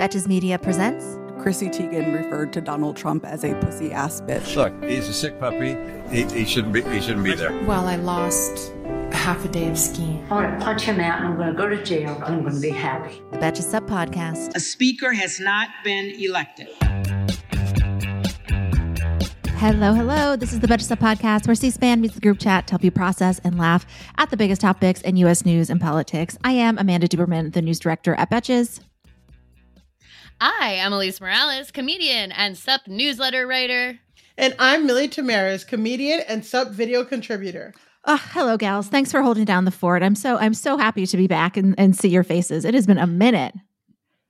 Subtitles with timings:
[0.00, 4.56] Betches Media presents Chrissy Teigen referred to Donald Trump as a pussy ass bitch.
[4.56, 5.76] Look, he's a sick puppy.
[6.08, 6.80] He, he shouldn't be.
[6.84, 7.52] He shouldn't be there.
[7.64, 8.72] Well, I lost
[9.12, 10.26] half a day of skiing.
[10.30, 12.40] I'm going to punch him out and I'm going to go to jail and I'm
[12.40, 13.20] going to be happy.
[13.30, 14.56] the Betches Sup Podcast.
[14.56, 16.68] A speaker has not been elected.
[19.58, 20.34] Hello, hello.
[20.34, 22.90] This is the Betches Sup Podcast, where C-SPAN meets the group chat to help you
[22.90, 23.84] process and laugh
[24.16, 25.44] at the biggest topics in U.S.
[25.44, 26.38] news and politics.
[26.42, 28.80] I am Amanda Duberman, the news director at Betches.
[30.42, 33.98] I am Elise Morales, comedian and SUP newsletter writer.
[34.38, 37.74] And I'm Millie Tamarez, comedian and sub video contributor.
[38.06, 38.88] Oh, hello, gals.
[38.88, 40.02] Thanks for holding down the fort.
[40.02, 42.64] I'm so I'm so happy to be back and, and see your faces.
[42.64, 43.54] It has been a minute.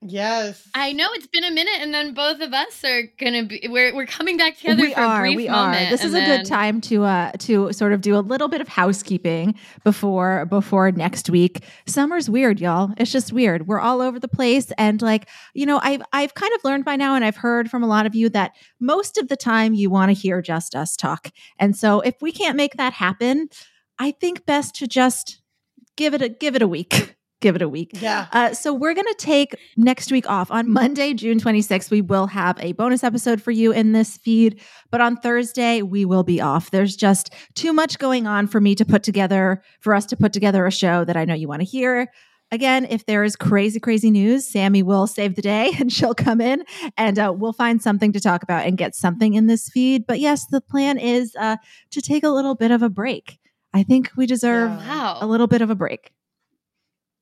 [0.03, 0.67] Yes.
[0.75, 3.95] I know it's been a minute, and then both of us are gonna be we're
[3.95, 5.19] we're coming back together we for are.
[5.19, 5.89] a brief we moment.
[5.89, 5.91] are.
[5.91, 8.48] This is and a then- good time to uh to sort of do a little
[8.48, 11.62] bit of housekeeping before before next week.
[11.87, 12.92] Summer's weird, y'all.
[12.97, 13.67] It's just weird.
[13.67, 16.97] We're all over the place, and like you know, I've I've kind of learned by
[16.97, 19.91] now, and I've heard from a lot of you that most of the time you
[19.91, 23.51] want to hear just us talk, and so if we can't make that happen,
[23.98, 25.42] I think best to just
[25.98, 27.17] give it a give it a week.
[27.40, 27.92] Give it a week.
[27.95, 28.27] Yeah.
[28.33, 30.51] Uh, so we're going to take next week off.
[30.51, 34.61] On Monday, June 26th, we will have a bonus episode for you in this feed.
[34.90, 36.70] But on Thursday, we will be off.
[36.70, 40.33] There's just too much going on for me to put together, for us to put
[40.34, 42.08] together a show that I know you want to hear.
[42.52, 46.40] Again, if there is crazy, crazy news, Sammy will save the day and she'll come
[46.42, 46.64] in
[46.98, 50.06] and uh, we'll find something to talk about and get something in this feed.
[50.06, 51.56] But yes, the plan is uh,
[51.92, 53.39] to take a little bit of a break.
[53.73, 54.89] I think we deserve Yeah.
[54.89, 55.18] Wow.
[55.20, 56.11] a little bit of a break.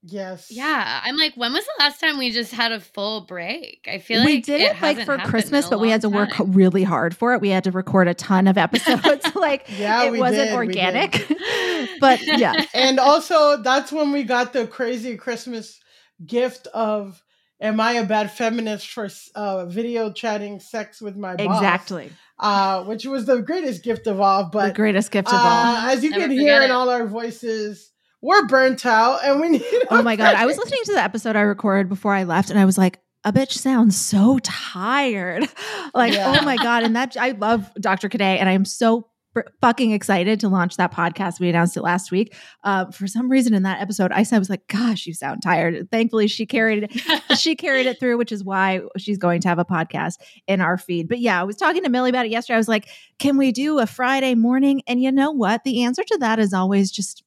[0.02, 0.50] Yes.
[0.50, 3.88] Yeah, I'm like, when was the last time we just had a full break?
[3.90, 6.30] I feel we like did it it, like for Christmas, but we had to work
[6.30, 6.52] time.
[6.52, 7.40] really hard for it.
[7.40, 9.26] We had to record a ton of episodes.
[9.34, 11.26] like Yeah, it we wasn't did, we organic.
[12.00, 12.64] but yeah.
[12.74, 15.80] And also, that's when we got the crazy Christmas
[16.24, 17.22] gift of
[17.60, 21.56] Am I a bad feminist for uh, video chatting sex with my boss?
[21.56, 22.12] Exactly.
[22.38, 24.44] Uh, which was the greatest gift of all.
[24.44, 25.40] But the But greatest gift of all.
[25.40, 26.66] uh, as you Never can hear it.
[26.66, 27.87] in all our voices,
[28.20, 29.64] we're burnt out and we need.
[29.90, 30.34] Oh my god.
[30.34, 33.00] I was listening to the episode I recorded before I left and I was like,
[33.24, 35.48] a bitch sounds so tired.
[35.94, 36.36] like, Yeah.
[36.40, 36.82] oh my God.
[36.84, 38.08] And that I love Dr.
[38.08, 41.40] Cadet and I'm so fr- fucking excited to launch that podcast.
[41.40, 42.34] We announced it last week.
[42.64, 45.42] Uh, for some reason in that episode, I said, I was like, gosh, you sound
[45.42, 45.88] tired.
[45.90, 47.36] Thankfully, she carried it.
[47.38, 50.14] she carried it through, which is why she's going to have a podcast
[50.46, 51.08] in our feed.
[51.08, 52.54] But yeah, I was talking to Millie about it yesterday.
[52.54, 54.82] I was like, can we do a Friday morning?
[54.86, 55.64] And you know what?
[55.64, 57.24] The answer to that is always just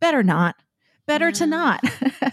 [0.00, 0.56] better not.
[1.06, 1.48] Better to Mm.
[1.48, 1.80] not.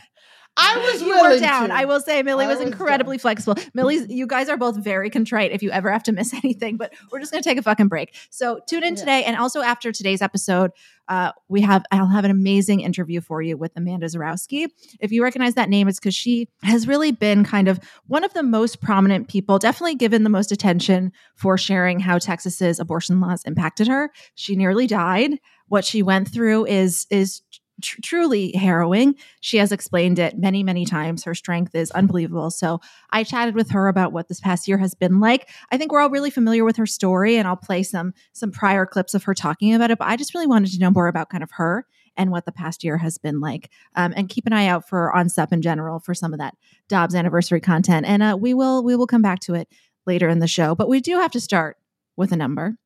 [0.59, 1.69] I was you were down.
[1.69, 1.75] to.
[1.75, 3.61] I will say Millie was was incredibly flexible.
[3.75, 6.93] Millie's you guys are both very contrite if you ever have to miss anything, but
[7.11, 8.15] we're just gonna take a fucking break.
[8.31, 8.99] So tune in Yeah.
[8.99, 10.71] today and also after today's episode,
[11.09, 14.67] uh, we have I'll have an amazing interview for you with Amanda Zurawski.
[14.99, 18.33] If you recognize that name, it's because she has really been kind of one of
[18.33, 23.43] the most prominent people, definitely given the most attention for sharing how Texas's abortion laws
[23.45, 24.11] impacted her.
[24.35, 25.39] She nearly died.
[25.67, 27.41] What she went through is is
[27.81, 29.15] tr- truly harrowing.
[29.41, 31.23] She has explained it many, many times.
[31.23, 32.49] Her strength is unbelievable.
[32.51, 32.79] So
[33.11, 35.49] I chatted with her about what this past year has been like.
[35.71, 38.85] I think we're all really familiar with her story, and I'll play some some prior
[38.85, 39.97] clips of her talking about it.
[39.97, 41.85] But I just really wanted to know more about kind of her
[42.15, 43.69] and what the past year has been like.
[43.95, 46.55] Um, and keep an eye out for on SUP in general for some of that
[46.89, 48.05] Dobbs anniversary content.
[48.07, 49.67] And uh, we will we will come back to it
[50.07, 50.73] later in the show.
[50.73, 51.77] But we do have to start
[52.15, 52.77] with a number.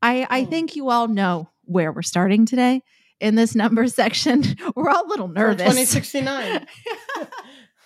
[0.00, 0.50] I, I Hmm.
[0.50, 2.82] think you all know where we're starting today
[3.20, 4.44] in this number section.
[4.74, 5.62] We're all a little nervous.
[5.62, 6.66] 2069.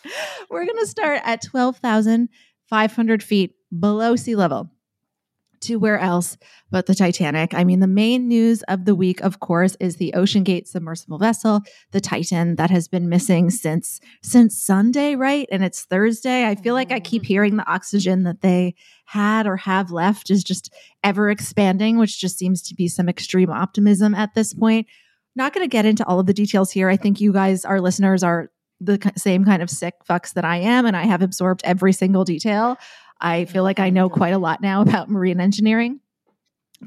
[0.50, 4.70] We're going to start at 12,500 feet below sea level.
[5.60, 6.36] to where else
[6.72, 7.54] but the Titanic.
[7.54, 11.60] I mean, the main news of the week, of course, is the OceanGate submersible vessel,
[11.92, 15.46] the Titan, that has been missing since since Sunday, right?
[15.52, 16.46] And it's Thursday.
[16.46, 17.28] I feel like I keep mm-hmm.
[17.28, 18.74] hearing the oxygen that they
[19.04, 20.74] had or have left is just
[21.04, 24.88] ever expanding, which just seems to be some extreme optimism at this point.
[25.34, 26.88] Not going to get into all of the details here.
[26.88, 28.50] I think you guys, our listeners, are
[28.80, 32.24] the same kind of sick fucks that I am, and I have absorbed every single
[32.24, 32.76] detail.
[33.20, 36.00] I oh feel like I know quite a lot now about marine engineering.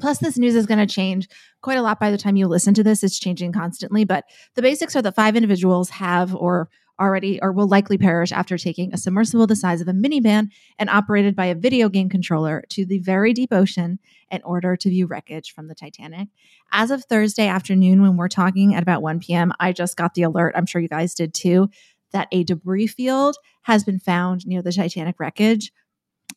[0.01, 1.29] Plus, this news is going to change
[1.61, 3.01] quite a lot by the time you listen to this.
[3.01, 4.25] It's changing constantly, but
[4.55, 6.69] the basics are that five individuals have or
[6.99, 10.49] already or will likely perish after taking a submersible the size of a minivan
[10.79, 13.99] and operated by a video game controller to the very deep ocean
[14.31, 16.29] in order to view wreckage from the Titanic.
[16.71, 20.23] As of Thursday afternoon, when we're talking at about 1 p.m., I just got the
[20.23, 20.53] alert.
[20.55, 21.69] I'm sure you guys did too,
[22.11, 25.71] that a debris field has been found near the Titanic wreckage.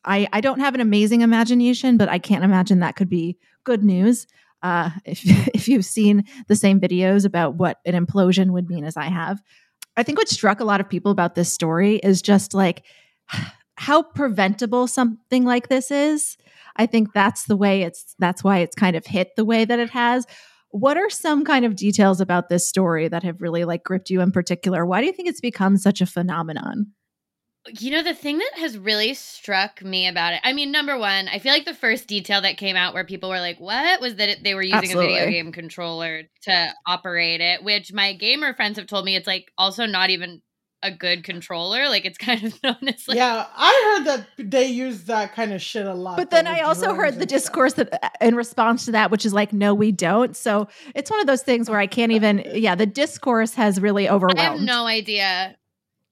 [0.03, 3.83] I, I don't have an amazing imagination, but I can't imagine that could be good
[3.83, 4.27] news.
[4.61, 5.21] Uh, if,
[5.53, 9.41] if you've seen the same videos about what an implosion would mean as I have,
[9.99, 12.83] I think what struck a lot of people about this story is just like
[13.75, 16.37] how preventable something like this is.
[16.75, 19.79] I think that's the way it's that's why it's kind of hit the way that
[19.79, 20.25] it has.
[20.71, 24.21] What are some kind of details about this story that have really like gripped you
[24.21, 24.85] in particular?
[24.85, 26.93] Why do you think it's become such a phenomenon?
[27.77, 31.27] You know, the thing that has really struck me about it, I mean, number one,
[31.27, 34.15] I feel like the first detail that came out where people were like, what was
[34.15, 35.15] that it, they were using Absolutely.
[35.15, 39.27] a video game controller to operate it, which my gamer friends have told me it's
[39.27, 40.41] like also not even
[40.81, 41.89] a good controller.
[41.89, 43.17] Like it's kind of known as like.
[43.17, 46.17] Yeah, I heard that they use that kind of shit a lot.
[46.17, 47.89] But then I also heard the discourse stuff.
[47.91, 50.35] that uh, in response to that, which is like, no, we don't.
[50.35, 54.09] So it's one of those things where I can't even, yeah, the discourse has really
[54.09, 54.39] overwhelmed.
[54.39, 55.55] I have no idea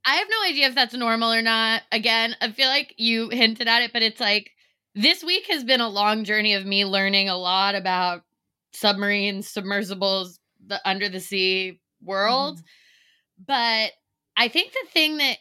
[0.07, 1.81] I have no idea if that's normal or not.
[1.91, 4.51] Again, I feel like you hinted at it, but it's like
[4.95, 8.23] this week has been a long journey of me learning a lot about
[8.71, 12.59] submarines, submersibles, the under the sea world.
[12.59, 12.63] Mm.
[13.47, 13.91] But
[14.37, 15.39] I think the thing that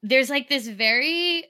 [0.00, 1.46] there's like this very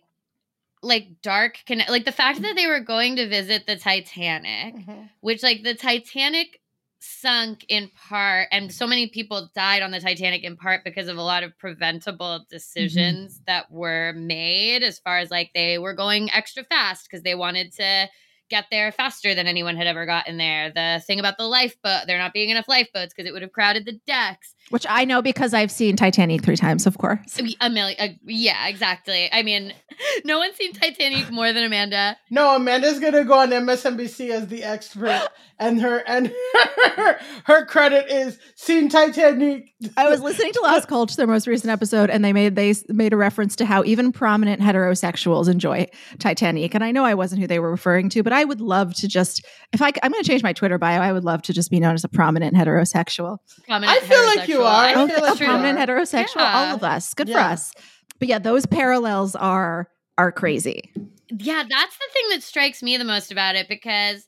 [0.82, 5.02] like dark connect like the fact that they were going to visit the Titanic, mm-hmm.
[5.20, 6.61] which like the Titanic
[7.02, 11.16] sunk in part and so many people died on the Titanic in part because of
[11.16, 12.54] a lot of preventable mm-hmm.
[12.54, 13.44] decisions mm-hmm.
[13.46, 17.72] that were made as far as like they were going extra fast because they wanted
[17.72, 18.08] to
[18.50, 20.70] get there faster than anyone had ever gotten there.
[20.70, 23.86] The thing about the lifeboat, there not being enough lifeboats because it would have crowded
[23.86, 24.54] the decks.
[24.70, 27.38] Which I know because I've seen Titanic three times, of course.
[27.60, 27.96] A million.
[28.00, 29.28] Uh, yeah, exactly.
[29.30, 29.74] I mean,
[30.24, 32.16] no one's seen Titanic more than Amanda.
[32.30, 35.28] No, Amanda's gonna go on MSNBC as the expert,
[35.58, 39.72] and her and her, her credit is seen Titanic.
[39.96, 43.12] I was listening to Lost Culture, their most recent episode, and they made they made
[43.12, 45.86] a reference to how even prominent heterosexuals enjoy
[46.18, 48.94] Titanic, and I know I wasn't who they were referring to, but I would love
[48.94, 51.52] to just if I I'm going to change my Twitter bio, I would love to
[51.52, 53.38] just be known as a prominent heterosexual.
[53.66, 54.84] Prominent I feel like you are.
[54.84, 56.36] I feel a prominent heterosexual.
[56.36, 56.68] Yeah.
[56.68, 57.14] All of us.
[57.14, 57.34] Good yeah.
[57.34, 57.72] for us.
[58.18, 59.88] But yeah, those parallels are
[60.18, 60.90] are crazy.
[61.30, 64.26] Yeah, that's the thing that strikes me the most about it because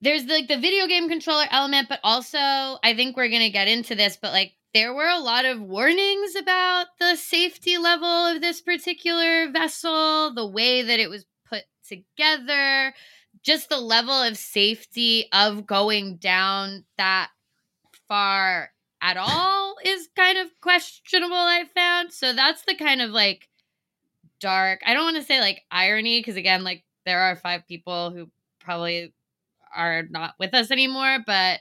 [0.00, 3.94] there's like the video game controller element, but also I think we're gonna get into
[3.94, 8.60] this, but like there were a lot of warnings about the safety level of this
[8.60, 12.94] particular vessel, the way that it was put together,
[13.42, 17.30] just the level of safety of going down that
[18.06, 18.70] far
[19.06, 22.12] at all is kind of questionable, I found.
[22.12, 23.48] So that's the kind of like
[24.40, 28.10] dark, I don't want to say like irony, because again, like there are five people
[28.10, 28.28] who
[28.58, 29.14] probably
[29.74, 31.60] are not with us anymore, but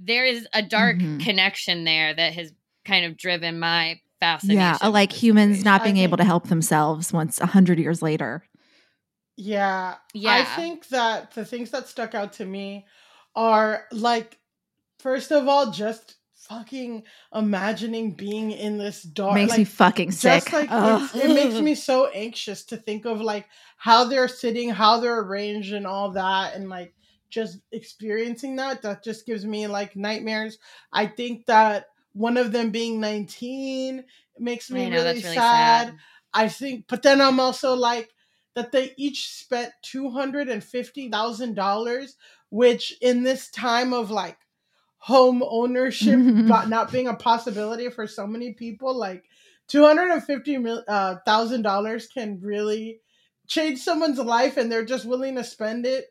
[0.00, 1.18] there is a dark mm-hmm.
[1.18, 2.52] connection there that has
[2.86, 4.58] kind of driven my fascination.
[4.58, 8.44] Yeah, like humans not being able to help themselves once a hundred years later.
[9.36, 9.96] Yeah.
[10.14, 10.32] Yeah.
[10.32, 12.86] I think that the things that stuck out to me
[13.36, 14.38] are like,
[14.98, 16.16] first of all, just
[16.48, 20.44] fucking imagining being in this dark makes like, me fucking sick.
[20.44, 20.68] Just like
[21.14, 25.72] it makes me so anxious to think of like how they're sitting, how they're arranged,
[25.72, 26.94] and all that, and like
[27.30, 28.82] just experiencing that.
[28.82, 30.58] That just gives me like nightmares.
[30.92, 34.04] I think that one of them being 19
[34.38, 35.88] makes me know, really, really sad.
[35.88, 35.96] sad.
[36.34, 38.10] I think, but then I'm also like
[38.54, 42.16] that they each spent two hundred and fifty thousand dollars,
[42.50, 44.36] which in this time of like
[44.98, 49.24] home ownership not being a possibility for so many people like
[49.68, 53.00] $250,000 uh, dollars can really
[53.46, 56.06] change someone's life and they're just willing to spend it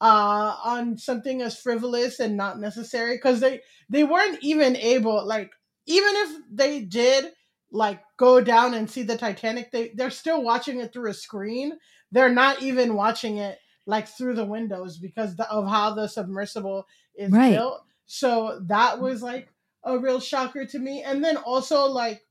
[0.00, 5.50] uh, on something as frivolous and not necessary because they they weren't even able like
[5.86, 7.32] even if they did
[7.72, 11.72] like go down and see the titanic they they're still watching it through a screen
[12.12, 16.86] they're not even watching it like through the windows because the, of how the submersible
[17.16, 17.52] is Right.
[17.52, 17.82] built.
[18.08, 19.52] So that was like
[19.84, 21.02] a real shocker to me.
[21.02, 22.22] And then also like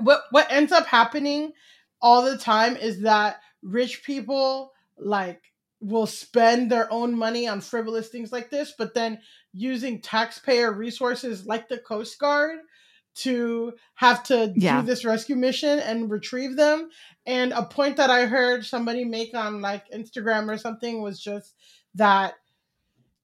[0.00, 1.52] what what ends up happening
[2.00, 5.42] all the time is that rich people like
[5.80, 9.18] will spend their own money on frivolous things like this, but then
[9.52, 12.60] using taxpayer resources like the Coast Guard
[13.14, 14.80] to have to Yeah.
[14.80, 16.88] do this rescue mission and retrieve them.
[17.26, 21.54] And a point that I heard somebody make on like Instagram or something was just
[21.96, 22.34] that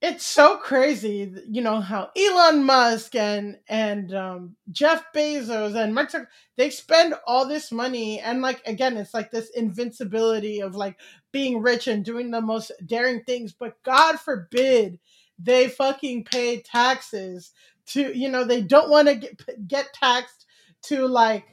[0.01, 6.11] it's so crazy, you know, how Elon Musk and and um, Jeff Bezos and Mark
[6.11, 10.97] Zucker, they spend all this money and like again, it's like this invincibility of like
[11.33, 14.99] being rich and doing the most daring things, but God forbid
[15.37, 17.51] they fucking pay taxes
[17.87, 20.45] to you know they don't want to get get taxed
[20.83, 21.43] to like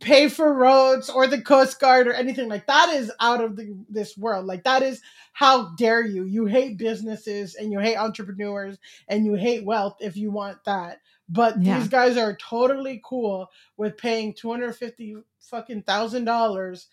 [0.00, 2.48] pay for roads or the coast guard or anything.
[2.48, 4.46] Like that is out of the, this world.
[4.46, 5.00] Like that is
[5.32, 6.24] how dare you.
[6.24, 10.98] You hate businesses and you hate entrepreneurs and you hate wealth if you want that.
[11.28, 11.78] But Yeah.
[11.78, 16.88] these guys are totally cool with paying 250 fucking thousand dollars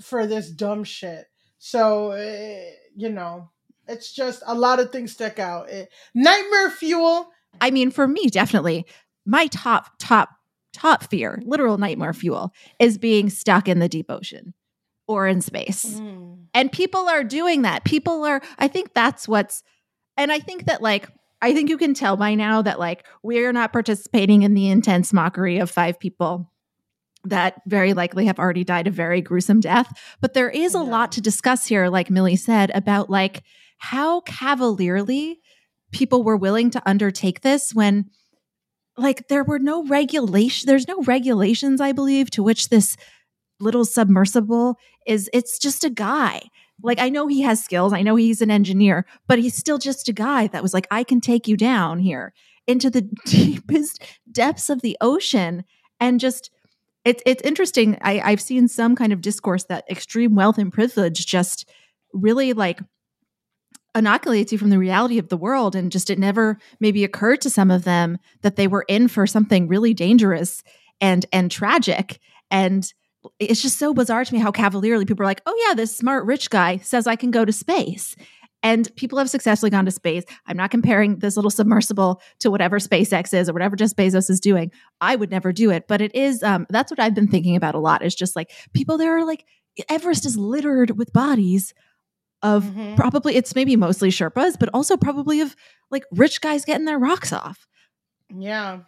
[0.00, 1.26] for this dumb shit.
[1.58, 3.50] So eh, you know
[3.88, 5.68] it's just a lot of things stick out.
[5.70, 7.30] Eh, nightmare fuel.
[7.60, 8.84] I mean, for me, definitely.
[9.24, 10.30] My top, top,
[10.76, 14.54] top fear, literal nightmare fuel, is being stuck in the deep ocean
[15.08, 15.84] or in space.
[15.84, 16.44] Mm.
[16.52, 17.84] And people are doing that.
[17.84, 19.62] People are, I think that's what's,
[20.16, 21.08] and I think that like,
[21.42, 25.12] I think you can tell by now that like we're not participating in the intense
[25.12, 26.50] mockery of five people
[27.24, 29.92] that very likely have already died a very gruesome death.
[30.20, 33.42] But there is a lot to discuss here, like Millie said, about like
[33.78, 35.40] how cavalierly
[35.92, 38.10] people were willing to undertake this when
[38.96, 42.96] like there were no regulation there's no regulations i believe to which this
[43.60, 44.76] little submersible
[45.06, 46.42] is it's just a guy.
[46.82, 50.08] Like i know he has skills i know he's an engineer but he's still just
[50.10, 52.34] a guy that was like i can take you down here
[52.66, 55.64] into the deepest depths of the ocean
[56.00, 56.50] and just
[57.06, 61.24] it's it's interesting I, i've seen some kind of discourse that extreme wealth and privilege
[61.24, 61.66] just
[62.12, 62.80] really like
[63.96, 67.50] inoculates you from the reality of the world and just it never maybe occurred to
[67.50, 70.62] some of them that they were in for something really dangerous
[71.00, 72.20] and and tragic.
[72.50, 72.92] And
[73.40, 76.24] it's just so bizarre to me how cavalierly people are like oh yeah this smart
[76.26, 78.16] rich guy says i can go to space.
[78.62, 80.24] And people have successfully gone to space.
[80.46, 84.40] I'm not comparing this little submersible to whatever spacex is or whatever jeff bezos is
[84.40, 84.70] doing.
[85.00, 87.74] I would never do it but it is um that's what i've been thinking about
[87.74, 89.44] a lot is just like people there are like
[89.88, 91.74] everest is littered with bodies
[92.42, 92.96] of Mhm.
[92.96, 95.56] probably it's maybe mostly Sherpas, but also probably of
[95.90, 97.66] like rich guys getting their rocks off.
[98.34, 98.80] yeah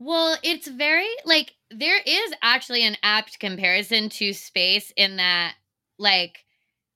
[0.00, 5.54] Well, it's very like there is actually an apt comparison to space in that
[5.98, 6.44] like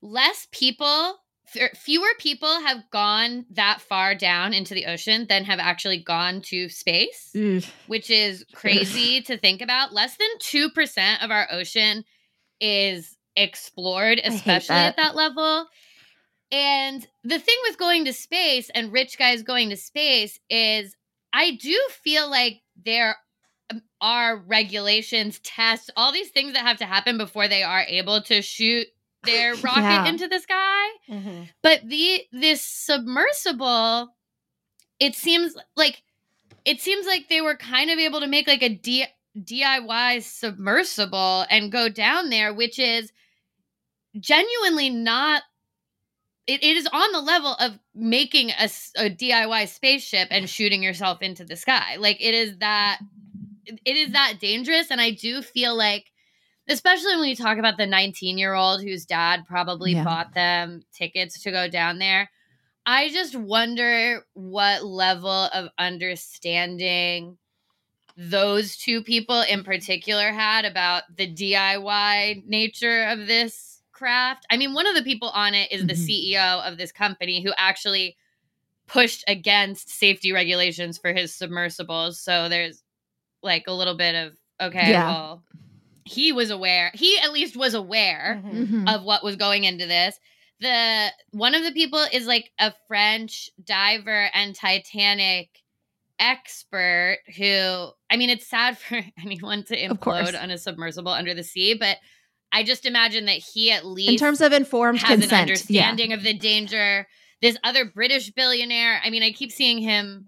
[0.01, 1.19] less people
[1.55, 6.41] f- fewer people have gone that far down into the ocean than have actually gone
[6.43, 7.35] to space,
[7.89, 9.93] which is crazy to think about.
[9.93, 12.05] Less than 2% of our ocean
[12.61, 14.91] is explored, especially that.
[14.91, 15.67] at that level.
[16.53, 20.95] And the thing with going to space and rich guys going to space is
[21.33, 23.17] I do feel like there
[24.03, 28.43] are regulations, tests, all these things that have to happen before they are able to
[28.43, 28.87] shoot
[29.25, 30.07] their rocket Yeah.
[30.09, 30.89] into the sky.
[31.09, 31.43] Mm-hmm.
[31.63, 34.09] But the this submersible,
[35.01, 36.03] it seems like
[36.67, 39.07] it seems like they were kind of able to make like a D-
[39.39, 43.11] DIY submersible and go down there, which is
[44.21, 45.43] genuinely not.
[46.47, 48.65] It, it is on the level of making a
[49.11, 51.97] DIY spaceship and shooting yourself into the sky.
[51.97, 52.99] Like it is that
[53.67, 56.11] it is that dangerous, and I do feel like,
[56.69, 60.05] especially when you talk about the 19 year old whose dad probably Yeah.
[60.05, 62.31] bought them tickets to go down there.
[62.87, 67.39] I just wonder what level of understanding
[68.17, 73.72] those two people in particular had about the DIY nature of this
[74.03, 74.45] craft.
[74.51, 76.07] I mean, one of the people on it is the Mhm.
[76.33, 78.17] CEO of this company who actually
[78.89, 82.21] pushed against safety regulations for his submersibles.
[82.21, 82.83] So there's
[83.43, 85.07] like a little bit of okay, Yeah.
[85.07, 85.45] well,
[86.05, 86.91] he was aware.
[86.95, 88.93] He at least was aware Mhm.
[88.93, 90.19] of what was going into this.
[90.61, 95.49] The one of the people is like a French diver and Titanic
[96.19, 101.45] expert who I mean it's sad for anyone to implode on a submersible under the
[101.45, 101.99] sea, but
[102.53, 105.33] I just imagine that he at least In terms of informed has an consent,
[105.71, 105.85] yeah.
[105.89, 107.07] understanding of the danger.
[107.41, 110.27] This other British billionaire, I mean, I keep seeing him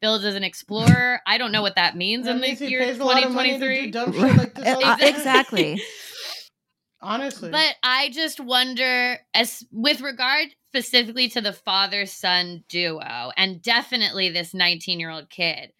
[0.00, 1.20] billed as an explorer.
[1.26, 3.32] I don't know what that means That in means the year pays a lot of
[3.32, 3.86] money to 2023.
[3.86, 5.08] do dumb shit like this all the Uh, time.
[5.14, 5.82] exactly.
[7.00, 7.50] honestly.
[7.50, 14.30] But I just wonder, as with regard specifically to the father son duo, and definitely
[14.30, 15.70] this 19 year old kid,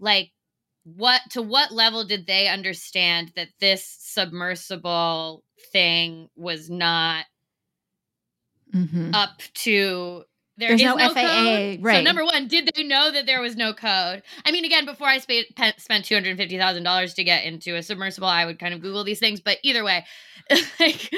[0.00, 0.32] like
[0.84, 7.24] what to what level did they understand that this submersible thing was not
[8.74, 9.14] Mhm.
[9.14, 10.24] up to
[10.56, 11.80] there There's is no FAA, code.
[11.82, 14.22] So number one, did they know that there was no code?
[14.44, 17.44] I mean, again, before I spa- pe- spent two hundred fifty thousand dollars to get
[17.44, 19.40] into a submersible, I would kind of Google these things.
[19.40, 20.04] But either way,
[20.80, 21.12] like,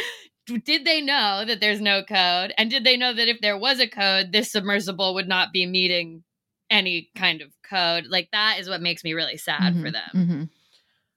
[0.64, 2.54] did they know that there's no code?
[2.56, 5.66] And did they know that if there was a code, this submersible would not be
[5.66, 6.24] meeting
[6.70, 8.06] any kind of code?
[8.06, 9.92] Like that is what makes me really sad for Mhm.
[9.92, 10.10] them.
[10.14, 10.48] Mhm.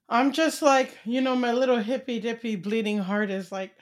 [0.08, 3.72] I'm just like, you know, my little hippy dippy bleeding heart is like,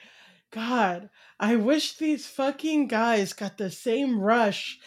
[0.51, 1.09] God,
[1.39, 4.77] I wish these fucking guys got the same rush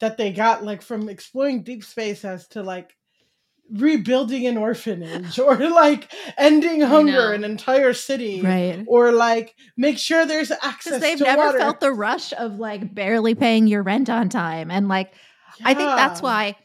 [0.00, 2.96] that they got like from exploring deep space as to like
[3.70, 7.32] rebuilding an orphanage or like ending hunger know.
[7.32, 8.84] in an entire city Right.
[8.86, 11.58] or like make sure there's access they've to never water.
[11.58, 14.70] felt the rush of like barely paying your rent on time.
[14.70, 15.12] And like,
[15.64, 16.56] I think that's why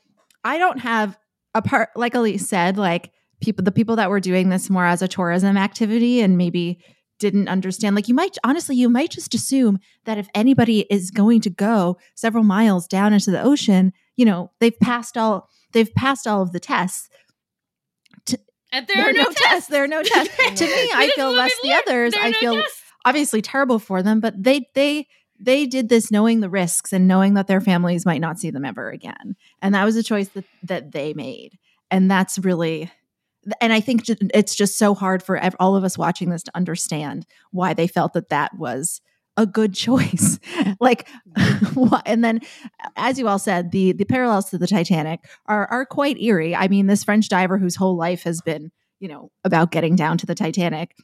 [0.44, 1.18] I don't have
[1.54, 5.02] a part, like Elise said, like people, the people that were doing this more as
[5.02, 6.80] a tourism activity and maybe
[7.20, 7.96] didn't understand.
[7.96, 11.98] Like, you might honestly, you might just assume that if anybody is going to go
[12.16, 16.52] several miles down into the ocean, you know, they've passed all, they've passed all of
[16.52, 17.10] the tests.
[18.72, 19.70] And there, There are no, tests.
[19.70, 20.36] There are no tests.
[20.60, 22.14] to me, I feel less the others.
[22.14, 22.82] There I no feel tests.
[23.06, 25.08] obviously terrible for them, but they they
[25.40, 28.66] they did this knowing the risks and knowing that their families might not see them
[28.66, 29.36] ever again.
[29.62, 31.58] And that was a choice that that they made.
[31.92, 32.92] And that's really
[33.62, 37.26] and I think it's just so hard for all of us watching this to understand
[37.52, 39.02] why they felt that that was
[39.38, 40.40] a good choice.
[40.80, 41.08] like
[42.06, 42.42] and then
[42.96, 46.56] as you all said, the the parallels to the Titanic are are quite eerie.
[46.56, 50.18] I mean, this French diver whose whole life has been, you know, about getting down
[50.18, 50.96] to the Titanic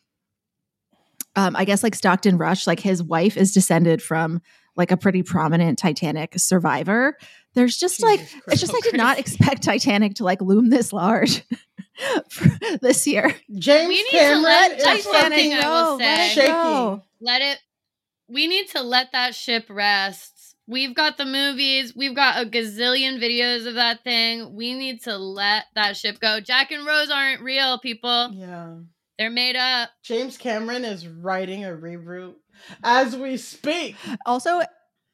[1.35, 4.41] um, I guess like Stockton Rush, like his wife is descended from
[4.75, 7.17] like a pretty prominent Titanic survivor.
[7.53, 10.69] There's just like Jesus it's just So I did not expect Titanic to like loom
[10.69, 11.43] this large
[12.29, 12.47] for
[12.81, 13.33] this year.
[13.55, 15.59] James We need to Cameron let Titanic fucking go.
[15.61, 16.47] I will let it say.
[16.47, 17.03] go.
[17.21, 17.59] let it
[18.27, 23.19] we need to let that ship rest we've got the movies we've got a gazillion
[23.21, 27.41] videos of that thing we need to let that ship go jack and rose aren't
[27.41, 28.75] real people Yeah.
[29.17, 32.36] They're made up James Cameron is writing a reboot
[32.84, 33.95] as we speak.
[34.26, 34.62] Also,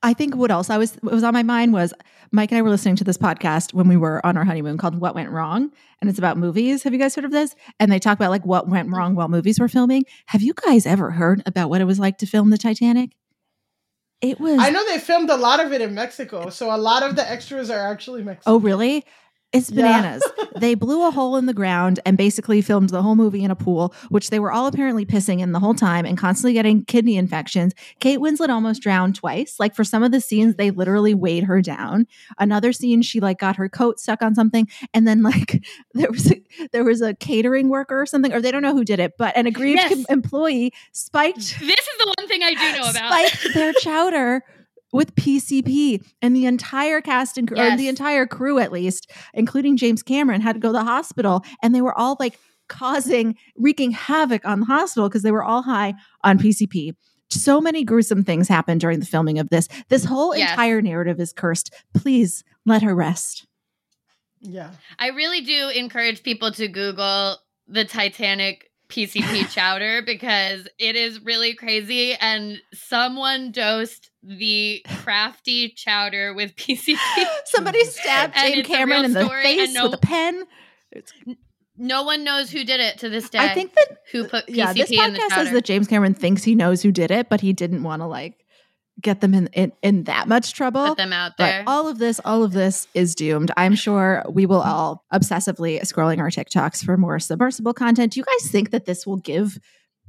[0.02, 1.94] I think what else I was what was on my mind was
[2.32, 5.00] Mike and I were listening to this podcast when we were on our honeymoon called
[5.00, 5.72] What Went Wrong.
[6.00, 6.84] And it's about movies.
[6.84, 7.56] Have you guys heard of this?
[7.80, 10.06] And they talk about like what went wrong while movies were filming.
[10.28, 13.12] Have you guys ever heard about what it was like to film the Titanic?
[14.22, 17.04] It was I know they filmed a lot of it in Mexico, so a lot
[17.04, 18.54] of the extras are actually Mexican.
[18.54, 19.06] Oh, really?
[19.52, 19.82] It's Yeah.
[20.02, 20.24] bananas.
[20.60, 23.56] they blew a hole in the ground and basically filmed the whole movie in a
[23.56, 27.18] pool, which they were all apparently pissing in the whole time and constantly getting kidney
[27.18, 27.74] infections.
[28.00, 29.56] Kate Winslet almost drowned twice.
[29.60, 32.06] Like for some of the scenes, they literally weighed her down.
[32.38, 35.64] Another scene, she like got her coat stuck on something, and then like
[35.96, 38.86] there was a there was a catering worker or something, or they don't know who
[38.86, 40.06] did it, but an aggrieved Yes.
[40.10, 44.44] employee spiked this is the one thing i do know about spiked their chowder
[44.92, 49.78] with PCP, and the entire cast and crew, or the entire crew, at least, including
[49.78, 53.92] James Cameron, had to go to the hospital, and they were all like causing, wreaking
[53.92, 56.94] havoc on the hospital because they were all high on PCP.
[57.32, 59.68] So many gruesome things happened during the filming of this.
[59.90, 60.52] This whole Yes.
[60.52, 61.74] entire narrative is cursed.
[61.96, 63.46] Please let her rest.
[64.42, 64.72] Yeah.
[64.98, 71.54] i really do encourage people to google the titanic pcp chowder because it is really
[71.54, 76.98] crazy and someone dosed the crafty chowder with pcp
[77.46, 80.44] Somebody stabbed And James Cameron in the story, face no- with a pen.
[81.78, 83.40] no one knows who did it to this day.
[83.40, 86.14] I think that who put PCP yeah, this in the podcast says that James Cameron
[86.14, 88.39] thinks he knows who did it, but he didn't want to like
[89.02, 90.88] get them in, in in that much trouble.
[90.88, 91.64] Put them out But there.
[91.68, 93.52] all of this, all of this is doomed.
[93.58, 94.70] I'm sure we will mm-hmm.
[94.70, 98.14] all obsessively scrolling our TikToks for more submersible content.
[98.14, 99.60] Do you guys think that this will give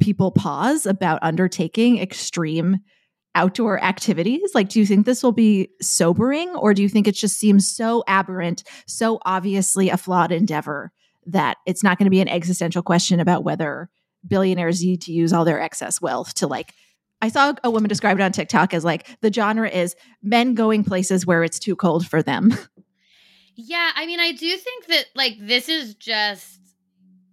[0.01, 2.79] people pause about undertaking extreme
[3.35, 4.51] outdoor activities?
[4.55, 7.69] Like, do you think this will be sobering, or do you think it just seems
[7.69, 10.91] so aberrant, so obviously a flawed endeavor
[11.27, 13.89] that it's not going to be an existential question about whether
[14.27, 16.75] billionaires need to use all their excess wealth to like
[17.23, 20.85] I saw a woman describe it on TikTok as like the genre is men going
[20.85, 22.57] places where it's too cold for them.
[23.63, 26.61] Yeah, I mean, I do think that like this is just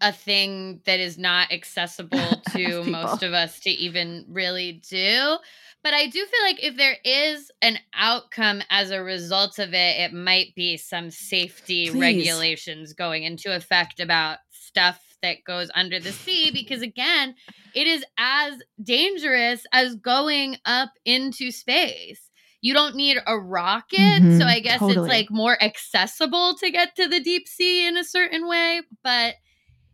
[0.01, 5.37] a thing that is not accessible to most of us to even really do.
[5.83, 9.99] But I do feel like if there is an outcome as a result of it,
[10.01, 11.99] it might be some safety Please.
[11.99, 14.39] regulations going into effect about
[14.77, 17.35] stuff that goes under the sea because again,
[17.73, 22.29] it is as dangerous as going up into space.
[22.61, 24.97] You don't need a rocket, Mhm, so I guess totally.
[24.97, 29.35] it's like more accessible to get to the deep sea in a certain way, but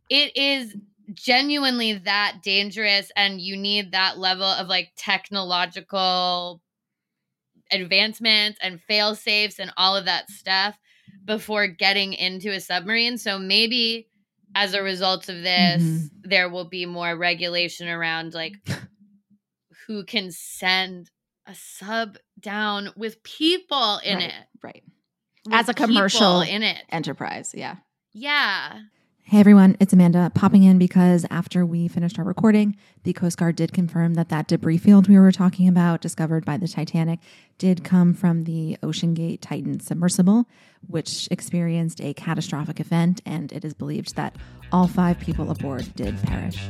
[0.09, 0.75] it is
[1.13, 6.61] genuinely that dangerous and you need that level of like technological
[7.71, 10.77] advancements and fail safes and all of that stuff
[11.25, 14.07] before getting into a submarine so maybe
[14.55, 16.09] as a result of this Mhm.
[16.23, 18.53] there will be more regulation around like
[19.87, 21.09] who can send
[21.45, 24.83] a sub down with people in Right, it right.
[25.45, 27.53] With As a commercial in it enterprise.
[27.53, 27.77] Yeah.
[28.13, 28.79] yeah
[29.25, 33.55] Hey everyone, it's Amanda popping in because after we finished our recording, the Coast Guard
[33.55, 37.19] did confirm that that debris field we were talking about, discovered by the Titanic,
[37.57, 40.45] did come from the OceanGate Titan submersible,
[40.87, 44.35] which experienced a catastrophic event, and it is believed that
[44.73, 46.69] all five people aboard did perish.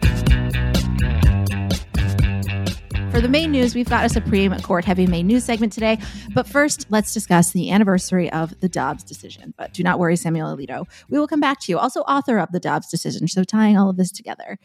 [3.11, 5.99] For the main news, we've got a Supreme Court heavy main news segment today.
[6.33, 9.53] But first, let's discuss the anniversary of the Dobbs decision.
[9.57, 10.87] But do not worry, Samuel Alito.
[11.09, 11.77] We will come back to you.
[11.77, 13.27] Also, author of the Dobbs decision.
[13.27, 14.57] So, tying all of this together,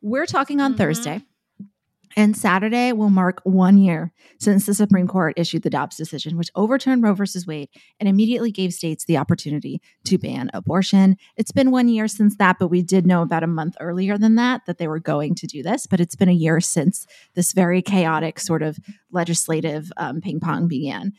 [0.00, 0.78] we're talking on Mhm.
[0.78, 1.22] Thursday.
[2.16, 6.50] And Saturday will mark one year since the Supreme Court issued the Dobbs decision, which
[6.54, 7.68] overturned Roe versus Wade
[8.00, 11.16] and immediately gave states the opportunity to ban abortion.
[11.36, 14.34] It's been one year since that, but we did know about a month earlier than
[14.36, 15.86] that that they were going to do this.
[15.86, 18.78] But it's been a year since this very chaotic sort of
[19.10, 21.12] legislative um, ping pong began.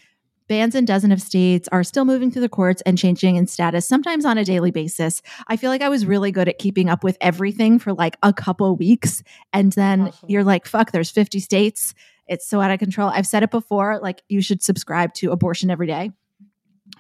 [0.48, 3.88] Bans in dozen of states are still moving through the courts and changing in status,
[3.88, 5.22] sometimes on a daily basis.
[5.48, 8.34] I feel like I was really good at keeping up with everything for like a
[8.34, 9.24] couple weeks.
[9.54, 10.30] And then Awesome.
[10.30, 11.94] you're like, fuck, there's 50 states.
[12.28, 13.10] It's so out of control.
[13.10, 16.12] I've said it before, like you should subscribe to Abortion Every Day,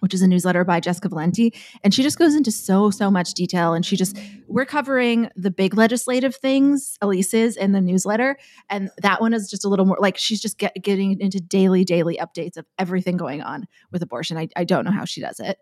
[0.04, 1.54] which is a newsletter by Jessica Valenti.
[1.82, 3.74] And she just goes into so, so much detail.
[3.74, 4.44] And she just, mm.
[4.48, 8.36] we're covering the big legislative things, Elise is in the newsletter.
[8.70, 11.86] And that one is just a little more like she's just get, getting into daily,
[11.86, 14.38] daily updates of everything going on with abortion.
[14.38, 15.58] I, I don't know how she does it.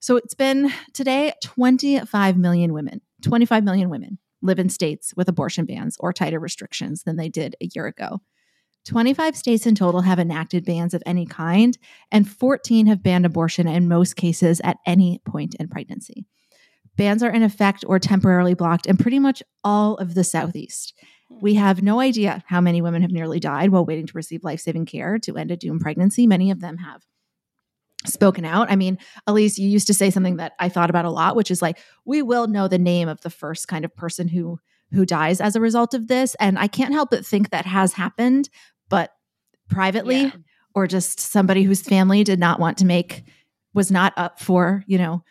[0.00, 5.66] So it's been today 25 million women, 25 million women live in states with abortion
[5.66, 8.22] bans or tighter restrictions than they did a year ago.
[8.88, 11.76] 25 states in total have enacted bans of any kind,
[12.10, 16.24] and 14 have banned abortion in most cases at any point in pregnancy.
[16.96, 20.94] Bans are in effect or temporarily blocked in pretty much all of the Southeast.
[21.28, 21.38] Hmm.
[21.42, 24.60] We have no idea how many women have nearly died while waiting to receive life
[24.60, 26.26] saving care to end a doomed pregnancy.
[26.26, 27.04] Many of them have
[28.06, 28.70] spoken out.
[28.70, 28.96] I mean,
[29.26, 31.78] Elise, you used to say something that I thought about a lot, which is like,
[32.06, 34.58] we will know the name of the first kind of person who
[34.92, 36.34] who dies as a result of this.
[36.40, 38.48] And I can't help but think that has happened,
[39.68, 40.30] privately Yeah.
[40.74, 43.24] or just somebody whose family did not want to make
[43.74, 45.22] was not up for, you know,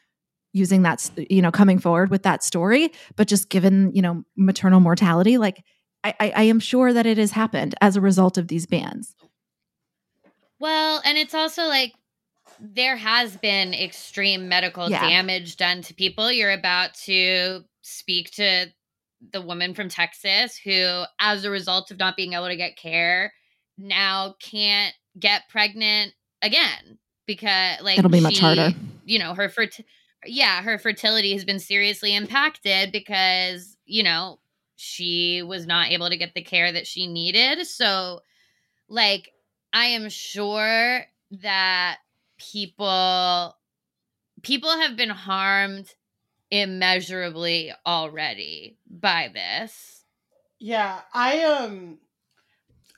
[0.54, 4.80] using that, you know, coming forward with that story, but just given, you know, maternal
[4.80, 5.64] mortality, like
[6.04, 9.16] I, I, I am sure that it has happened as a result of these bans.
[10.60, 11.94] Well, and it's also like
[12.60, 15.08] there has been extreme medical Yeah.
[15.08, 16.32] damage done to people.
[16.32, 18.68] You're about to speak to
[19.34, 23.34] the woman from Texas who, as a result of not being able to get care,
[23.78, 28.74] now can't get pregnant again because like It'll be much harder.
[29.06, 29.84] You know, her fert-
[30.26, 34.40] yeah, her fertility has been seriously impacted because, you know,
[34.76, 37.66] she was not able to get the care that she needed.
[37.66, 38.22] So
[38.90, 39.32] like
[39.74, 41.98] I am sure that
[42.38, 43.56] people
[44.42, 45.94] people have been harmed
[46.52, 50.06] immeasurably already by this.
[50.60, 52.00] Yeah, I um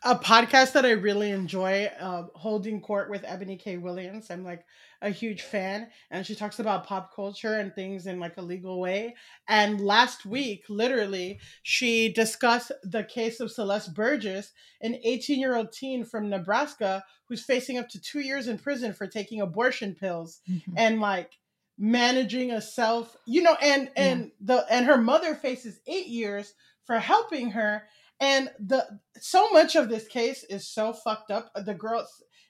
[0.04, 3.78] a podcast that I really enjoy, uh, Holding Court with Eboni K.
[3.78, 4.30] Williams.
[4.32, 4.66] I'm like
[5.02, 8.80] a huge fan, and she talks about pop culture and things in like a legal
[8.80, 9.16] way.
[9.48, 15.72] And last week, literally, she discussed the case of Celeste Burgess, an 18 year old
[15.74, 20.40] teen from Nebraska who's facing up to two years in prison for taking abortion pills
[20.50, 20.74] Mhm.
[20.78, 21.34] and like
[21.78, 27.00] managing a self you know and and the and her mother faces eight years for
[27.00, 27.84] helping her
[28.20, 28.86] and the
[29.20, 32.06] so much of this case is so fucked up the girl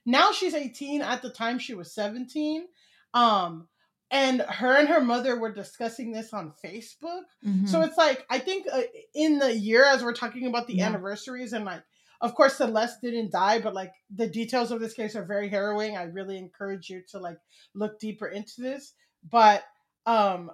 [0.06, 2.66] now she's 18 at the time she was 17
[3.14, 3.68] um
[4.12, 7.68] and her and her mother were discussing this on facebook Mhm.
[7.68, 8.82] so it's like i think uh,
[9.14, 10.88] in the year as we're talking about the Yeah.
[10.88, 11.84] anniversaries and like
[12.22, 15.96] of course celeste didn't die but like the details of this case are very harrowing
[15.98, 17.38] i really encourage you to like
[17.76, 18.94] look deeper into this
[19.30, 19.64] but
[20.06, 20.50] um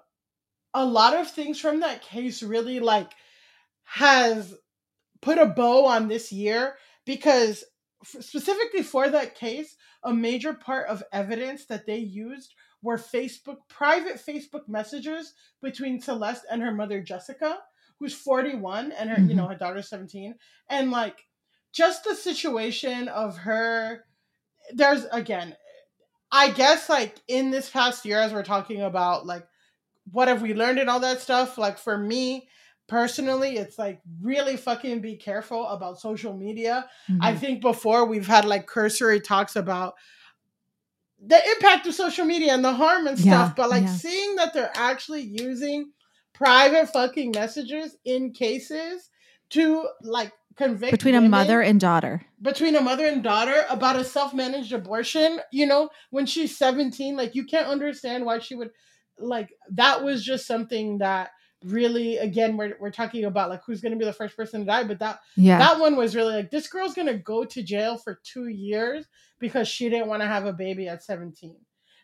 [0.73, 3.11] a lot of things from that case really like
[3.83, 4.53] has
[5.21, 6.75] put a bow on this year
[7.05, 7.63] because
[8.03, 13.57] f- specifically for that case a major part of evidence that they used were facebook
[13.67, 17.57] private facebook messages between celeste and her mother jessica
[17.99, 19.53] who's 41 and her you know mm-hmm.
[19.53, 20.35] her daughter's 17
[20.69, 21.17] and like
[21.73, 24.05] just the situation of her
[24.73, 25.55] there's again
[26.31, 29.47] i guess like in this past year as we're talking about like
[30.11, 32.47] what have we learned and all that stuff like for me
[32.87, 36.87] personally it's like really fucking be careful about social media
[37.21, 37.39] i Mhm.
[37.39, 39.95] think before we've had like cursory talks about
[41.19, 43.95] the impact of social media and the harm and stuff Yeah, but like yeah.
[43.95, 45.91] seeing that they're actually using
[46.33, 49.09] private fucking messages in cases
[49.51, 52.21] to like convict between a mother and daughter.
[52.41, 57.33] between a mother and daughter about a self-managed abortion you know when she's 17 like
[57.35, 58.69] you can't understand why she would
[59.17, 61.29] like that was just something that
[61.65, 64.65] really again we're, we're talking about like who's going to be the first person to
[64.65, 65.57] die but that Yeah.
[65.59, 69.05] that one was really like this girl's going to go to jail for two years
[69.39, 71.55] because she didn't want to have a baby at 17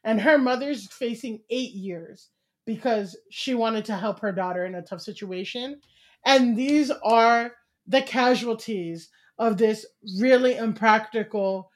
[0.03, 2.29] and her mother's facing eight years
[2.65, 5.81] because she wanted to help her daughter in a tough situation.
[6.25, 7.53] And these are
[7.87, 9.85] the casualties of this
[10.19, 11.71] really impractical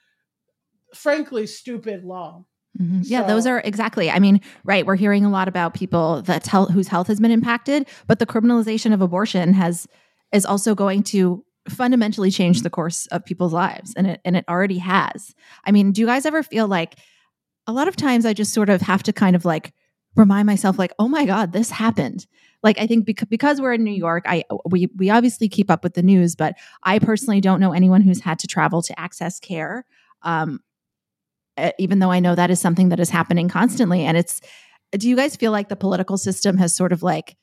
[0.94, 2.46] frankly stupid law
[2.80, 3.02] Mhm.
[3.06, 4.10] Yeah, those are exactly.
[4.12, 4.86] I mean, right.
[4.86, 8.26] We're hearing a lot about people that health, whose health has been impacted, but the
[8.26, 9.88] criminalization of abortion has
[10.34, 14.46] is also going to fundamentally change the course of people's lives, and it and it
[14.50, 15.34] already has.
[15.66, 16.96] I mean, do you guys ever feel like
[17.68, 19.74] a lot of times I just sort of have to kind of like
[20.16, 22.28] remind myself, like, oh my god, this happened.
[22.64, 25.84] Like I think because because we're in New York, I we we obviously keep up
[25.84, 29.40] with the news, but I personally don't know anyone who's had to travel to access
[29.40, 29.86] care.
[30.24, 30.60] Um,
[31.78, 34.02] even though I know that is something that is happening constantly.
[34.02, 34.42] And it's,
[34.92, 37.38] do you guys feel like the political system has sort of like,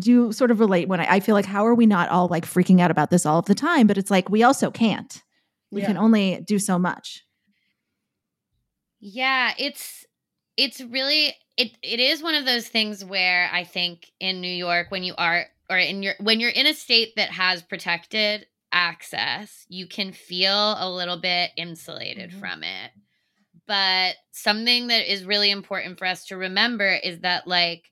[0.00, 2.28] do you sort of relate when I, I feel like, how are we not all
[2.28, 3.86] like freaking out about this all of the time?
[3.86, 5.22] But it's like, we also can't.
[5.70, 7.22] We can only do so much.
[8.98, 10.06] Yeah, it's
[10.56, 14.90] it's really it it is one of those things where I think in New York
[14.90, 19.64] when you are or in your when you're in a state that has protected access,
[19.68, 22.38] you can feel a little bit insulated Mhm.
[22.40, 22.90] from it.
[23.66, 27.90] But something that is really important for us to remember is that like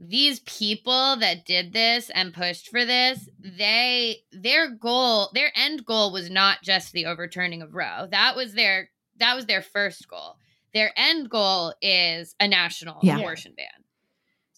[0.00, 6.12] these people that did this and pushed for this, they their goal, their end goal
[6.12, 8.08] was not just the overturning of Roe.
[8.10, 10.36] That was their that was their first goal.
[10.74, 13.16] Their end goal is a national Yeah.
[13.16, 13.84] abortion ban.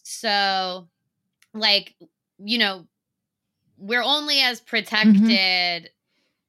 [0.03, 0.89] So
[1.55, 1.95] like,
[2.39, 2.89] you know,
[3.79, 4.69] we're only as mm-hmm.
[4.69, 5.91] protected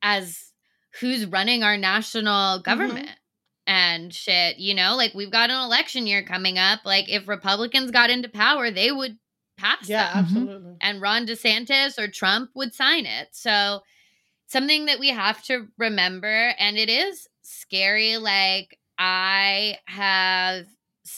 [0.02, 0.52] as
[1.00, 2.64] who's running our national mm-hmm.
[2.64, 3.10] government
[3.68, 6.80] and shit, you know, like we've got an election year coming up.
[6.86, 9.18] Like if Republicans got into power, they would
[9.58, 10.26] pass yeah them.
[10.26, 10.76] absolutely.
[10.82, 13.28] And Ron DeSantis or Trump would sign it.
[13.32, 13.82] So
[14.48, 20.66] something that we have to remember and it is scary like I have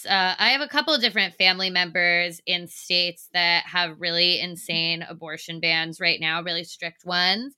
[0.10, 5.04] uh, I have a couple of different family members in states that have really insane
[5.08, 7.56] abortion bans right now, really strict ones.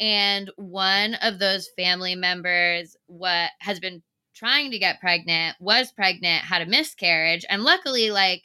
[0.00, 4.02] And one of those family members what has been
[4.34, 8.42] trying to get pregnant, was pregnant, had a miscarriage, and luckily like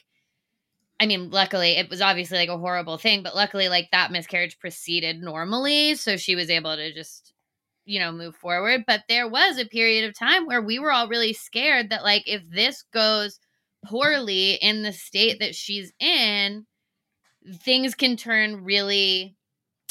[1.00, 4.58] I mean, luckily it was obviously like a horrible thing, but luckily like that miscarriage
[4.58, 7.32] proceeded normally, so she was able to just
[7.88, 8.84] you know move forward.
[8.86, 12.22] But there was a period of time where we were all really scared that like
[12.26, 13.40] if this goes
[13.84, 16.66] poorly in the state that she's in,
[17.62, 19.34] things can turn really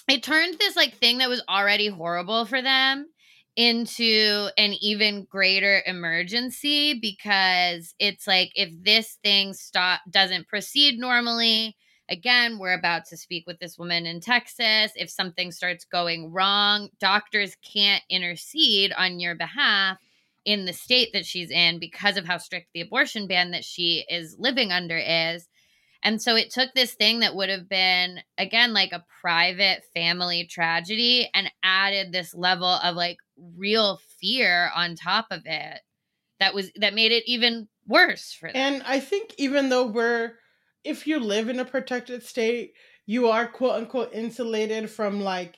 [0.07, 3.07] it turned this like thing that was already horrible for them
[3.55, 11.75] into an even greater emergency because it's like if this thing stop doesn't proceed normally
[12.10, 16.89] again we're about to speak with this woman in Texas if something starts going wrong
[17.00, 19.98] doctors can't intercede on your behalf
[20.46, 24.06] in the state that she's in because of how strict the abortion ban that she
[24.10, 25.48] is living under is
[26.04, 30.46] and so it took this thing that would have been, again, like a private family
[30.46, 33.17] tragedy and added this level of like
[33.56, 35.82] real fear on top of it
[36.39, 38.56] that was, that made it even worse for them.
[38.56, 40.36] And I think even though we're,
[40.84, 42.74] if you live in a protected state,
[43.06, 45.56] you are quote unquote insulated from like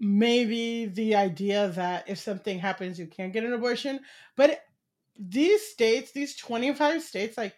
[0.00, 4.00] maybe the idea that if something happens, you can't get an abortion.
[4.36, 4.60] But
[5.18, 7.54] these states, these 25 states, like,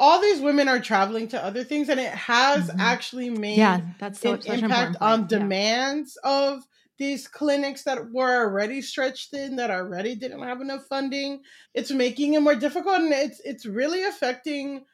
[0.00, 2.80] all these women are traveling to other things and it has mm-hmm.
[2.80, 6.30] actually made yeah, that's so, an impact on demands yeah.
[6.30, 6.66] of
[6.98, 11.42] these clinics that were already stretched thin that already didn't have enough funding
[11.74, 14.84] it's making it more difficult and it's it's really affecting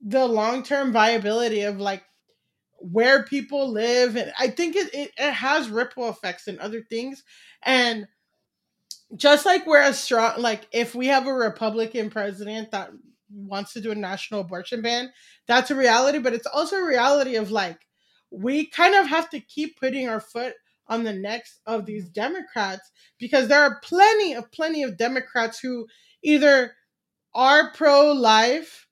[0.00, 2.02] the long-term viability of like
[2.78, 7.24] where people live and i think it, it, it has ripple effects and other things
[7.62, 8.06] and
[9.16, 12.90] just like we're a strong like if we have a republican president that
[13.30, 15.12] wants to do a national abortion ban.
[15.46, 17.78] That's a reality, but it's also a reality of like
[18.30, 20.54] we kind of have to keep putting our foot
[20.88, 25.86] on the necks of these Democrats because there are plenty of plenty of Democrats who
[26.22, 26.74] either
[27.34, 28.85] are pro life,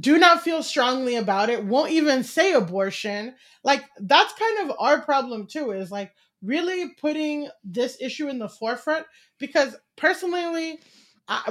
[0.00, 3.34] do not feel strongly about it, won't even say abortion.
[3.62, 8.48] Like that's kind of our problem too is like really putting this issue in the
[8.48, 9.06] forefront
[9.38, 10.80] because personally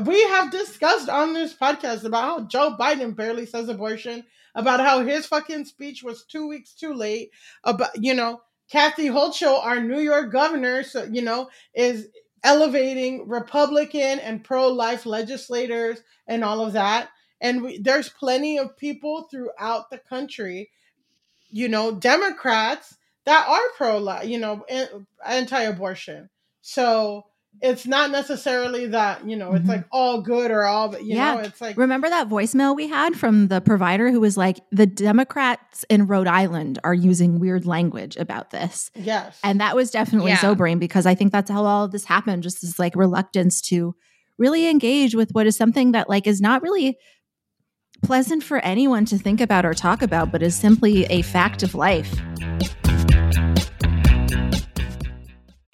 [0.06, 5.04] we have discussed on this podcast about how Joe Biden barely says abortion, about how
[5.04, 7.32] his fucking speech was two weeks too late,
[7.64, 12.08] about you know Kathy Hochul, our New York governor, so you know is
[12.44, 17.10] elevating Republican and pro-life legislators and all of that.
[17.46, 20.72] And we, there's plenty of people throughout the country,
[21.52, 24.66] you know, Democrats that are pro-life, you know,
[25.24, 26.30] anti-abortion.
[26.62, 27.26] So
[27.62, 29.70] it's not necessarily that you know it's mm-hmm.
[29.70, 31.36] like all good or all but you yeah.
[31.36, 34.86] know it's like remember that voicemail we had from the provider who was like the
[34.86, 40.32] democrats in rhode island are using weird language about this yes and that was definitely
[40.32, 40.38] yeah.
[40.38, 43.96] sobering because i think that's how all of this happened just this like reluctance to
[44.38, 46.98] really engage with what is something that like is not really
[48.04, 51.76] pleasant for anyone to think about or talk about but is simply a fact of
[51.76, 52.14] life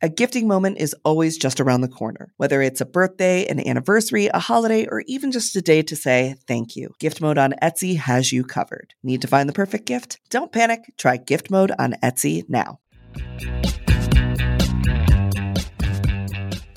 [0.00, 4.26] A gifting moment is always just around the corner, whether it's a birthday, an anniversary,
[4.26, 6.94] a holiday, or even just a day to say thank you.
[7.00, 8.94] Gift mode on Etsy has you covered.
[9.02, 10.20] Need to find the perfect gift?
[10.30, 10.94] Don't panic.
[10.98, 12.78] Try gift mode on Etsy now.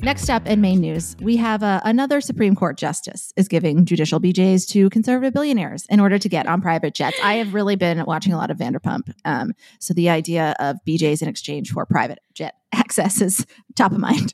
[0.04, 4.20] Next up in main news, we have uh, another Supreme Court justice is giving judicial
[4.20, 7.20] BJs to conservative billionaires in order to get on private jets.
[7.24, 11.22] I have really been watching a lot of Vanderpump, um, so the idea of BJs
[11.22, 14.34] in exchange for private jet access is top of mind.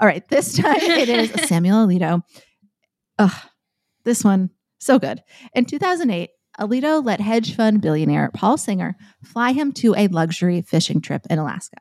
[0.00, 2.22] All right, this time it is Samuel Alito.
[3.18, 3.46] Ugh,
[4.04, 4.48] this one
[4.78, 5.22] so good.
[5.54, 11.02] In 2008, Alito let hedge fund billionaire Paul Singer fly him to a luxury fishing
[11.02, 11.76] trip in Alaska.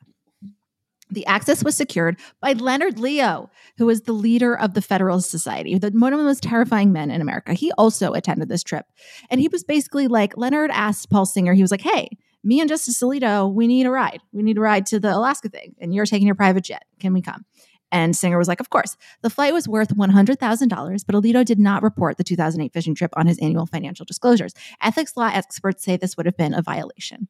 [1.12, 5.78] The access was secured by Leonard Leo, who was the leader of the Federalist Society,
[5.78, 7.54] the, one of the most terrifying men in America.
[7.54, 8.86] He also attended this trip.
[9.30, 12.70] And he was basically like, Leonard asked Paul Singer, he was like, hey, me and
[12.70, 14.22] Justice Alito, we need a ride.
[14.32, 15.76] We need a ride to the Alaska thing.
[15.80, 16.86] And you're taking your private jet.
[17.00, 17.46] Can we come?
[17.92, 18.96] And Singer was like, Of course.
[19.22, 23.28] The flight was worth $100,000, but Alito did not report the 2008 fishing trip on
[23.28, 24.54] his annual financial disclosures.
[24.82, 27.28] Ethics law experts say this would have been a violation.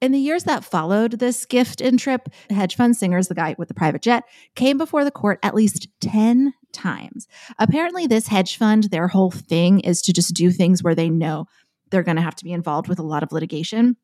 [0.00, 3.68] In the years that followed this gift and trip, hedge fund Singer's, the guy with
[3.68, 4.24] the private jet,
[4.54, 7.26] came before the court at least 10 times.
[7.58, 11.46] Apparently, this hedge fund, their whole thing is to just do things where they know
[11.90, 13.96] they're going to have to be involved with a lot of litigation.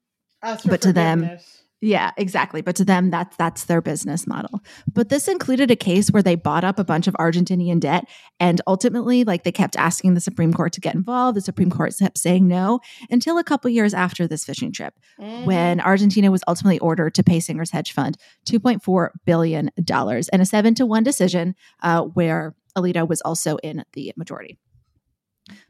[0.64, 1.22] but to them,
[1.84, 2.62] yeah, exactly.
[2.62, 4.60] But to them, that's that's their business model.
[4.90, 8.04] But this included a case where they bought up a bunch of Argentinian debt,
[8.38, 11.36] and ultimately, like they kept asking the Supreme Court to get involved.
[11.36, 12.78] The Supreme Court kept saying no
[13.10, 15.44] until a couple years after this fishing trip, mm.
[15.44, 20.28] when Argentina was ultimately ordered to pay Singer's hedge fund two point four billion dollars,
[20.28, 24.56] and a seven to one decision uh, where Alito was also in the majority.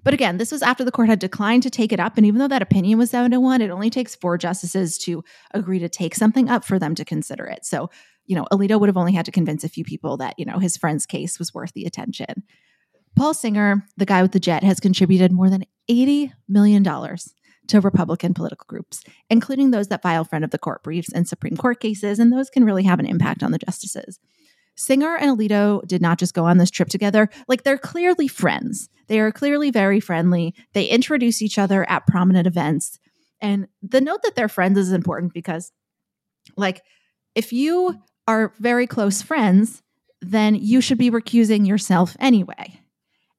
[0.03, 2.17] But again, this was after the court had declined to take it up.
[2.17, 5.25] And even though that opinion was seven to one, it only takes four justices to
[5.53, 7.65] agree to take something up for them to consider it.
[7.65, 7.91] So,
[8.27, 10.59] you know, Alito would have only had to convince a few people that, you know,
[10.59, 12.43] his friend's case was worth the attention.
[13.17, 18.35] Paul Singer, the guy with the jet, has contributed more than $80 million to Republican
[18.35, 22.19] political groups, including those that file friend of the court briefs and Supreme Court cases,
[22.19, 24.19] and those can really have an impact on the justices.
[24.83, 27.29] Singer and Alito did not just go on this trip together.
[27.47, 28.89] Like they're clearly friends.
[29.07, 30.55] They are clearly very friendly.
[30.73, 32.99] They introduce each other at prominent events.
[33.41, 35.73] And the note that they're friends is important because,
[36.57, 36.83] like,
[37.35, 39.83] if you are very close friends,
[40.21, 42.81] then you should be recusing yourself anyway.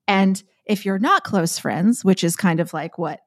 [0.08, 3.20] And if you're not close friends, which is kind of like what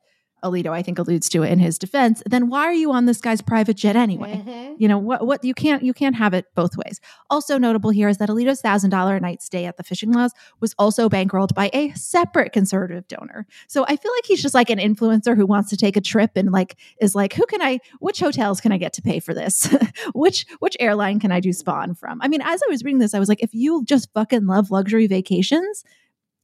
[0.51, 3.21] Alito, I think, alludes to it in his defense, then why are you on this
[3.21, 4.43] guy's private jet anyway?
[4.45, 4.75] Mm-hmm.
[4.79, 5.27] You know what?
[5.27, 7.01] What you can't you can't have it both ways.
[7.31, 10.33] Also notable here is that Alito's thousand dollar a night stay at the fishing laws
[10.61, 13.47] was also bankrolled by a separate conservative donor.
[13.69, 16.33] So I feel like he's just like an influencer who wants to take a trip
[16.37, 17.81] and like is like, who can I?
[18.01, 19.69] Which hotels can I get to pay for this?
[20.15, 22.21] which which airline can I do spawn from?
[22.23, 24.71] I mean, as I was reading this, I was like, if you just fucking love
[24.71, 25.85] luxury vacations,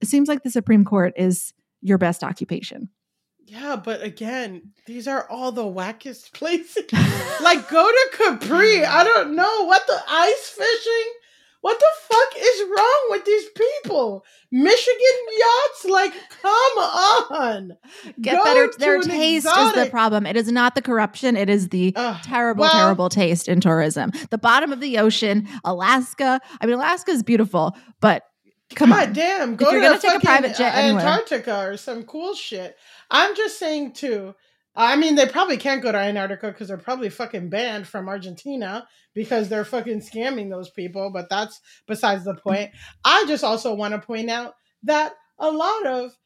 [0.01, 2.89] it seems like the Supreme Court is your best occupation.
[3.47, 6.85] Yeah, but again, these are all the wackest places.
[7.43, 8.85] like go to Capri.
[8.85, 11.13] I don't know what the ice fishing.
[11.63, 14.25] What the fuck is wrong with these people?
[14.51, 15.85] Michigan yachts?
[15.85, 16.13] Like,
[16.43, 17.77] come on.
[18.21, 18.69] Get Go better.
[18.79, 19.77] Their taste exotic.
[19.77, 20.27] is the problem.
[20.27, 21.37] It is not the corruption.
[21.37, 24.11] It is the uh, terrible, well, terrible taste in tourism.
[24.31, 26.41] The bottom of the ocean, Alaska.
[26.61, 28.25] I mean, Alaska is beautiful, but
[28.75, 29.13] come God on.
[29.15, 29.57] damn.
[29.57, 31.03] Go if you're to gonna take a private jet anywhere.
[31.03, 32.77] Antarctica or some cool shit.
[33.11, 34.35] I'm just saying too.
[34.75, 38.87] I mean, they probably can't go to Antarctica because they're probably fucking banned from Argentina
[39.15, 41.11] because they're fucking scamming those people.
[41.11, 42.71] But that's besides the point.
[43.05, 44.55] I just also want to point out
[44.85, 46.17] that a lot of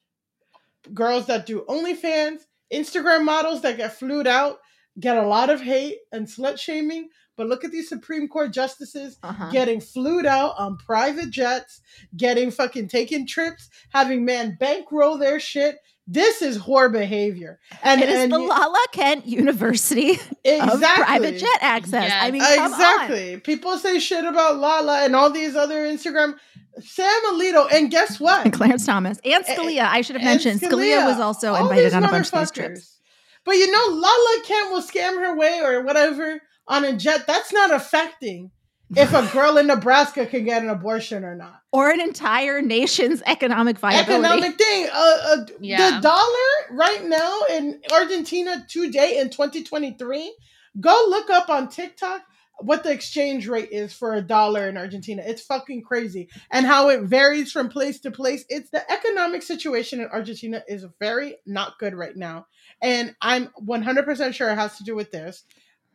[0.94, 2.42] girls that do OnlyFans,
[2.72, 4.58] Instagram models that get flued out,
[5.00, 7.08] get a lot of hate and slut shaming.
[7.36, 9.50] But look at these Supreme Court justices uh-huh.
[9.50, 11.82] getting flued out on private jets,
[12.16, 17.58] getting fucking taking trips, having men bankroll their shit, this is whore behavior.
[17.82, 20.10] And it is and the Lala Kent University
[20.44, 20.70] exactly.
[20.72, 22.08] of private jet access.
[22.08, 22.22] Yes.
[22.22, 23.34] I mean, exactly.
[23.34, 23.40] On.
[23.40, 26.36] People say shit about Lala and all these other Instagram.
[26.78, 28.44] Sam Alito, and guess what?
[28.44, 29.86] And Clarence Thomas and Scalia.
[29.86, 32.98] I should have mentioned Scalia, Scalia was also invited on a bunch of these trips.
[33.44, 37.26] But you know, Lala Kent will scam her way or whatever on a jet.
[37.26, 38.50] That's not affecting
[38.94, 43.22] if a girl in Nebraska can get an abortion or not, or an entire nation's
[43.26, 44.12] economic viability.
[44.12, 44.88] Economic thing.
[44.92, 45.96] Uh, uh, yeah.
[45.96, 50.36] The dollar right now in Argentina today in 2023.
[50.78, 52.22] Go look up on TikTok
[52.58, 55.22] what the exchange rate is for a dollar in Argentina.
[55.24, 56.28] It's fucking crazy.
[56.50, 58.44] And how it varies from place to place.
[58.48, 62.46] It's the economic situation in Argentina is very not good right now.
[62.82, 65.44] And I'm 100% sure it has to do with this.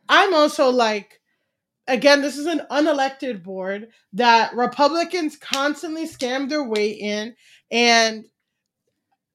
[0.08, 1.20] I'm also like,
[1.86, 7.34] again, this is an unelected board that Republicans constantly scam their way in.
[7.70, 8.26] And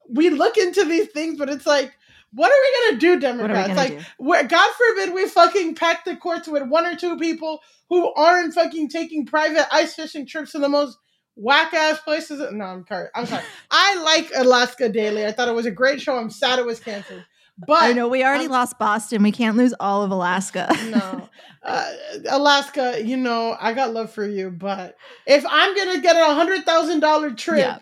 [0.09, 1.93] we look into these things, but it's like,
[2.33, 3.75] what are we gonna do, Democrats?
[3.75, 4.47] Like, do?
[4.47, 8.89] God forbid we fucking pack the courts with one or two people who aren't fucking
[8.89, 10.97] taking private ice fishing trips to the most
[11.35, 12.41] whack ass places.
[12.51, 13.07] No, I'm sorry.
[13.15, 13.43] I'm sorry.
[13.71, 15.25] I like Alaska Daily.
[15.25, 16.17] I thought it was a great show.
[16.17, 17.23] I'm sad it was canceled.
[17.65, 19.23] But I know we already um, lost Boston.
[19.23, 20.69] We can't lose all of Alaska.
[20.89, 21.27] no,
[21.63, 21.91] uh,
[22.29, 23.01] Alaska.
[23.03, 24.95] You know, I got love for you, but
[25.25, 27.79] if I'm gonna get a hundred thousand dollar trip, yeah.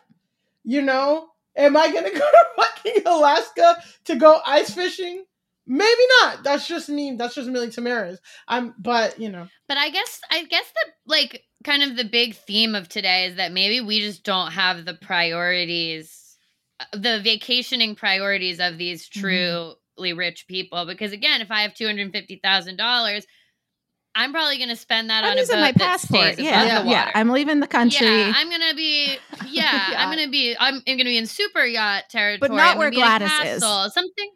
[0.63, 5.25] you know, am I gonna go to fucking Alaska to go ice fishing?
[5.67, 6.43] Maybe not.
[6.43, 7.15] That's just me.
[7.17, 8.19] That's just Millie Tamarez.
[8.47, 9.47] I'm, but you know.
[9.67, 13.35] But I guess, I guess the like kind of the big theme of today is
[13.37, 16.24] that maybe we just don't have the priorities
[16.93, 19.19] the vacationing priorities of these mm-hmm.
[19.21, 20.19] truly mm-hmm.
[20.19, 23.23] rich people because again if i have $250000
[24.17, 26.39] I'm probably gonna spend that I'm on a using boat my passport.
[26.39, 27.11] Yeah, yeah, water.
[27.15, 28.07] I'm leaving the country.
[28.07, 29.17] Yeah, I'm gonna be.
[29.47, 29.47] Yeah,
[29.91, 29.95] Yeah.
[29.97, 30.55] I'm gonna be.
[30.57, 32.39] I'm, I'm gonna be in super yacht territory.
[32.39, 33.93] But not I'm where gonna be in a Gladys is.
[33.93, 34.31] Something.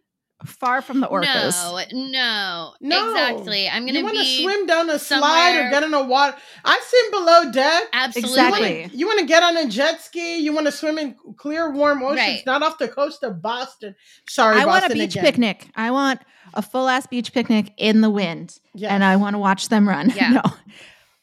[0.45, 1.53] Far from the orcas.
[1.91, 3.09] No, no, No.
[3.11, 3.67] exactly.
[3.67, 6.37] I'm gonna you want to be swim down a slide or get in a water.
[6.63, 7.83] I've seen below deck.
[7.91, 8.31] absolutely.
[8.39, 8.89] Exactly.
[8.97, 10.37] You want to get on a jet ski.
[10.37, 12.43] You want to swim in clear, warm oceans, Right.
[12.45, 13.95] not off the coast of Boston.
[14.29, 15.25] Sorry, I want a beach again.
[15.25, 15.67] picnic.
[15.75, 16.21] I want
[16.53, 18.91] a full ass beach picnic in the wind, Yes.
[18.91, 20.09] and I want to watch them run.
[20.15, 20.29] Yeah.
[20.29, 20.41] No,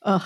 [0.03, 0.23] ugh.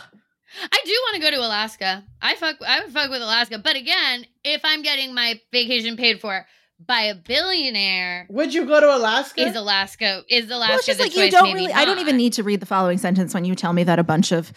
[0.62, 2.02] I do want to go to Alaska.
[2.20, 2.56] I fuck.
[2.66, 6.44] I would fuck with Alaska, but again, if I'm getting my vacation paid for
[6.86, 9.40] by a billionaire, Would you go to Alaska?
[9.46, 11.72] is Alaska is Alaska well, it's just the like you don't Maybe really.
[11.72, 14.04] I don't even need to read the following sentence when you tell me that a
[14.04, 14.52] bunch of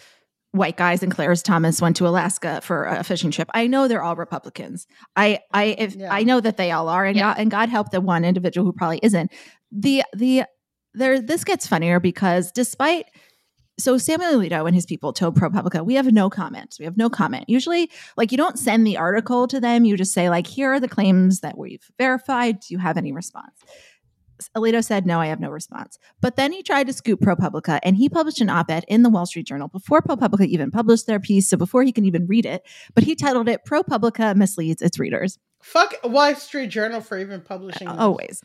[0.52, 3.50] white guys and Clarence Thomas went to Alaska for a fishing trip.
[3.54, 4.86] I know they're all Republicans.
[5.16, 6.12] I I if Yeah.
[6.12, 7.30] I know that they all are, and Yeah.
[7.34, 9.32] God, and God help the one individual who probably isn't.
[9.72, 10.44] The the
[10.94, 13.06] there this gets funnier because despite
[13.78, 16.76] so Samuel Alito and his people told ProPublica, we have no comment.
[16.78, 17.44] We have no comment.
[17.48, 19.84] Usually, like you don't send the article to them.
[19.84, 22.60] You just say, like, here are the claims that we've verified.
[22.60, 23.60] Do you have any response?
[24.56, 25.98] Alito said, no, I have no response.
[26.20, 29.10] But then he tried to scoop ProPublica and he published an op ed in the
[29.10, 31.48] Wall Street Journal before ProPublica even published their piece.
[31.48, 35.38] So before he can even read it, but he titled it ProPublica Misleads Its Readers.
[35.62, 37.88] Fuck Wall Street Journal for even publishing.
[37.88, 38.42] Uh, this.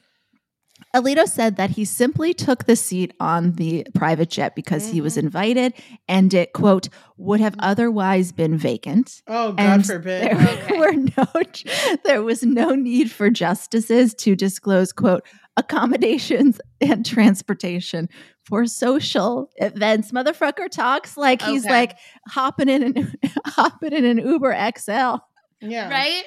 [0.94, 1.16] Always.
[1.16, 5.16] Alito said that he simply took the seat on the private jet because he was
[5.16, 5.28] mm-hmm.
[5.28, 5.74] invited
[6.08, 9.22] and it, quote, would have otherwise been vacant.
[9.28, 10.24] Oh, God and forbid.
[10.24, 10.78] There Okay.
[10.78, 11.26] were no
[12.04, 15.24] there was no need for justices to disclose, quote,
[15.58, 18.10] accommodations and transportation
[18.44, 20.12] for social events.
[20.12, 23.14] Motherfucker talks like he's like hopping in an
[23.46, 25.18] hopping in an Uber XL.
[25.62, 25.90] Yeah.
[25.90, 26.24] right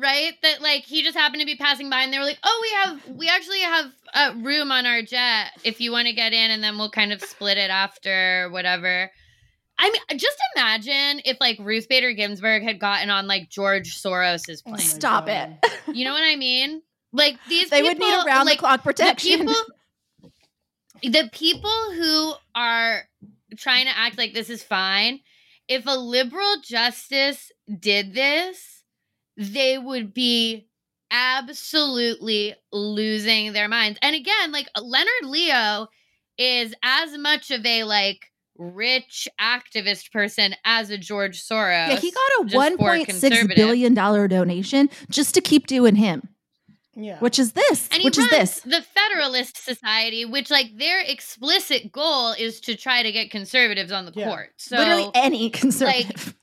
[0.00, 2.58] right that like he just happened to be passing by and they were like oh
[2.62, 6.32] we have we actually have a room on our jet if you want to get
[6.32, 9.10] in and then we'll kind of split it after whatever
[9.78, 14.62] i mean just imagine if like ruth bader ginsburg had gotten on like george soros's
[14.66, 15.58] Oh plane Stop God.
[15.62, 15.72] it.
[15.96, 16.82] you know what i mean
[17.12, 19.38] like these They people would need around like, the clock the protection.
[19.40, 19.54] people
[21.02, 23.02] the people who are
[23.56, 25.20] trying to act like this is fine
[25.68, 28.77] if a liberal justice did this
[29.38, 30.66] they would be
[31.10, 35.86] absolutely losing their minds and again like leonard leo
[36.36, 38.26] is as much of a like
[38.58, 43.06] rich activist person as a george soros yeah, he got a just one for point
[43.06, 43.56] six conservative.
[43.56, 46.28] billion dollar donation just to keep doing him.
[47.00, 47.20] Yeah.
[47.20, 47.88] Which is this?
[47.92, 48.60] And he which is runs this?
[48.62, 54.04] the Federalist Society, which like their explicit goal is to try to get conservatives on
[54.04, 54.26] the Yeah.
[54.28, 54.48] court.
[54.56, 56.34] So Literally any conservative.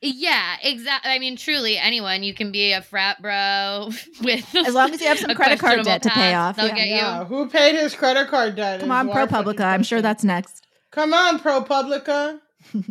[0.00, 1.10] Yeah, exactly.
[1.10, 3.90] I mean, truly, anyone you can be a frat bro
[4.22, 6.56] with as long as you have some credit card debt to pay off.
[6.56, 6.74] They'll yeah.
[6.74, 7.24] get yeah.
[7.24, 8.80] Who paid his credit card debt?
[8.80, 9.64] Come on, my fucking ProPublica.
[9.64, 10.66] I'm sure that's next.
[10.90, 12.40] Come on, ProPublica.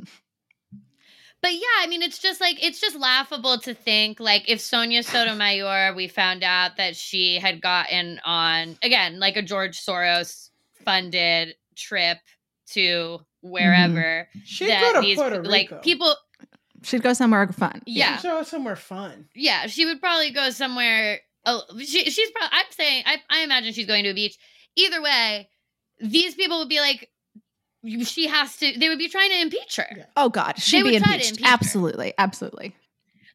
[1.46, 5.04] But yeah, I mean, it's just like it's just laughable to think like if Sonia
[5.04, 10.50] Sotomayor, we found out that she had gotten on again like a George Soros
[10.84, 12.18] funded trip
[12.72, 13.48] to mm-hmm.
[13.48, 14.28] wherever.
[14.44, 15.52] She'd that go to these Puerto Rico.
[15.52, 16.16] like people
[16.86, 17.82] She'd go somewhere fun.
[17.86, 19.28] yeah She'd go somewhere fun.
[19.36, 23.74] yeah she would probably go somewhere oh she, she's probably i'm saying I, I imagine
[23.74, 24.38] she's going to a beach
[24.76, 25.50] either way
[26.00, 27.10] these people would be like
[28.04, 30.06] she has to they would be trying to impeach her Yeah.
[30.18, 31.32] Oh God, she'd They be would try to impeached.
[31.32, 31.54] impeach her.
[31.54, 32.76] absolutely, absolutely.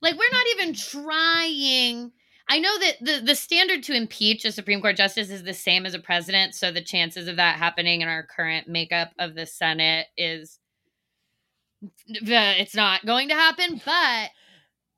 [0.03, 2.13] like we're not even trying
[2.49, 5.87] i know that the, the standard to impeach a supreme court justice is the same
[5.87, 9.47] as a president so the chances of that happening in our current makeup of the
[9.47, 10.59] senate is
[12.07, 14.31] it's not going to happen but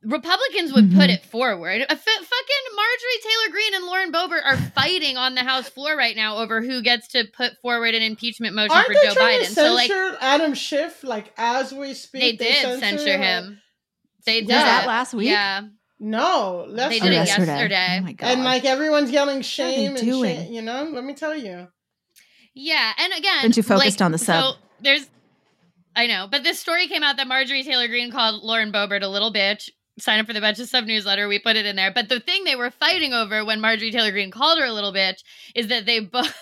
[0.05, 1.15] republicans would put Mhm.
[1.15, 5.43] it forward A f- fucking marjorie taylor greene and lauren boebert are fighting on the
[5.43, 8.95] house floor right now over who gets to put forward an impeachment motion Aren't for
[8.95, 12.39] they joe biden to so like censor Adam Schiff like as we speak?
[12.39, 13.21] they did censor him.
[13.45, 13.63] him
[14.27, 15.29] they Was did that last week?
[15.29, 15.63] yeah
[16.01, 17.53] No, let's They Oh, did it yesterday.
[17.53, 17.97] yesterday.
[18.01, 18.27] Oh my God.
[18.27, 20.37] And like everyone's yelling shame and doing?
[20.37, 20.83] shame, you know.
[20.93, 21.69] Let me tell you.
[22.55, 24.55] Yeah, and again, Been too focused like, on the sub.
[24.55, 25.09] So there's,
[25.95, 29.09] I know, but this story came out that Marjorie Taylor Greene called Lauren Boebert a
[29.09, 29.69] little bitch.
[29.99, 31.29] Sign up for the Betches Sup newsletter.
[31.29, 31.93] We put it in there.
[31.93, 34.93] But the thing they were fighting over when Marjorie Taylor Greene called her a little
[34.93, 35.23] bitch
[35.55, 36.35] is that they both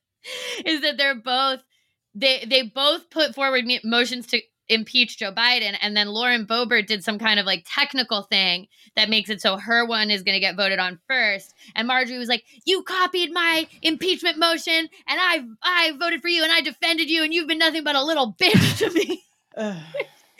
[0.66, 1.62] is that they're both
[2.14, 7.04] they they both put forward motions to impeach Joe Biden, and then Lauren Boebert did
[7.04, 10.40] some kind of like technical thing that makes it so her one is going to
[10.40, 11.54] get voted on first.
[11.74, 16.42] And Marjorie was like, "You copied my impeachment motion, and I I voted for you,
[16.42, 19.22] and I defended you, and you've been nothing but a little bitch to me."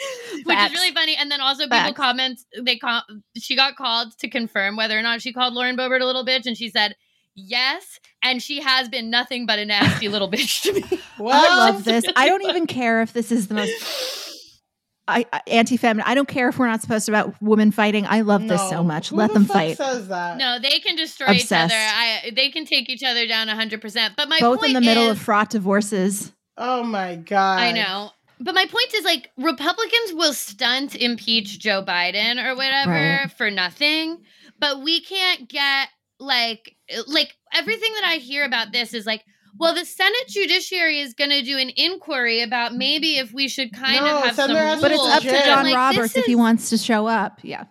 [0.32, 0.72] Which Facts.
[0.72, 1.16] is really funny.
[1.16, 1.96] And then also people Facts.
[1.96, 6.00] comment they com- she got called to confirm whether or not she called Lauren Boebert
[6.00, 6.96] a little bitch, and she said,
[7.34, 11.00] Yes, and she has been nothing but a nasty little bitch to me.
[11.18, 12.04] Well, I love um, this.
[12.16, 13.70] I don't even care if this is the most
[15.08, 16.04] I, I- anti-feminine.
[16.08, 18.06] I don't care if we're not supposed to about women fighting.
[18.06, 19.10] I love this so much.
[19.10, 19.76] Who Let the them fuck fight.
[19.76, 20.36] Says that?
[20.36, 21.74] No, they can destroy each other.
[21.74, 24.16] I they can take each other down 100%.
[24.16, 26.32] But my Both in the middle is, of fraught divorces.
[26.56, 27.60] Oh my god.
[27.60, 28.10] I know.
[28.40, 33.30] But my point is like Republicans will stunt impeach Joe Biden or whatever Right.
[33.36, 34.18] for nothing,
[34.58, 35.88] but we can't get
[36.22, 39.22] like uh, like everything that I hear about this is like
[39.58, 43.72] well the Senate Judiciary is going to do an inquiry about maybe if we should
[43.72, 44.80] kind No, of have send some rules.
[44.80, 47.40] But it's up to John Like, Roberts if he is- wants to show up.
[47.42, 47.64] Yeah.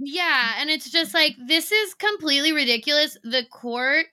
[0.00, 3.16] Yeah, and it's just like this is completely ridiculous.
[3.24, 4.06] The court,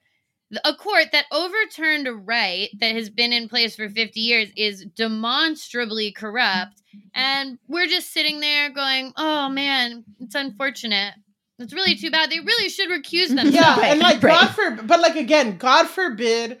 [0.64, 4.84] a court that overturned a right that has been in place for 50 years is
[4.96, 6.82] demonstrably corrupt,
[7.14, 11.14] and we're just sitting there going, "Oh man, it's unfortunate.
[11.58, 12.30] It's really too bad.
[12.30, 14.40] They really should recuse themselves." Yeah, Right, and like right.
[14.40, 16.60] God forbid, but like again, God forbid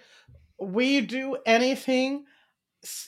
[0.58, 2.24] we do anything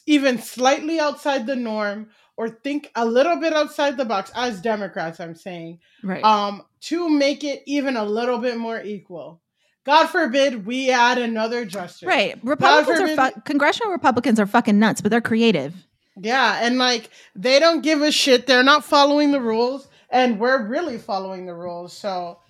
[0.06, 5.18] even slightly outside the norm or think a little bit outside the box as Democrats.
[5.20, 6.22] I'm saying, Right.
[6.22, 9.40] um, to make it even a little bit more equal.
[9.84, 12.06] God forbid we add another justice.
[12.06, 12.38] right.
[12.44, 15.74] Republicans are forbid- fu- congressional Republicans are fucking nuts, but they're creative.
[16.20, 18.46] Yeah, and like they don't give a shit.
[18.46, 21.92] They're not following the rules, and we're really following the rules.
[21.92, 22.40] So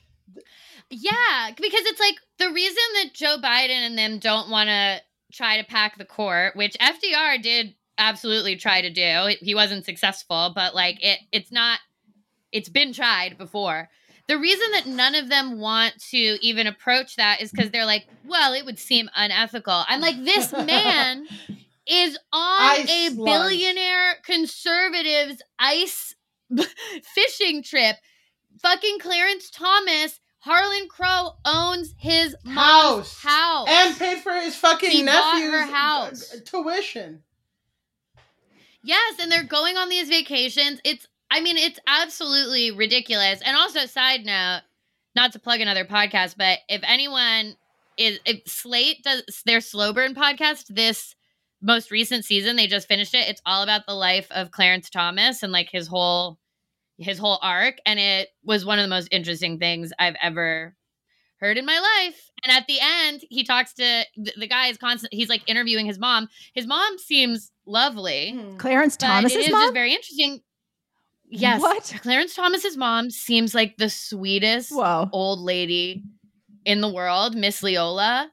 [0.90, 5.00] Yeah, because it's like the reason that Joe Biden and them don't want to
[5.32, 9.34] try to pack the court, which FDR did absolutely try to do.
[9.40, 11.80] He wasn't successful, but like it it's not
[12.52, 13.88] it's been tried before.
[14.28, 18.06] The reason that none of them want to even approach that is cuz they're like,
[18.24, 19.84] well, it would seem unethical.
[19.88, 21.26] I'm like this man
[21.86, 26.14] is on a billionaire conservatives ice
[27.05, 27.96] fishing trip.
[28.62, 33.22] Fucking Clarence Thomas, Harlan Crow owns his House.
[33.22, 33.68] house.
[33.70, 36.34] and paid for his fucking He nephew's house.
[36.34, 37.22] uh, tuition.
[38.82, 40.80] Yes, and they're going on these vacations.
[40.84, 43.40] It's I mean, it's absolutely ridiculous.
[43.44, 44.62] And also, side note,
[45.14, 47.57] not to plug another podcast, but if anyone
[47.99, 51.14] is if Slate does their slow burn podcast this
[51.61, 53.28] most recent season, they just finished it.
[53.28, 56.38] It's all about the life of Clarence Thomas and like his whole
[56.98, 57.76] his whole arc.
[57.86, 60.74] And it was one of the most interesting things I've ever
[61.40, 62.30] heard in my life.
[62.44, 65.14] And at the end, he talks to the, the guy is constant.
[65.14, 66.28] He's like interviewing his mom.
[66.54, 68.32] His mom seems lovely.
[68.32, 68.56] Hmm.
[68.56, 69.62] Clarence But Thomas's it is mom.
[69.62, 70.40] just very interesting.
[71.30, 71.61] Yes.
[71.61, 71.94] What?
[72.02, 75.09] Clarence Thomas's mom seems like the sweetest Whoa.
[75.12, 76.02] old lady
[76.64, 78.30] in the world, Miss Leola.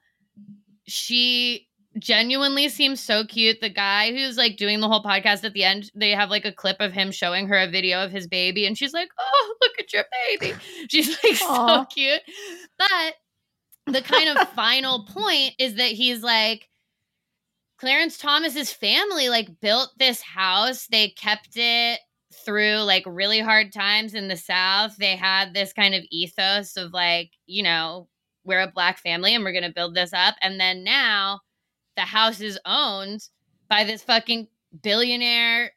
[0.88, 1.65] She
[1.98, 3.60] genuinely seems so cute.
[3.60, 6.52] The guy who's like doing the whole podcast at the end, they have like a
[6.52, 9.72] clip of him showing her a video of his baby, and she's like, Oh, look
[9.78, 10.54] at your baby.
[10.90, 11.82] She's like Aw.
[11.82, 12.22] so cute.
[12.78, 13.14] But
[13.86, 16.68] the kind of final point is that he's like,
[17.78, 20.86] Clarence Thomas's family like built this house.
[20.86, 22.00] They kept it
[22.44, 24.96] through like really hard times in the South.
[24.96, 28.08] They had this kind of ethos of like, you know,
[28.44, 30.36] we're a black family and we're going to build this up.
[30.40, 31.40] And then now
[31.96, 33.28] the house is owned
[33.68, 34.48] by this fucking
[34.82, 35.72] billionaire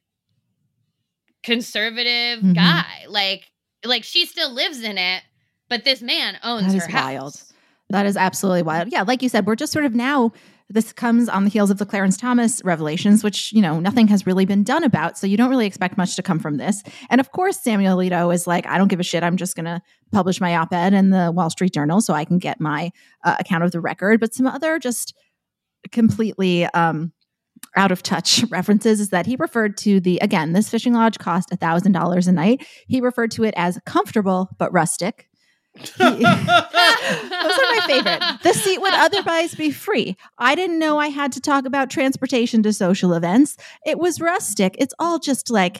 [1.43, 2.55] conservative Mhm.
[2.55, 3.05] guy.
[3.07, 3.45] Like,
[3.85, 5.23] like she still lives in it,
[5.69, 7.03] but this man owns That her house.
[7.03, 7.43] wild.
[7.89, 8.89] That is absolutely wild.
[8.91, 10.31] Yeah, like you said, we're just sort of now.
[10.71, 14.27] This comes on the heels of the Clarence Thomas revelations, which you know nothing has
[14.27, 15.17] really been done about.
[15.17, 16.83] So you don't really expect much to come from this.
[17.09, 19.23] And of course, Samuel Alito is like, I don't give a shit.
[19.23, 22.37] I'm just going to publish my op-ed in the Wall Street Journal so I can
[22.37, 22.91] get my
[23.23, 24.19] uh, account of the record.
[24.19, 25.15] But some other just
[25.91, 27.11] completely um,
[27.75, 31.51] out of touch references is that he referred to the again this fishing lodge cost
[31.51, 32.65] a thousand dollars a night.
[32.87, 35.27] He referred to it as comfortable but rustic.
[35.97, 36.17] Those are
[37.37, 38.21] my favorite.
[38.43, 40.17] The seat would otherwise be free.
[40.37, 43.55] I didn't know I had to talk about transportation to social events.
[43.85, 44.75] It was rustic.
[44.79, 45.79] It's all just like,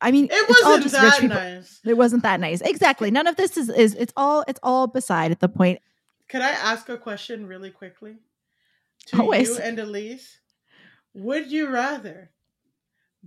[0.00, 1.80] I mean, It wasn't that nice.
[1.84, 2.60] It wasn't that nice.
[2.62, 3.10] Exactly.
[3.10, 5.80] None of this is is it's all it's all beside the point.
[6.28, 8.16] Could I ask a question really quickly?
[9.08, 9.48] To Always.
[9.48, 10.38] you and Elise,
[11.12, 12.30] would you rather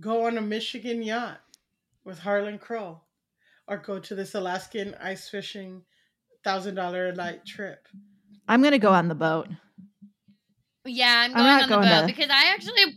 [0.00, 1.40] go on a Michigan yacht
[2.04, 3.00] with Harlan Crow
[3.66, 5.82] or go to this Alaskan ice fishing
[6.44, 7.86] thousand dollar a night trip?
[8.48, 9.48] I'm gonna go on the boat.
[10.84, 12.96] Yeah, I'm I'm going not on the going boat to- because I actually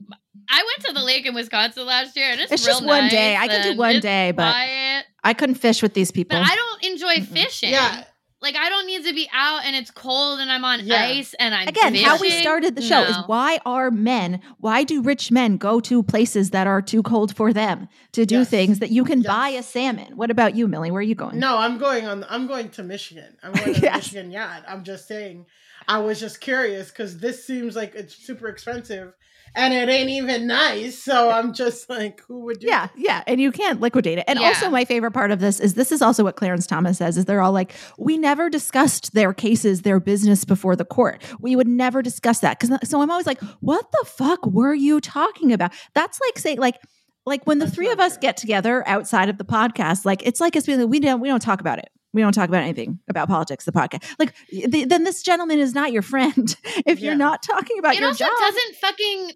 [0.50, 3.10] I went to the lake in Wisconsin last year and it's, It's real just one
[3.10, 3.36] day.
[3.36, 5.06] I can do one day, but quiet.
[5.24, 6.40] I couldn't fish with these people.
[6.40, 7.72] But I don't enjoy fishing.
[7.72, 8.06] Yeah.
[8.42, 11.04] Like I don't need to be out and it's cold and I'm on Yeah.
[11.04, 15.02] ice and I'm Again, how we started the show is why are men, why do
[15.02, 18.50] rich men go to places that are too cold for them to do Yes.
[18.50, 19.28] things that you can Yes.
[19.28, 20.18] buy a salmon?
[20.18, 20.90] What about you, Millie?
[20.90, 21.38] Where are you going?
[21.40, 22.26] No, I'm going on.
[22.30, 23.38] I'm going to Michigan.
[23.44, 23.96] I'm going to Yes.
[23.98, 24.64] Michigan yacht.
[24.68, 25.46] I'm just saying.
[25.88, 29.14] I was just curious because this seems like it's super expensive,
[29.56, 30.98] and it ain't even nice.
[31.04, 32.68] So I'm just like, who would do?
[32.68, 34.26] Yeah, yeah, and you can't liquidate it.
[34.28, 34.48] And Yeah.
[34.48, 37.26] also, my favorite part of this is this is also what Clarence Thomas says: is
[37.26, 41.22] they're all like, we never discussed their cases, their business before the court.
[41.40, 42.78] We would never discuss that because.
[42.90, 45.74] So I'm always like, what the fuck were you talking about?
[45.94, 46.76] That's like saying like.
[47.24, 48.20] Like when the That's three of us fair.
[48.22, 51.28] get together outside of the podcast, like it's like it's being like, we don't we
[51.28, 51.88] don't talk about it.
[52.14, 53.66] We don't talk about anything about politics.
[53.66, 56.56] The podcast, like th- then this gentleman is not your friend
[56.86, 58.34] if you're not talking about it your also job.
[58.40, 59.32] doesn't fucking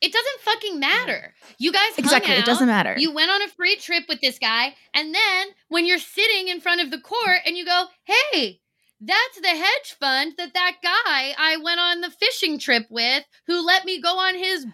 [0.00, 1.32] it doesn't fucking matter.
[1.58, 2.94] You guys hung exactly, it doesn't matter.
[2.98, 6.60] You went on a free trip with this guy, and then when you're sitting in
[6.60, 8.60] front of the court and you go, "Hey,
[9.00, 13.64] that's the hedge fund that that guy I went on the fishing trip with, who
[13.64, 14.66] let me go on his."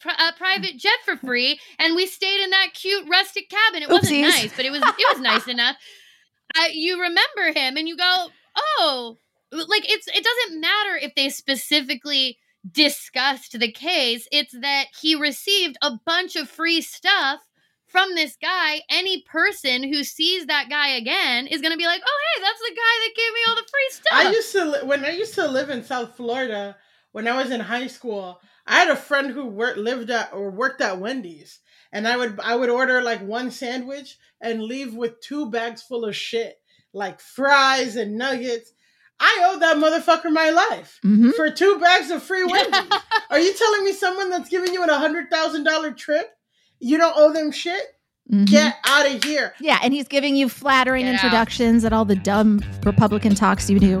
[0.00, 3.82] pri- uh, private jet for free, and we stayed in that cute rustic cabin.
[3.82, 5.76] It wasn't nice, but it was it was nice enough.
[6.56, 9.16] Uh, you remember him, and you go, "Oh,
[9.52, 12.38] like it's it doesn't matter if they specifically
[12.70, 14.28] discussed the case.
[14.30, 17.40] It's that he received a bunch of free stuff
[17.86, 18.82] from this guy.
[18.90, 22.60] Any person who sees that guy again is going to be like oh hey that's
[22.60, 24.12] the guy that gave me all the free stuff.
[24.12, 26.76] I used to li- when I used to live in South Florida
[27.12, 28.40] when I was in high school.
[28.66, 31.58] I had a friend who worked lived at or worked at Wendy's,
[31.92, 36.04] and I would I would order like one sandwich and leave with two bags full
[36.04, 36.56] of shit
[36.92, 38.72] like fries and nuggets.
[39.22, 41.34] I owe that motherfucker my life Mhm.
[41.34, 42.80] for two bags of free Wendy's.
[43.30, 46.30] Are you telling me someone that's giving you a hundred thousand dollar trip,
[46.78, 47.82] you don't owe them shit?
[48.32, 48.46] Mhm.
[48.46, 49.54] Get out of here.
[49.60, 51.24] Yeah, and he's giving you flattering Get out.
[51.24, 54.00] introductions at all the dumb Republican talks you do.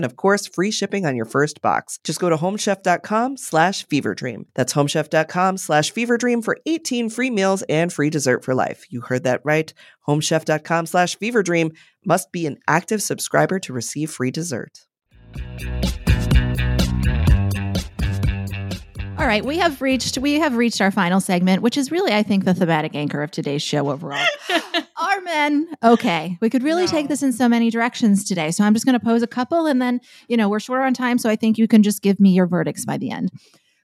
[0.01, 1.99] and of course free shipping on your first box.
[2.03, 4.45] Just go to homechef.com slash feverdream.
[4.55, 8.85] That's homechef.com slash feverdream for 18 free meals and free dessert for life.
[8.89, 9.71] You heard that right.
[10.07, 14.87] Homechef.com slash feverdream must be an active subscriber to receive free dessert.
[19.21, 22.23] All right, we have reached we have reached our final segment, which is really, I
[22.23, 24.25] think, the thematic anchor of today's show overall.
[24.97, 26.39] Are men okay?
[26.41, 28.49] We could really take this in so many directions today.
[28.49, 30.95] So I'm just going to pose a couple, and then you know we're short on
[30.95, 33.29] time, so I think you can just give me your verdicts by the end.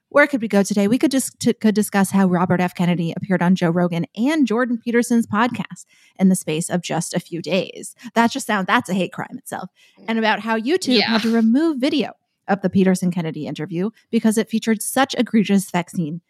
[0.08, 0.88] Where could we go today?
[0.88, 2.74] We could just t- could discuss how Robert F.
[2.74, 5.86] Kennedy appeared on Joe Rogan and Jordan Peterson's podcast
[6.18, 7.94] in the space of just a few days.
[8.14, 9.70] That just sounds that's a hate crime itself,
[10.08, 11.10] and about how YouTube Yeah.
[11.10, 12.14] had to remove video
[12.48, 16.20] of the Peterson Kennedy interview because it featured such egregious vaccine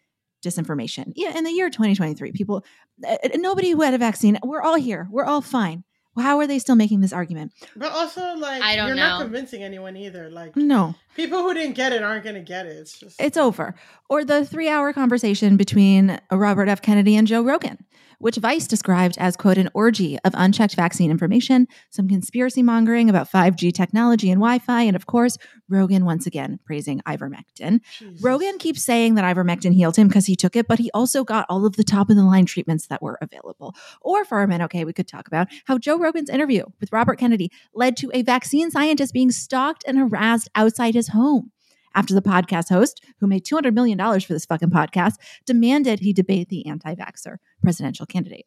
[0.43, 1.11] disinformation.
[1.15, 2.63] Yeah, in the year 2023, people,
[3.07, 5.83] uh, nobody who had a vaccine, we're all here, we're all fine.
[6.17, 7.53] How are they still making this argument?
[7.77, 10.29] But also, like, I don't you're not convincing anyone either.
[10.29, 12.75] Like, No, people who didn't get it aren't going to get it.
[12.75, 13.75] It's just it's over.
[14.09, 16.81] Or the three hour conversation between uh, Robert F.
[16.81, 17.85] Kennedy and Joe Rogan,
[18.19, 23.29] which Vice described as, quote, an orgy of unchecked vaccine information, some conspiracy mongering about
[23.31, 27.81] 5G technology and Wi Fi, and of course, Rogan once again praising ivermectin.
[27.97, 28.21] Jesus.
[28.21, 31.45] Rogan keeps saying that ivermectin healed him because he took it, but he also got
[31.49, 33.75] all of the top of the line treatments that were available.
[34.01, 37.17] Or for our men, okay, we could talk about how Joe Rogan's interview with Robert
[37.17, 41.51] Kennedy led to a vaccine scientist being stalked and harassed outside his home.
[41.95, 45.15] After the podcast host, who made $200 million for this fucking podcast,
[45.45, 48.45] demanded he debate the anti vaxxer presidential candidate.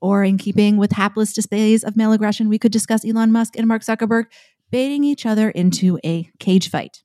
[0.00, 3.68] Or in keeping with hapless displays of male aggression, we could discuss Elon Musk and
[3.68, 4.24] Mark Zuckerberg
[4.70, 7.02] baiting each other into a cage fight.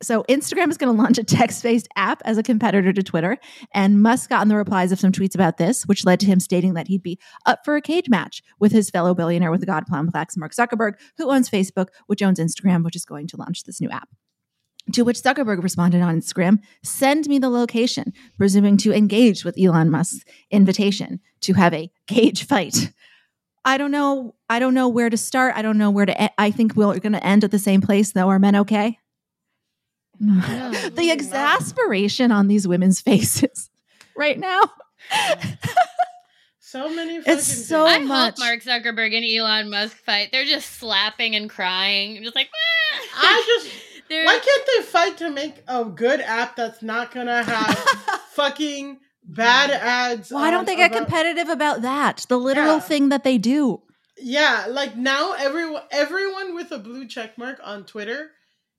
[0.00, 3.36] So Instagram is going to launch a text-based app as a competitor to Twitter,
[3.74, 6.38] and Musk got in the replies of some tweets about this, which led to him
[6.38, 9.66] stating that he'd be up for a cage match with his fellow billionaire with the
[9.66, 13.64] God Complex, Mark Zuckerberg, who owns Facebook, which owns Instagram, which is going to launch
[13.64, 14.08] this new app.
[14.92, 19.90] To which Zuckerberg responded on Instagram, send me the location, presuming to engage with Elon
[19.90, 22.92] Musk's invitation to have a cage fight.
[23.64, 24.34] I don't know.
[24.48, 25.54] I don't know where to start.
[25.56, 26.24] I don't know where to.
[26.24, 28.28] E- I think we're going to end at the same place, though.
[28.28, 28.98] Are men okay?
[30.20, 33.68] the exasperation on these women's faces
[34.16, 34.62] right now.
[36.60, 37.16] so many.
[37.16, 38.34] It's so I much.
[38.34, 40.30] hope Mark Zuckerberg and Elon Musk fight.
[40.32, 42.48] They're just slapping and crying, I'm just like.
[42.52, 43.74] "Ah!" I just.
[44.08, 47.76] They're- Why can't they fight to make a good app that's not gonna have
[48.32, 50.30] fucking bad ads?
[50.30, 52.24] Why don't they get about- competitive about that?
[52.28, 52.80] The literal Yeah.
[52.80, 53.82] thing that they do.
[54.20, 58.32] Yeah, like now everyone everyone with a blue check mark on Twitter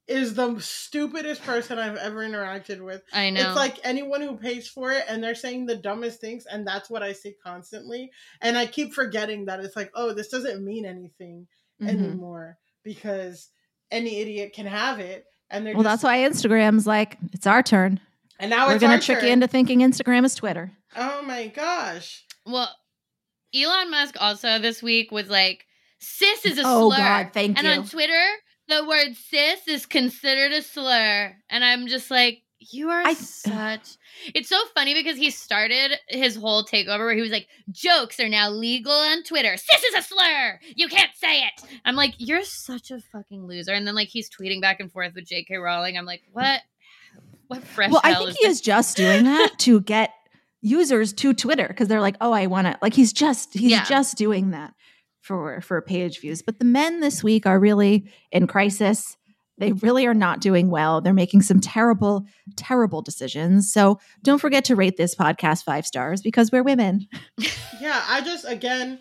[0.05, 3.03] is the stupidest person I've ever interacted with.
[3.13, 3.41] I know.
[3.41, 6.89] It's like anyone who pays for it and they're saying the dumbest things and that's
[6.89, 8.09] what I see constantly.
[8.41, 11.47] And I keep forgetting that it's like, oh, this doesn't mean anything
[11.81, 11.87] Mhm.
[11.89, 13.49] anymore because
[13.91, 15.25] any idiot can have it.
[15.49, 17.99] And they're Well, just, that's why Instagram's like, it's our turn.
[18.39, 19.27] and now We're it's going our to trick turn.
[19.27, 20.71] you into thinking Instagram is Twitter.
[20.95, 22.23] Oh my gosh.
[22.45, 22.69] Well,
[23.55, 25.65] Elon Musk also this week was like,
[25.99, 27.73] "Cis is a Oh, slur," God, thank and you.
[27.73, 28.25] on Twitter,
[28.67, 33.97] the word "cis" is considered a slur, and I'm just like, "You are I- such."
[34.35, 38.27] It's so funny because he started his whole takeover where he was like, "Jokes are
[38.29, 39.51] now legal on Twitter.
[39.71, 40.59] This is a slur.
[40.75, 41.53] You can't say it."
[41.85, 45.13] I'm like, "You're such a fucking loser," and then like he's tweeting back and forth
[45.15, 45.55] with J.K.
[45.57, 45.97] Rowling.
[45.97, 46.61] I'm like, "What?
[47.47, 50.11] What fresh?" well, I think is he this?" is just doing that to get
[50.61, 52.77] users to Twitter because they're like, oh, I want to.
[52.81, 53.85] Like he's just he's Yeah.
[53.85, 54.73] just doing that
[55.21, 56.41] for for page views.
[56.41, 59.15] But the men this week are really in crisis.
[59.59, 61.01] They really are not doing well.
[61.01, 63.71] They're making some terrible, terrible decisions.
[63.71, 67.07] So don't forget to rate this podcast five stars because we're women.
[67.81, 68.99] Yeah, I just again,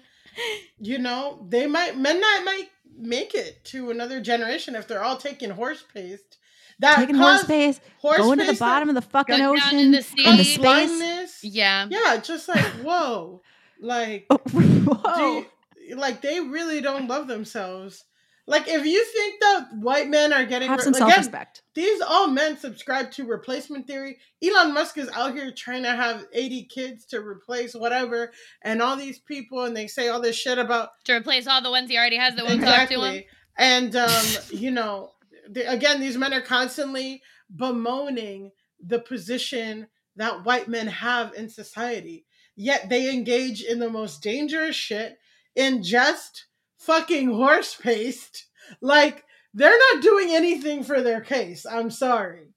[0.79, 5.17] you know, they might men might might make it to another generation if they're all
[5.17, 6.39] taking horse paste.
[6.81, 9.79] That Taking horse caused pace, horse going to the paste bottom of the fucking ocean,
[9.81, 10.59] in the in the space.
[10.59, 11.43] blindness.
[11.43, 11.89] yeah.
[11.91, 13.43] Yeah, just like whoa,
[13.81, 15.45] like Oh, whoa.
[15.85, 18.05] you- like they really don't love themselves.
[18.49, 21.63] Like if you think that white men are getting Have re- some again, self respect.
[21.75, 24.17] these all men subscribe to replacement theory.
[24.43, 28.33] Elon Musk is out here trying to have 80 kids to replace whatever,
[28.63, 31.71] and all these people, and they say all this shit about To replace all the
[31.71, 33.25] ones he already has that won't talk to him.
[33.59, 35.13] And um, you know,
[35.47, 37.23] the, again, these men are constantly
[37.55, 42.25] bemoaning the position that white men have in society.
[42.57, 45.19] Yet they engage in the most dangerous shit
[45.55, 46.47] in just
[46.79, 48.47] fucking horse paste.
[48.81, 49.25] Like
[49.55, 51.67] they're not doing anything for their case.
[51.67, 52.55] I'm sorry.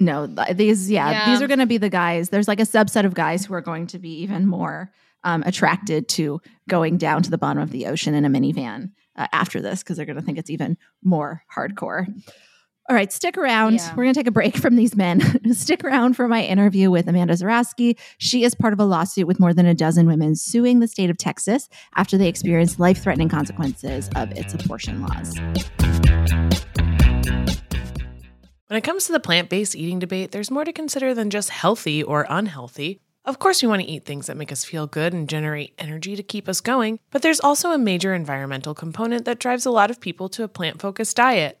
[0.00, 1.30] No, these, yeah, Yeah.
[1.30, 2.28] these are going to be the guys.
[2.28, 4.92] There's like a subset of guys who are going to be even more
[5.24, 9.26] um, attracted to going down to the bottom of the ocean in a minivan uh,
[9.32, 12.06] after this because they're going to think it's even more hardcore.
[12.90, 13.74] All right, stick around.
[13.74, 13.90] Yeah.
[13.90, 15.20] We're going to take a break from these men.
[15.52, 17.98] stick around for my interview with Amanda Zurawski.
[18.16, 21.10] She is part of a lawsuit with more than a dozen women suing the state
[21.10, 25.38] of Texas after they experienced life threatening consequences of its abortion laws.
[28.68, 31.50] When it comes to the plant based eating debate, there's more to consider than just
[31.50, 33.02] healthy or unhealthy.
[33.26, 36.16] Of course, we want to eat things that make us feel good and generate energy
[36.16, 39.90] to keep us going, but there's also a major environmental component that drives a lot
[39.90, 41.60] of people to a plant focused diet.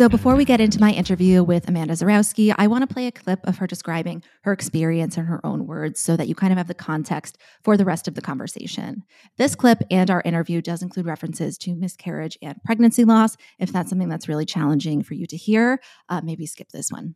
[0.00, 3.12] So, before we get into my interview with Amanda Zurawski, I want to play a
[3.12, 6.56] clip of her describing her experience in her own words so that you kind of
[6.56, 9.02] have the context for the rest of the conversation.
[9.36, 13.36] This clip and our interview does include references to miscarriage and pregnancy loss.
[13.58, 17.14] If that's something that's really challenging for you to hear, uh, maybe skip this one.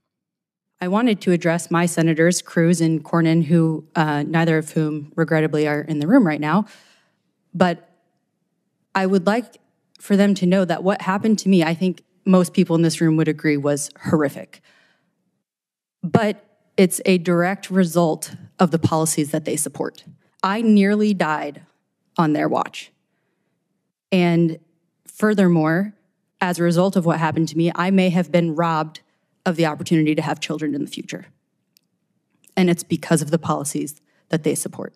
[0.78, 5.66] I wanted to address my senators, Cruz and Cornyn, who uh, neither of whom regrettably
[5.66, 6.66] are in the room right now.
[7.55, 7.89] But
[8.95, 9.57] I would like
[9.99, 13.01] for them to know that what happened to me, I think most people in this
[13.01, 14.61] room would agree was horrific.
[16.03, 16.45] But
[16.77, 20.05] it's a direct result of the policies that they support.
[20.43, 21.62] I nearly died
[22.16, 22.91] on their watch.
[24.12, 24.59] And
[25.07, 25.95] furthermore,
[26.41, 29.01] as a result of what happened to me, I may have been robbed
[29.47, 31.27] of the opportunity to have children in the future.
[32.57, 34.95] And it's because of the policies that they support.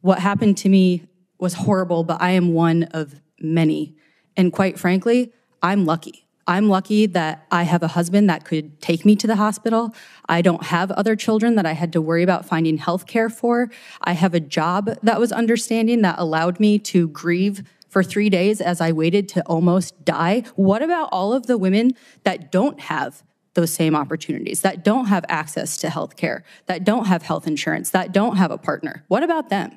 [0.00, 1.02] What happened to me
[1.38, 3.96] was horrible, but I am one of many.
[4.36, 5.32] And quite frankly,
[5.66, 6.28] I'm lucky.
[6.46, 9.92] I'm lucky that I have a husband that could take me to the hospital.
[10.28, 13.68] I don't have other children that I had to worry about finding health care for.
[14.00, 18.60] I have a job that was understanding that allowed me to grieve for three days
[18.60, 20.44] as I waited to almost die.
[20.54, 25.24] What about all of the women that don't have those same opportunities, that don't have
[25.28, 29.02] access to health care, that don't have health insurance, that don't have a partner?
[29.08, 29.76] What about them?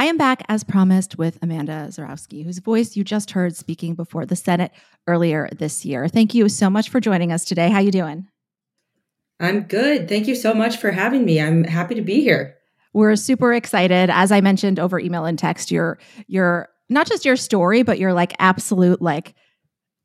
[0.00, 4.24] I am back as promised with Amanda Zurawski, whose voice you just heard speaking before
[4.24, 4.72] the Senate
[5.06, 6.08] earlier this year.
[6.08, 7.68] Thank you so much for joining us today.
[7.68, 8.26] How you doing?
[9.40, 10.08] I'm good.
[10.08, 11.38] Thank you so much for having me.
[11.38, 12.56] I'm happy to be here.
[12.94, 14.08] We're super excited.
[14.08, 15.98] As I mentioned over email and text, your
[16.28, 19.34] your not just your story, but your like absolute like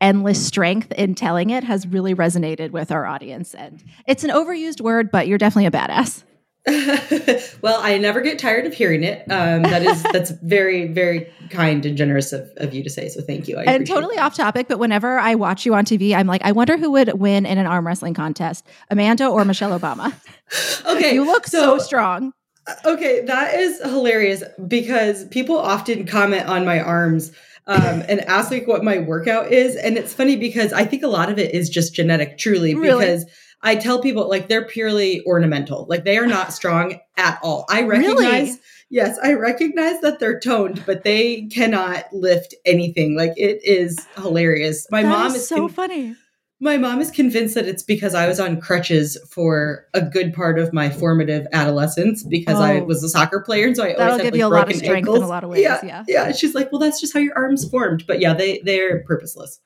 [0.01, 3.53] endless strength in telling it has really resonated with our audience.
[3.53, 6.25] And it's an overused word, but you're definitely a badass.
[7.61, 9.19] well, I never get tired of hearing it.
[9.29, 13.07] Um, that is that's very very kind and generous of, of you to say.
[13.07, 13.57] So thank you.
[13.57, 14.23] I and totally that.
[14.23, 17.19] off topic, but whenever I watch you on TV, I'm like, I wonder who would
[17.19, 20.11] win in an arm wrestling contest, Amanda or Michelle Obama.
[20.87, 22.31] okay, you look so, so strong.
[22.65, 27.31] Uh, okay, that is hilarious because people often comment on my arms.
[27.67, 29.75] Um, and ask like what my workout is.
[29.75, 33.03] And it's funny because I think a lot of it is just genetic, truly, really?
[33.03, 33.25] because
[33.65, 35.87] I tell people like they're purely ornamental.
[35.89, 37.65] Like they are not strong at all.
[37.69, 38.59] I recognize really?
[38.91, 43.17] Yes, I recognize that they're toned, but they cannot lift anything.
[43.17, 44.87] Like it is hilarious.
[44.91, 46.15] My that mom is, is so con- funny.
[46.61, 50.57] My mom is convinced that it's because I was on crutches for a good part
[50.57, 52.63] of my formative adolescence because oh.
[52.63, 54.53] I was a soccer player, and so I That'll always give had you like, a
[54.53, 55.17] lot of broken strength ankles.
[55.17, 55.61] in a lot of ways.
[55.61, 56.31] Yeah, yeah, yeah.
[56.31, 58.05] She's like, well, that's just how your arms formed.
[58.07, 59.59] But yeah, they they're purposeless.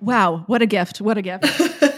[0.00, 1.00] Wow, what a gift!
[1.00, 1.44] What a gift!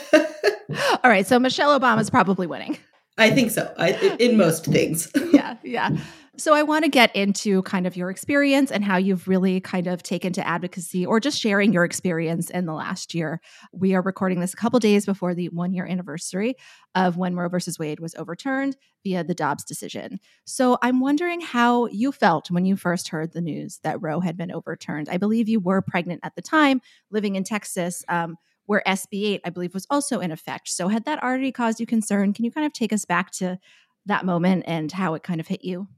[1.02, 2.76] All right, so Michelle Obama is probably winning.
[3.16, 3.72] I think so.
[3.76, 5.10] I, in most things.
[5.32, 5.96] yeah, yeah.
[6.36, 9.86] So I want to get into kind of your experience and how you've really kind
[9.86, 13.42] of taken to advocacy or just sharing your experience in the last year.
[13.72, 16.54] We are recording this a couple days before the one year anniversary
[16.94, 20.18] of when Roe versus Wade was overturned via the Dobbs decision.
[20.46, 24.38] So I'm wondering how you felt when you first heard the news that Roe had
[24.38, 25.10] been overturned.
[25.10, 26.80] I believe you were pregnant at the time,
[27.10, 28.02] living in Texas.
[28.08, 28.38] Um,
[28.70, 30.68] where SB 8, I believe, was also in effect.
[30.68, 32.32] So, had that already caused you concern?
[32.32, 33.58] Can you kind of take us back to
[34.06, 35.88] that moment and how it kind of hit you?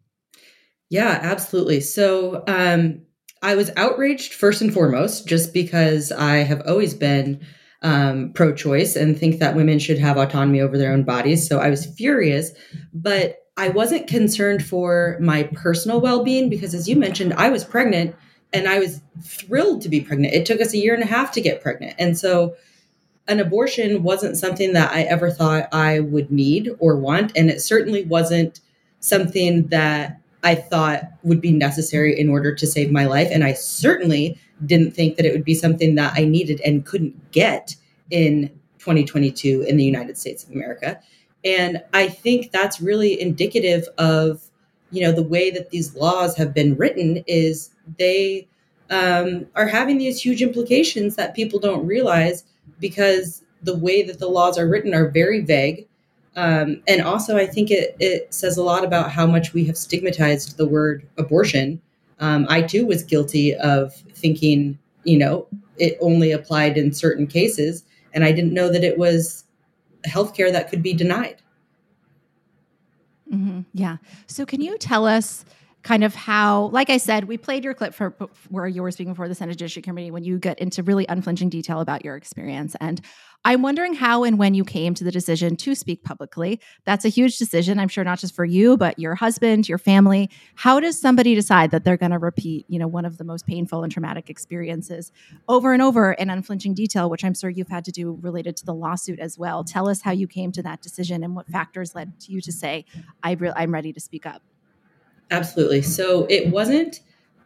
[0.88, 1.80] Yeah, absolutely.
[1.80, 3.02] So um,
[3.42, 7.44] I was outraged first and foremost, just because I have always been
[7.82, 11.46] um, pro choice and think that women should have autonomy over their own bodies.
[11.46, 12.52] So I was furious,
[12.94, 17.64] but I wasn't concerned for my personal well being because, as you mentioned, I was
[17.64, 18.16] pregnant
[18.52, 20.34] and I was thrilled to be pregnant.
[20.34, 21.94] It took us a year and a half to get pregnant.
[21.98, 22.56] And so
[23.28, 27.32] an abortion wasn't something that I ever thought I would need or want.
[27.36, 28.60] And it certainly wasn't
[29.00, 33.28] something that I thought would be necessary in order to save my life.
[33.30, 37.30] And I certainly didn't think that it would be something that I needed and couldn't
[37.32, 37.76] get
[38.10, 38.48] in
[38.78, 41.00] 2022 in the United States of America.
[41.44, 44.42] And I think that's really indicative of,
[44.92, 48.46] you know, the way that these laws have been written is they
[48.90, 52.44] um, are having these huge implications that people don't realize
[52.78, 55.86] because the way that the laws are written are very vague
[56.36, 59.76] um, and also, I think it, it says a lot about how much we have
[59.76, 61.80] stigmatized the word abortion.
[62.20, 65.46] Um, I too was guilty of thinking, you know,
[65.78, 67.84] it only applied in certain cases.
[68.14, 69.44] And I didn't know that it was
[70.06, 71.41] healthcare that could be denied.
[73.72, 73.98] Yeah.
[74.26, 75.44] So, can you tell us
[75.82, 78.14] kind of how, like I said, we played your clip for
[78.48, 81.48] where you were speaking before the Senate Judiciary Committee when you get into really unflinching
[81.48, 82.76] detail about your experience.
[82.80, 83.00] And
[83.44, 86.60] I'm wondering how and when you came to the decision to speak publicly.
[86.84, 90.30] That's a huge decision, I'm sure, not just for you, but your husband, your family.
[90.54, 93.44] How does somebody decide that they're going to repeat, you know, one of the most
[93.44, 95.10] painful and traumatic experiences
[95.48, 98.64] over and over in unflinching detail, which I'm sure you've had to do related to
[98.64, 99.64] the lawsuit as well?
[99.64, 102.84] Tell us how you came to that decision and what factors led you to say,
[103.24, 104.42] I I'm ready to speak up.
[105.32, 105.82] Absolutely.
[105.82, 107.00] So it wasn't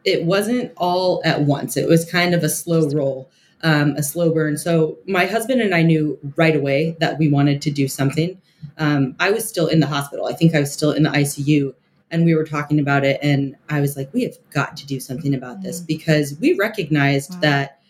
[0.04, 1.76] it wasn't all at once.
[1.76, 3.28] It was kind of a slow roll,
[3.62, 4.56] um, a slow burn.
[4.56, 8.40] So my husband and I knew right away that we wanted to do something.
[8.78, 10.26] Um, I was still in the hospital.
[10.26, 11.74] I think I was still in the ICU,
[12.10, 15.00] and we were talking about it and i was like we have got to do
[15.00, 17.80] something about this because we recognized that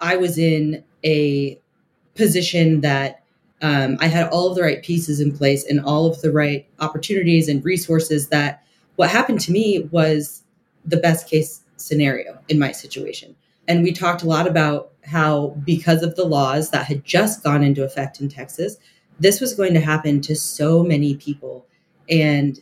[0.00, 1.58] i was in a
[2.14, 3.22] position that
[3.62, 6.66] um, i had all of the right pieces in place and all of the right
[6.80, 8.62] opportunities and resources that
[8.96, 10.42] what happened to me was
[10.84, 13.34] the best case scenario in my situation
[13.68, 17.62] and we talked a lot about how because of the laws that had just gone
[17.62, 18.76] into effect in texas
[19.20, 21.66] this was going to happen to so many people
[22.10, 22.60] and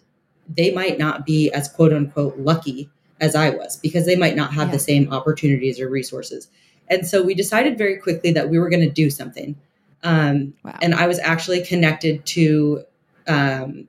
[0.48, 4.52] they might not be as quote unquote lucky as I was because they might not
[4.52, 4.74] have Yeah.
[4.74, 6.48] the same opportunities or resources.
[6.90, 9.56] And so we decided very quickly that we were going to do something.
[10.02, 12.84] Um, And I was actually connected to
[13.26, 13.88] um,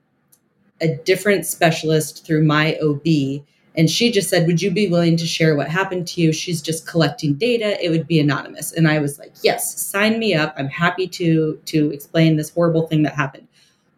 [0.80, 3.42] a different specialist through my OB.
[3.78, 6.32] And she just said, Would you be willing to share what happened to you?
[6.32, 7.82] She's just collecting data.
[7.84, 8.72] It would be anonymous.
[8.72, 10.54] And I was like, Yes, sign me up.
[10.56, 13.48] I'm happy to to explain this horrible thing that happened.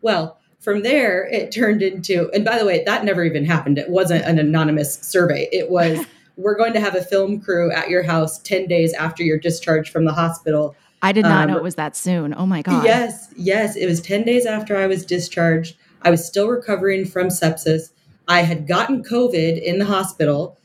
[0.03, 3.79] Well, from there, it turned into, and by the way, that never even happened.
[3.79, 5.49] It wasn't an anonymous survey.
[5.53, 6.05] It was,
[6.37, 9.93] we're going to have a film crew at your house 10 days after you're discharged
[9.93, 10.75] from the hospital.
[11.03, 12.35] I did not Um, know it was that soon.
[12.37, 12.85] Oh my god.
[12.85, 13.77] Yes, yes.
[13.77, 15.77] It was 10 days after I was discharged.
[16.03, 17.91] I was still recovering from sepsis.
[18.27, 20.59] I had gotten COVID in the hospital.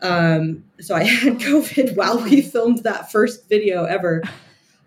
[0.00, 4.22] Um, so I had COVID while we filmed that first video ever.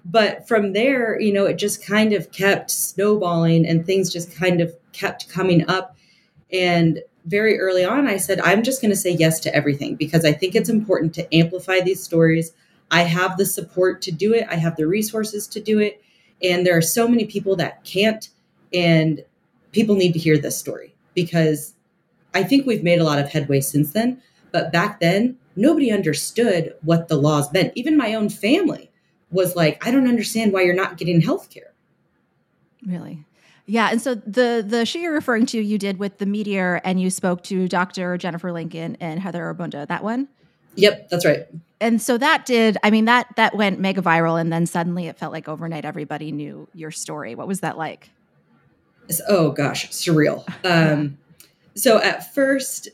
[0.06, 4.62] But from there, you know, it just kind of kept snowballing and things just kind
[4.62, 5.98] of kept coming up.
[6.52, 10.24] And very early on, I said, I'm just going to say yes to everything because
[10.24, 12.52] I think it's important to amplify these stories.
[12.92, 16.02] I have the support to do it, I have the resources to do it.
[16.44, 18.30] And there are so many people that can't.
[18.72, 19.24] And
[19.76, 21.76] people need to hear this story because
[22.34, 24.22] I think we've made a lot of headway since then.
[24.52, 27.74] But back then, nobody understood what the laws meant.
[27.76, 28.90] Even my own family
[29.30, 31.74] was like, I don't understand why you're not getting health care.
[32.86, 33.26] Really?
[33.66, 37.02] Yeah, and so the the show you're referring to, you did with the meteor, and
[37.02, 38.16] you spoke to Dr.
[38.18, 39.88] Jennifer Lincoln and Heather Obunda.
[39.88, 40.28] That one.
[40.76, 41.48] Yep, that's right.
[41.82, 42.78] And so that did.
[42.84, 46.32] I mean that that went mega viral, and then suddenly it felt like overnight everybody
[46.32, 47.34] knew your story.
[47.34, 48.12] What was that like?
[49.28, 50.44] Oh gosh, surreal.
[50.66, 51.18] Um,
[51.76, 52.90] so at first,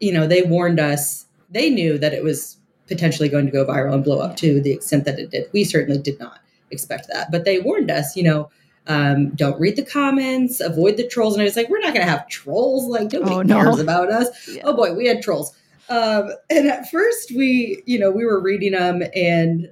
[0.00, 1.26] you know, they warned us.
[1.50, 2.56] They knew that it was
[2.86, 5.48] potentially going to go viral and blow up to the extent that it did.
[5.52, 8.14] We certainly did not expect that, but they warned us.
[8.16, 8.50] You know,
[8.86, 11.34] um, don't read the comments, avoid the trolls.
[11.34, 12.86] And I was like, we're not going to have trolls.
[12.86, 13.60] Like nobody Oh, no.
[13.62, 14.28] cares about us.
[14.64, 15.56] Oh boy, we had trolls.
[15.88, 19.70] Um, and at first, we, you know, we were reading them and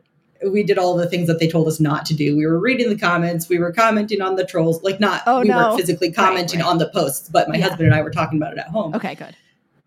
[0.51, 2.37] we did all the things that they told us not to do.
[2.37, 5.49] We were reading the comments, we were commenting on the trolls, like not Oh, we
[5.49, 5.57] no.
[5.57, 7.69] weren't physically commenting on the posts, but my Yeah.
[7.69, 8.95] husband and I were talking about it at home.
[8.95, 9.37] Okay, good.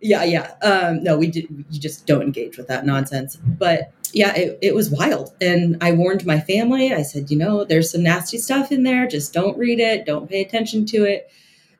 [0.01, 0.51] Yeah, yeah.
[0.61, 1.47] Um, no, we did.
[1.71, 3.37] You just don't engage with that nonsense.
[3.37, 5.33] But yeah, it, it was wild.
[5.41, 6.93] And I warned my family.
[6.93, 9.07] I said, you know, there's some nasty stuff in there.
[9.07, 10.05] Just don't read it.
[10.05, 11.29] Don't pay attention to it.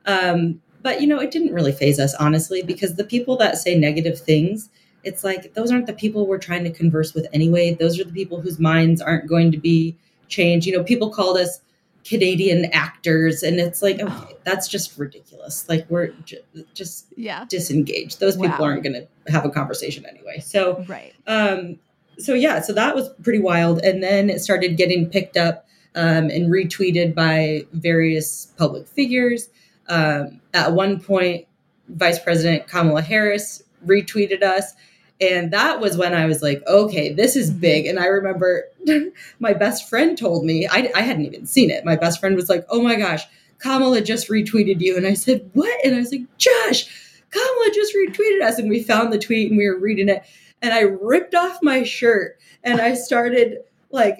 [0.06, 3.76] Um, but you know, it didn't really faze us honestly, because the people that say
[3.78, 4.70] negative things,
[5.06, 7.74] it's like those aren't the people we're trying to converse with anyway.
[7.74, 9.96] Those are the people whose minds aren't going to be
[10.28, 10.66] changed.
[10.66, 11.60] You know, people called us
[12.04, 15.68] Canadian actors, and it's like, okay, that's just ridiculous.
[15.68, 16.44] Like we're j-
[16.74, 17.44] just Yeah.
[17.48, 18.20] disengaged.
[18.20, 18.64] Those people Wow.
[18.66, 18.94] aren't going
[19.24, 20.38] to have a conversation anyway.
[20.40, 21.12] So Right.
[21.26, 21.78] um,
[22.18, 25.64] so yeah, so that was pretty wild, and then it started getting picked up
[25.96, 29.48] um, and retweeted by various public figures.
[29.88, 31.46] Um, at one point,
[31.88, 34.74] Vice President Kamala Harris retweeted us.
[35.20, 37.86] And that was when I was like, okay, this is big.
[37.86, 38.64] And I remember
[39.38, 41.84] my best friend told me, I, I hadn't even seen it.
[41.84, 43.24] My best friend was like, oh my gosh,
[43.58, 44.96] Kamala just retweeted you.
[44.96, 45.74] And I said, what?
[45.84, 46.84] And I was like, Josh,
[47.30, 48.58] Kamala just retweeted us.
[48.58, 50.22] And we found the tweet and we were reading it.
[50.60, 53.58] And I ripped off my shirt and I started
[53.90, 54.18] like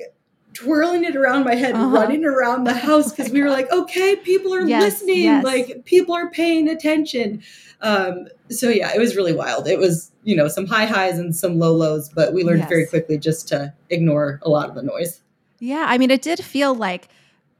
[0.54, 1.88] twirling it around my head, Uh-huh.
[1.94, 5.24] running around the house because we were like, okay, people are Yes, listening.
[5.24, 5.44] yes.
[5.44, 7.42] Like people are paying attention.
[7.82, 9.68] Um, so yeah, it was really wild.
[9.68, 12.68] It was, you know, some high highs and some low lows, but we learned Yes.
[12.68, 15.20] very quickly just to ignore a lot of the noise.
[15.60, 17.08] Yeah, I mean, it did feel like,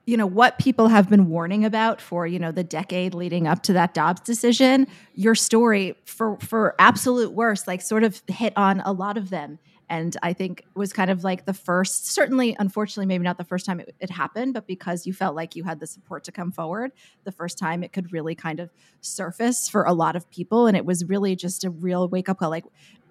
[0.06, 3.62] you know, what people have been warning about for, you know, the decade leading up
[3.64, 4.86] to that Dobbs decision.
[5.14, 9.58] Your story, for for absolute worst, like sort of hit on a lot of them,
[9.88, 12.06] and I think was kind of like the first.
[12.08, 15.54] Certainly, unfortunately, maybe not the first time it, it happened, but because you felt like
[15.54, 16.92] you had the support to come forward,
[17.24, 18.70] the first time it could really kind of
[19.00, 22.38] surface for a lot of people, and it was really just a real wake up
[22.38, 22.50] call.
[22.50, 22.64] Like,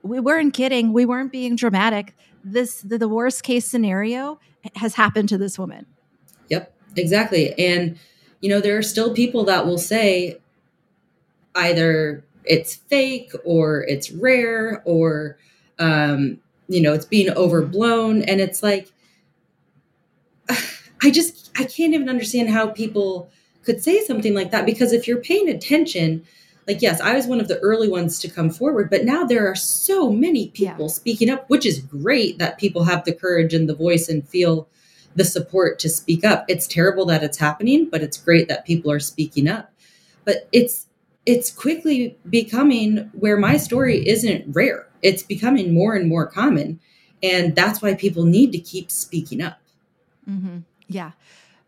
[0.03, 2.13] we weren't kidding, we weren't being dramatic.
[2.43, 4.39] This the, the worst case scenario
[4.75, 5.87] has happened to this woman.
[6.49, 7.57] Yep, exactly.
[7.57, 7.97] And,
[8.39, 10.37] you know, there are still people that will say
[11.55, 15.37] either it's fake or it's rare or,
[15.79, 18.23] um, you know, it's being overblown.
[18.23, 18.91] And it's like,
[20.49, 23.29] I just, I can't even understand how people
[23.63, 26.25] could say something like that because if you're paying attention,
[26.67, 29.49] like yes i was one of the early ones to come forward but now there
[29.49, 30.91] are so many people yeah.
[30.91, 34.67] speaking up which is great that people have the courage and the voice and feel
[35.15, 38.91] the support to speak up it's terrible that it's happening but it's great that people
[38.91, 39.71] are speaking up
[40.23, 40.87] but it's
[41.25, 46.79] it's quickly becoming where my story isn't rare it's becoming more and more common
[47.23, 49.59] and that's why people need to keep speaking up
[50.27, 50.59] mm-hmm.
[50.87, 51.11] yeah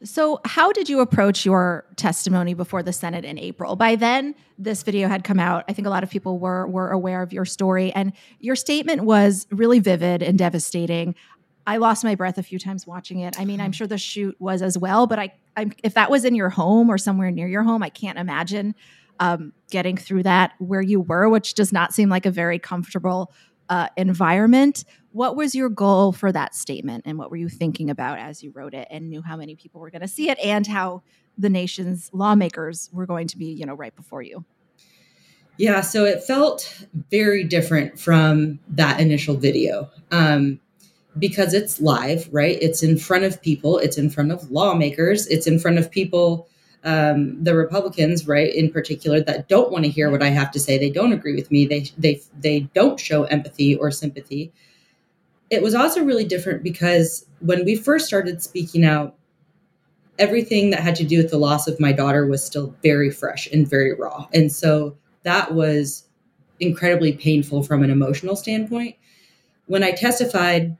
[0.04, 3.76] so, how did you approach your testimony before the Senate in April?
[3.76, 5.66] By then, this video had come out.
[5.68, 9.06] I think a lot of people were were aware of your story, and your statement
[9.06, 11.16] was really vivid and devastating.
[11.66, 13.40] I lost my breath a few times watching it.
[13.40, 16.24] I mean, I'm sure the shoot was as well, but I, I'm, if that was
[16.24, 18.76] in your home or somewhere near your home, I can't imagine
[19.20, 23.32] um, getting through that where you were, which does not seem like a very comfortable
[23.70, 24.84] uh, environment.
[25.12, 28.52] What was your goal for that statement, and what were you thinking about as you
[28.52, 31.02] wrote it, and knew how many people were going to see it, and how
[31.38, 34.46] the nation's lawmakers were going to be, you know, right before you?
[35.58, 40.60] Yeah, so it felt very different from that initial video um,
[41.18, 42.58] because it's live, right?
[42.62, 46.48] It's in front of people, it's in front of lawmakers, it's in front of people
[46.88, 50.60] um, the Republicans, right, in particular, that don't want to hear what I have to
[50.60, 50.78] say.
[50.78, 51.66] They don't agree with me.
[51.66, 54.54] They they they don't show empathy or sympathy.
[55.50, 59.16] It was also really different because when we first started speaking out,
[60.18, 63.48] everything that had to do with the loss of my daughter was still very fresh
[63.52, 66.06] and very raw, and so that was
[66.62, 68.96] incredibly painful from an emotional standpoint.
[69.66, 70.78] When I testified,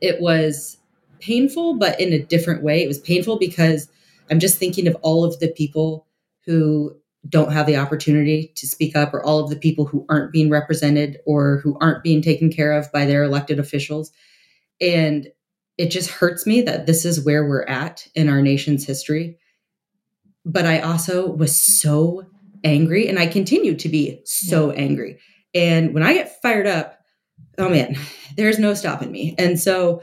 [0.00, 0.78] it was
[1.18, 2.84] painful, but in a different way.
[2.84, 3.88] It was painful because
[4.30, 6.06] I'm just thinking of all of the people
[6.44, 6.96] who
[7.28, 10.48] don't have the opportunity to speak up, or all of the people who aren't being
[10.48, 14.12] represented or who aren't being taken care of by their elected officials.
[14.80, 15.28] And
[15.76, 19.38] it just hurts me that this is where we're at in our nation's history.
[20.44, 22.26] But I also was so
[22.62, 25.18] angry, and I continue to be so angry.
[25.52, 26.98] And when I get fired up,
[27.58, 27.96] oh man,
[28.36, 29.34] there's no stopping me.
[29.36, 30.02] And so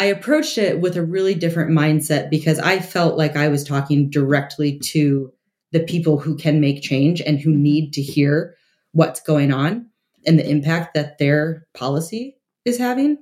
[0.00, 4.08] I approached it with a really different mindset because I felt like I was talking
[4.08, 5.30] directly to
[5.72, 8.56] the people who can make change and who need to hear
[8.92, 9.90] what's going on
[10.24, 13.18] and the impact that their policy is having.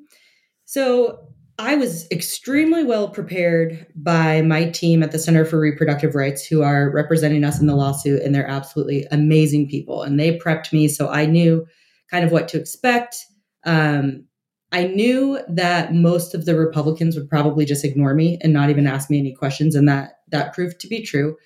[0.67, 1.19] So
[1.59, 6.63] I was extremely well prepared by my team at the Center for Reproductive Rights, who
[6.63, 10.05] are representing us in the lawsuit, and they're absolutely amazing people.
[10.05, 11.67] And they prepped me so I knew
[12.09, 13.27] kind of what to expect.
[13.65, 14.28] Um,
[14.70, 18.86] I knew that most of the Republicans would probably just ignore me and not even
[18.86, 21.36] ask me any questions, and that that proved to be true.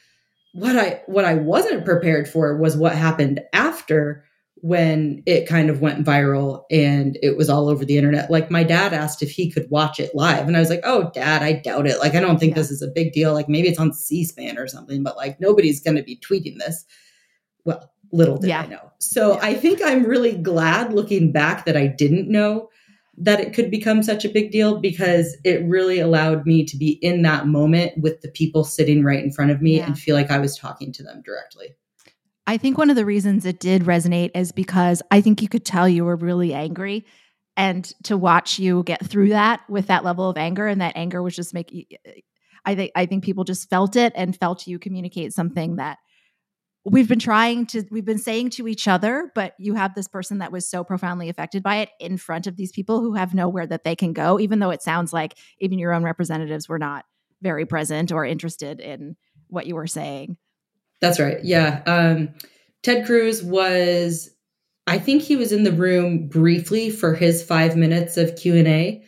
[0.53, 4.25] What I what I wasn't prepared for was what happened after
[4.57, 8.31] when it kind of went viral and it was all over the internet.
[8.31, 11.11] Like my dad asked if he could watch it live, and I was like, "Oh,
[11.15, 12.01] dad, I doubt it.
[12.01, 12.63] Like I don't think yeah.
[12.63, 13.35] this is a big deal.
[13.35, 16.85] Like maybe it's on C-SPAN or something, but like nobody's going to be tweeting this."
[17.65, 18.63] Well, little did yeah.
[18.63, 18.91] I know.
[18.99, 19.41] So yeah.
[19.43, 22.69] I think I'm really glad looking back that I didn't know
[23.19, 26.93] that it could become such a big deal because it really allowed me to be
[27.03, 29.87] in that moment with the people sitting right in front of me yeah.
[29.87, 31.75] and feel like I was talking to them directly.
[32.47, 35.65] I think one of the reasons it did resonate is because I think you could
[35.65, 37.05] tell you were really angry
[37.57, 41.23] and to watch you get through that with that level of anger and that anger
[41.23, 41.85] was just making
[42.65, 45.99] I think I think people just felt it and felt you communicate something that
[46.85, 50.39] we've been trying to we've been saying to each other but you have this person
[50.39, 53.67] that was so profoundly affected by it in front of these people who have nowhere
[53.67, 57.05] that they can go even though it sounds like even your own representatives were not
[57.41, 59.17] very present or interested in
[59.49, 60.37] what you were saying.
[61.01, 61.39] That's right.
[61.43, 61.83] Yeah.
[61.87, 62.35] Um,
[62.83, 64.31] ted cruz was
[64.87, 69.03] i think he was in the room briefly for his five minutes of q&a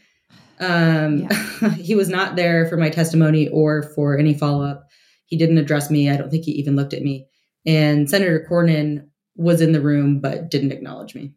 [0.60, 1.70] um, yeah.
[1.74, 4.88] he was not there for my testimony or for any follow-up.
[5.26, 6.08] He didn't address me.
[6.08, 7.26] I don't think he even looked at me
[7.66, 11.34] and Senator Cornyn was in the room but didn't acknowledge me.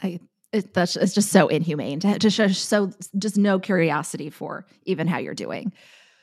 [0.00, 0.20] I
[0.52, 5.06] it, that's it's just so inhumane to, to show so just no curiosity for even
[5.06, 5.72] how you're doing.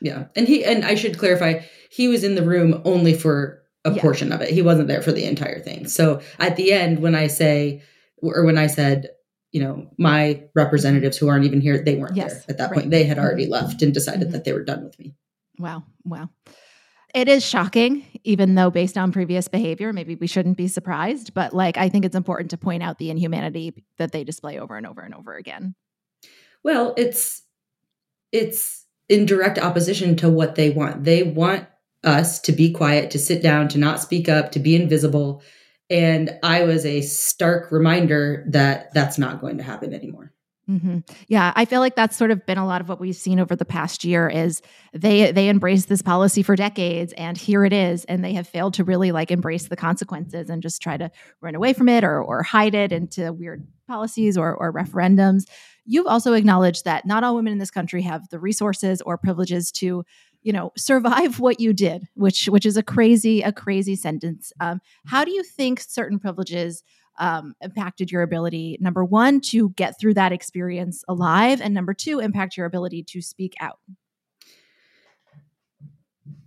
[0.01, 3.91] Yeah, and he and I should clarify, he was in the room only for a
[3.91, 4.01] yeah.
[4.01, 4.49] portion of it.
[4.49, 5.87] He wasn't there for the entire thing.
[5.87, 7.83] So at the end, when I say
[8.17, 9.09] or when I said,
[9.51, 12.79] you know, my representatives who aren't even here, they weren't yes, there at that right.
[12.79, 12.91] point.
[12.91, 13.53] They had already mm-hmm.
[13.53, 14.31] left and decided mm-hmm.
[14.31, 15.15] that they were done with me.
[15.59, 16.29] Wow, wow.
[17.15, 21.33] It is shocking, even though based on previous behavior, maybe we shouldn't be surprised.
[21.33, 24.75] But like, I think it's important to point out the inhumanity that they display over
[24.75, 25.75] and over and over again.
[26.61, 27.41] Well, it's
[28.33, 31.05] it's in direct opposition to what they want.
[31.05, 31.65] They want
[32.03, 35.41] us to be quiet, to sit down, to not speak up, to be invisible.
[35.89, 40.33] And I was a stark reminder that that's not going to happen anymore.
[40.69, 40.99] Mm-hmm.
[41.27, 43.55] Yeah, I feel like that's sort of been a lot of what we've seen over
[43.55, 44.27] the past year.
[44.27, 44.63] Is
[44.93, 48.73] they they embraced this policy for decades, and here it is, and they have failed
[48.75, 52.21] to really like embrace the consequences and just try to run away from it or
[52.21, 55.43] or hide it into weird policies or or referendums.
[55.85, 59.71] You've also acknowledged that not all women in this country have the resources or privileges
[59.73, 60.03] to
[60.41, 64.79] you know survive what you did which which is a crazy a crazy sentence um,
[65.05, 66.83] how do you think certain privileges
[67.17, 72.19] um, impacted your ability number one to get through that experience alive and number two
[72.19, 73.79] impact your ability to speak out?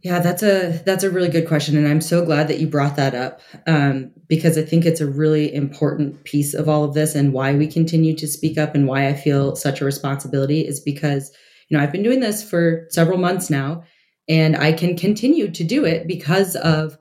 [0.02, 2.94] Yeah that's a that's a really good question and i'm so glad that you brought
[2.96, 7.16] that up um, because i think it's a really important piece of all of this
[7.16, 10.78] and why we continue to speak up and why i feel such a responsibility is
[10.78, 11.32] because
[11.68, 13.82] you know i've been doing this for several months now
[14.28, 16.96] and i can continue to do it because of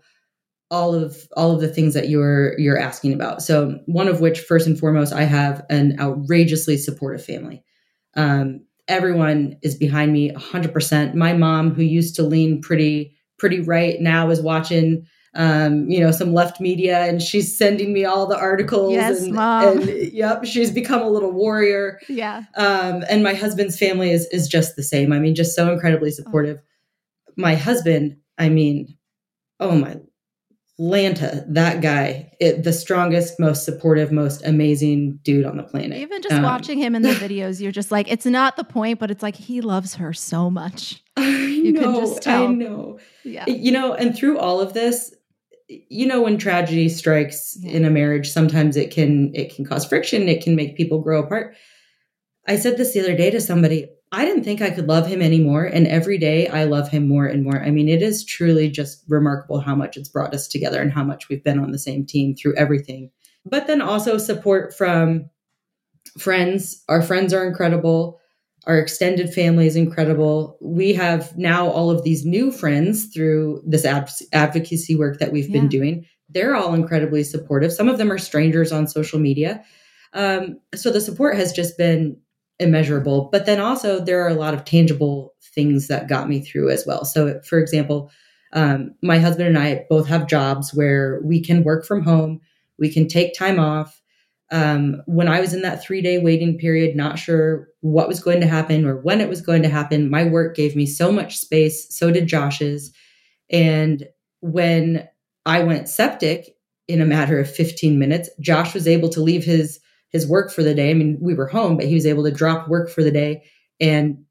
[0.70, 3.42] all of all of the things that you're you're asking about.
[3.42, 7.64] So one of which, first and foremost, I have an outrageously supportive family.
[8.16, 11.14] Um, everyone is behind me 100%.
[11.14, 15.06] My mom, who used to lean pretty pretty right, now is watching
[15.38, 18.94] um, you know, some left media, and she's sending me all the articles.
[18.94, 19.78] Yes, and, mom.
[19.78, 22.00] and yep, she's become a little warrior.
[22.10, 22.44] Yeah.
[22.56, 25.14] Um, and my husband's family is is just the same.
[25.14, 26.58] I mean, just so incredibly supportive.
[26.60, 27.34] Oh.
[27.38, 28.98] My husband, I mean,
[29.60, 29.98] oh my
[30.80, 35.98] Lanta, that guy, it, the strongest, most supportive, most amazing dude on the planet.
[35.98, 39.00] Even just um, watching him in the videos, you're just like, it's not the point,
[39.00, 41.04] but it's like he loves her so much.
[41.18, 42.48] I you know, can just tell.
[42.48, 43.00] I know.
[43.24, 43.46] Yeah.
[43.48, 45.16] You know, and through all of this,
[45.68, 47.72] you know, when tragedy strikes yeah.
[47.72, 50.30] in a marriage, sometimes it can it can cause friction.
[50.30, 51.56] It can make people grow apart.
[52.48, 53.90] I said this the other day to somebody.
[54.12, 55.66] I didn't think I could love him anymore.
[55.66, 57.62] And every day I love him more and more.
[57.62, 61.04] I mean, it is truly just remarkable how much it's brought us together and how
[61.04, 63.12] much we've been on the same team through everything.
[63.46, 65.30] But then also support from
[66.18, 66.84] friends.
[66.88, 68.20] Our friends are incredible.
[68.66, 70.58] Our extended family is incredible.
[70.62, 75.50] We have now all of these new friends through this ad- advocacy work that we've
[75.50, 75.60] yeah.
[75.60, 76.06] been doing.
[76.30, 77.72] They're all incredibly supportive.
[77.72, 79.64] Some of them are strangers on social media.
[80.14, 82.18] Um, so the support has just been
[82.60, 83.30] immeasurable.
[83.32, 86.86] But then also, there are a lot of tangible things that got me through as
[86.86, 87.06] well.
[87.06, 88.12] So, for example,
[88.54, 92.42] um, my husband and I both have jobs where we can work from home,
[92.80, 94.02] we can take time off.
[94.50, 98.40] Um, when I was in that three day waiting period, not sure what was going
[98.40, 101.38] to happen or when it was going to happen, my work gave me so much
[101.38, 101.94] space.
[101.94, 102.94] So did Josh's.
[103.50, 104.08] And
[104.40, 105.08] when
[105.46, 106.56] I went septic
[106.88, 109.80] in a matter of 15 minutes, Josh was able to leave his
[110.10, 110.92] his work for the day.
[110.92, 113.44] I mean, we were home, but he was able to drop work for the day
[113.80, 114.24] and,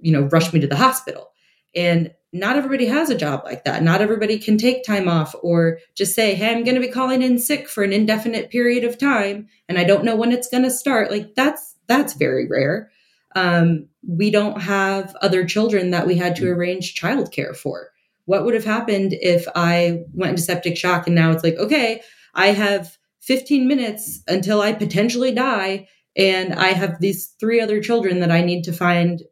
[0.00, 1.30] you know, rush me to the hospital.
[1.74, 3.82] And not everybody has a job like that.
[3.82, 7.22] Not everybody can take time off or just say, hey, I'm going to be calling
[7.22, 10.64] in sick for an indefinite period of time and I don't know when it's going
[10.64, 11.12] to start.
[11.12, 12.90] Like that's that's very rare.
[13.36, 17.90] Um, we don't have other children that we had to arrange childcare for.
[18.26, 22.00] What would have happened if I went into septic shock and now it's like, okay,
[22.34, 22.96] I have
[23.26, 25.88] 15 minutes until I potentially die.
[26.16, 29.22] And I have these three other children that I need to find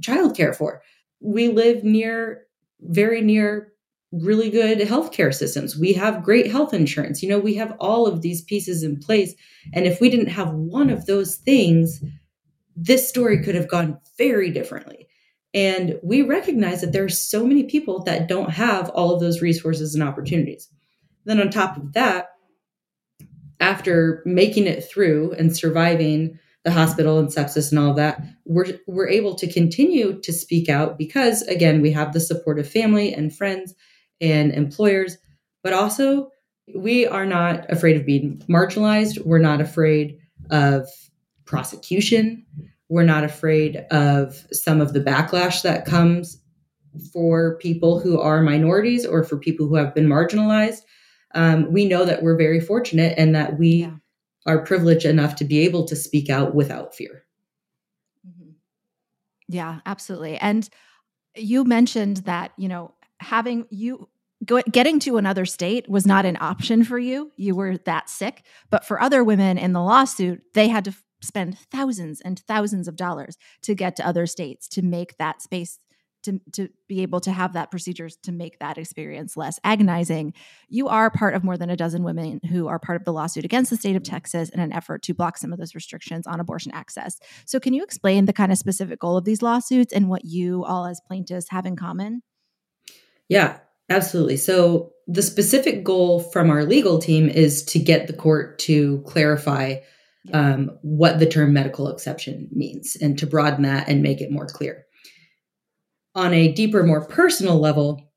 [0.00, 0.82] childcare for.
[1.20, 2.42] We live near,
[2.80, 3.72] very near
[4.12, 5.76] really good healthcare systems.
[5.76, 7.22] We have great health insurance.
[7.22, 9.34] You know, we have all of these pieces in place.
[9.72, 12.02] And if we didn't have one of those things,
[12.76, 15.06] this story could have gone very differently.
[15.52, 19.42] And we recognize that there are so many people that don't have all of those
[19.42, 20.68] resources and opportunities.
[21.24, 22.28] Then, on top of that,
[23.60, 29.08] after making it through and surviving the hospital and sepsis and all that, we're, we're
[29.08, 33.34] able to continue to speak out because, again, we have the support of family and
[33.34, 33.74] friends
[34.20, 35.16] and employers,
[35.62, 36.30] but also
[36.74, 39.24] we are not afraid of being marginalized.
[39.24, 40.18] We're not afraid
[40.50, 40.88] of
[41.44, 42.44] prosecution.
[42.88, 46.40] We're not afraid of some of the backlash that comes
[47.12, 50.80] for people who are minorities or for people who have been marginalized
[51.34, 53.92] um, we know that we're very fortunate and that we yeah.
[54.46, 57.24] are privileged enough to be able to speak out without fear.
[58.26, 58.50] Mm-hmm.
[59.48, 60.36] Yeah, absolutely.
[60.38, 60.68] And
[61.36, 64.08] you mentioned that, you know, having you
[64.44, 67.30] go, getting to another state was not an option for you.
[67.36, 68.44] You were that sick.
[68.70, 72.88] But for other women in the lawsuit, they had to f- spend thousands and thousands
[72.88, 75.78] of dollars to get to other states to make that space
[76.22, 80.34] to, to be able to have that procedures to make that experience less agonizing.
[80.68, 83.44] You are part of more than a dozen women who are part of the lawsuit
[83.44, 86.40] against the state of Texas in an effort to block some of those restrictions on
[86.40, 87.18] abortion access.
[87.44, 90.64] So, can you explain the kind of specific goal of these lawsuits and what you
[90.64, 92.22] all as plaintiffs have in common?
[93.28, 94.36] Yeah, absolutely.
[94.36, 99.76] So, the specific goal from our legal team is to get the court to clarify
[100.32, 104.46] um, what the term medical exception means and to broaden that and make it more
[104.46, 104.84] clear.
[106.20, 108.12] On a deeper, more personal level,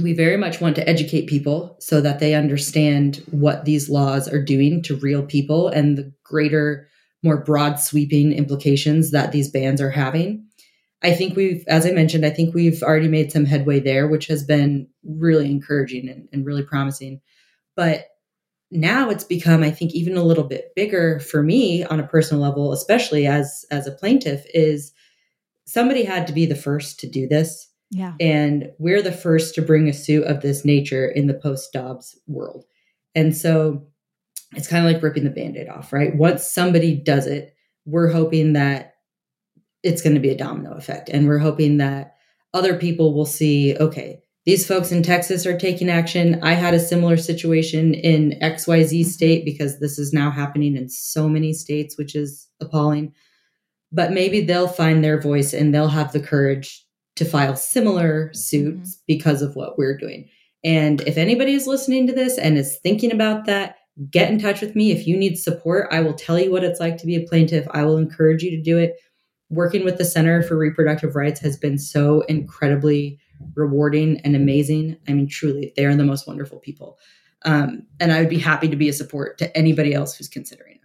[0.00, 4.40] we very much want to educate people so that they understand what these laws are
[4.40, 6.86] doing to real people and the greater,
[7.24, 10.46] more broad sweeping implications that these bans are having.
[11.02, 14.28] I think we've, as I mentioned, I think we've already made some headway there, which
[14.28, 17.20] has been really encouraging and, and really promising.
[17.74, 18.04] But
[18.70, 22.44] now it's become, I think, even a little bit bigger for me on a personal
[22.44, 24.92] level, especially as as a plaintiff, is
[25.70, 27.68] somebody had to be the first to do this.
[27.92, 28.14] Yeah.
[28.20, 32.18] And we're the first to bring a suit of this nature in the post Dobbs
[32.26, 32.64] world.
[33.14, 33.86] And so
[34.56, 36.14] it's kind of like ripping the band aid off, right?
[36.16, 38.94] Once somebody does it, we're hoping that
[39.82, 41.08] it's going to be a domino effect.
[41.08, 42.16] And we're hoping that
[42.52, 46.40] other people will see, okay, these folks in Texas are taking action.
[46.42, 49.08] I had a similar situation in XYZ mm-hmm.
[49.08, 53.14] state because this is now happening in so many states, which is appalling.
[53.92, 56.84] But maybe they'll find their voice and they'll have the courage
[57.16, 59.02] to file similar suits mm-hmm.
[59.06, 60.28] because of what we're doing.
[60.62, 63.76] And if anybody is listening to this and is thinking about that,
[64.10, 64.92] get in touch with me.
[64.92, 67.66] If you need support, I will tell you what it's like to be a plaintiff.
[67.72, 68.96] I will encourage you to do it.
[69.48, 73.18] Working with the Center for Reproductive Rights has been so incredibly
[73.54, 74.96] rewarding and amazing.
[75.08, 76.98] I mean, truly, they are the most wonderful people.
[77.44, 80.79] Um, and I would be happy to be a support to anybody else who's considering.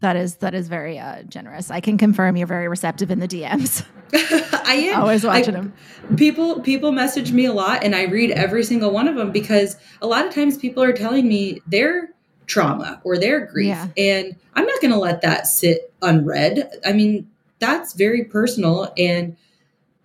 [0.00, 1.70] That is that is very uh, generous.
[1.70, 3.84] I can confirm you're very receptive in the DMs.
[4.12, 5.72] I am always watching I, them.
[6.16, 9.76] People people message me a lot, and I read every single one of them because
[10.00, 12.10] a lot of times people are telling me their
[12.46, 13.88] trauma or their grief, yeah.
[13.96, 16.70] and I'm not going to let that sit unread.
[16.86, 19.36] I mean, that's very personal, and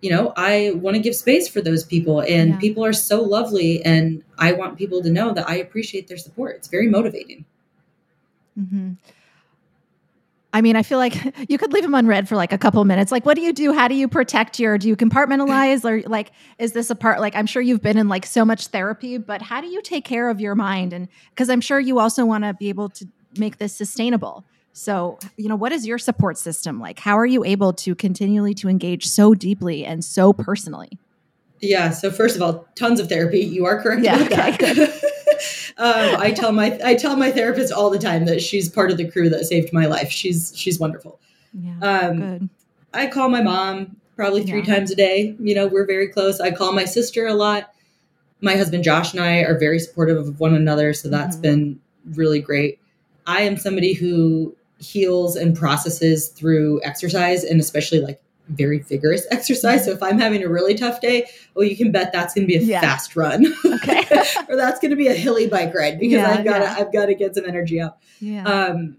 [0.00, 2.58] you know, I want to give space for those people, and yeah.
[2.58, 6.56] people are so lovely, and I want people to know that I appreciate their support.
[6.56, 7.44] It's very motivating.
[8.58, 8.92] Mm-hmm.
[10.54, 11.16] I mean, I feel like
[11.50, 13.10] you could leave them unread for like a couple minutes.
[13.10, 13.72] Like, what do you do?
[13.72, 14.78] How do you protect your?
[14.78, 17.20] Do you compartmentalize, or like, is this a part?
[17.20, 20.04] Like, I'm sure you've been in like so much therapy, but how do you take
[20.04, 20.92] care of your mind?
[20.92, 23.06] And because I'm sure you also want to be able to
[23.36, 24.44] make this sustainable.
[24.72, 27.00] So, you know, what is your support system like?
[27.00, 30.98] How are you able to continually to engage so deeply and so personally?
[31.60, 31.90] Yeah.
[31.90, 33.40] So first of all, tons of therapy.
[33.40, 34.02] You are correct.
[34.02, 34.18] Yeah.
[34.22, 34.88] Okay,
[35.76, 38.96] um, I tell my I tell my therapist all the time that she's part of
[38.96, 40.10] the crew that saved my life.
[40.10, 41.20] She's she's wonderful.
[41.52, 42.48] Yeah, um, good.
[42.92, 44.74] I call my mom probably three yeah.
[44.74, 45.34] times a day.
[45.40, 46.40] You know, we're very close.
[46.40, 47.72] I call my sister a lot.
[48.40, 51.42] My husband Josh and I are very supportive of one another, so that's mm-hmm.
[51.42, 51.80] been
[52.12, 52.78] really great.
[53.26, 59.84] I am somebody who heals and processes through exercise and especially like very vigorous exercise.
[59.84, 62.52] So if I'm having a really tough day, well, you can bet that's going to
[62.52, 62.80] be a yeah.
[62.80, 63.46] fast run.
[63.64, 64.04] Okay.
[64.48, 66.76] or that's going to be a hilly bike ride because yeah, I've got to, yeah.
[66.78, 67.98] I've got to get some energy out.
[68.44, 68.96] Um,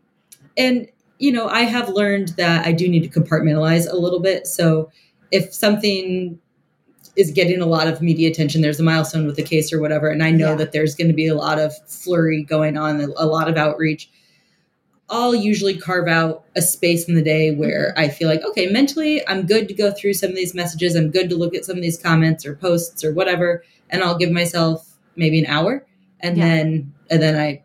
[0.57, 4.47] and you know, I have learned that I do need to compartmentalize a little bit.
[4.47, 4.91] So
[5.31, 6.39] if something
[7.15, 10.09] is getting a lot of media attention, there's a milestone with the case or whatever,
[10.09, 13.25] and I know that there's going to be a lot of flurry going on, a
[13.25, 14.09] lot of outreach
[15.09, 19.25] I'll usually carve out a space in the day where I feel like, okay, mentally,
[19.27, 20.95] I'm good to go through some of these messages.
[20.95, 23.63] I'm good to look at some of these comments or posts or whatever.
[23.91, 25.85] And I'll give myself maybe an hour.
[26.21, 26.45] And yeah.
[26.45, 27.63] then, and then I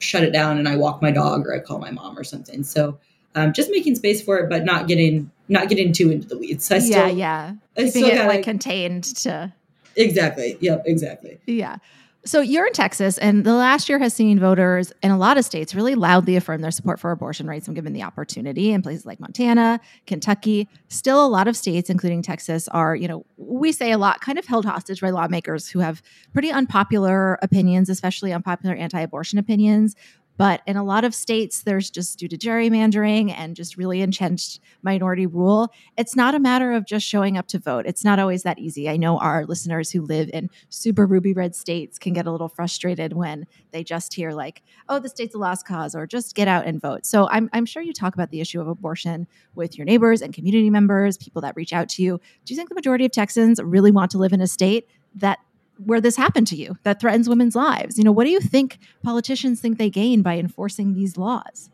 [0.00, 2.62] shut it down and I walk my dog or I call my mom or something.
[2.62, 2.98] So,
[3.34, 6.70] um, just making space for it, but not getting, not getting too into the weeds.
[6.70, 7.54] I still, yeah, yeah.
[7.78, 9.50] I Keeping it gotta, like contained to.
[9.96, 10.58] Exactly.
[10.60, 10.82] Yep.
[10.84, 11.40] Exactly.
[11.46, 11.76] Yeah.
[12.24, 15.44] So you're in Texas, and the last year has seen voters in a lot of
[15.44, 18.70] states really loudly affirm their support for abortion rights when given the opportunity.
[18.70, 23.26] In places like Montana, Kentucky, still a lot of states, including Texas, are, you know,
[23.38, 26.00] we say a lot kind of held hostage by lawmakers who have
[26.32, 29.96] pretty unpopular opinions, especially unpopular anti abortion opinions,
[30.36, 34.60] but in a lot of states, there's just due to gerrymandering and just really entrenched
[34.82, 37.86] minority rule, it's not a matter of just showing up to vote.
[37.86, 38.88] It's not always that easy.
[38.88, 42.48] I know our listeners who live in super ruby red states can get a little
[42.48, 46.48] frustrated when they just hear, like, oh, the state's a lost cause, or just get
[46.48, 47.04] out and vote.
[47.06, 50.32] So I'm, I'm sure you talk about the issue of abortion with your neighbors and
[50.32, 52.20] community members, people that reach out to you.
[52.44, 55.38] Do you think the majority of Texans really want to live in a state that
[55.78, 57.98] where this happened to you that threatens women's lives.
[57.98, 61.70] You know, what do you think politicians think they gain by enforcing these laws?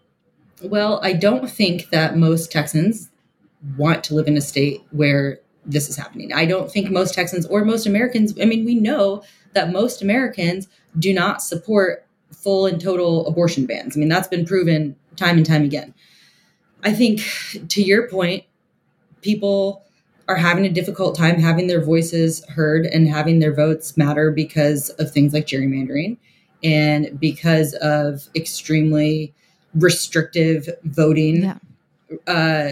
[0.62, 3.10] Well, I don't think that most Texans
[3.76, 6.32] want to live in a state where this is happening.
[6.32, 9.22] I don't think most Texans or most Americans, I mean, we know
[9.52, 10.68] that most Americans
[10.98, 13.96] do not support full and total abortion bans.
[13.96, 15.94] I mean, that's been proven time and time again.
[16.82, 17.20] I think
[17.68, 18.44] to your point,
[19.22, 19.84] people
[20.28, 24.90] are having a difficult time having their voices heard and having their votes matter because
[24.90, 26.18] of things like gerrymandering
[26.62, 29.32] and because of extremely
[29.74, 31.58] restrictive voting Yeah.
[32.26, 32.70] uh,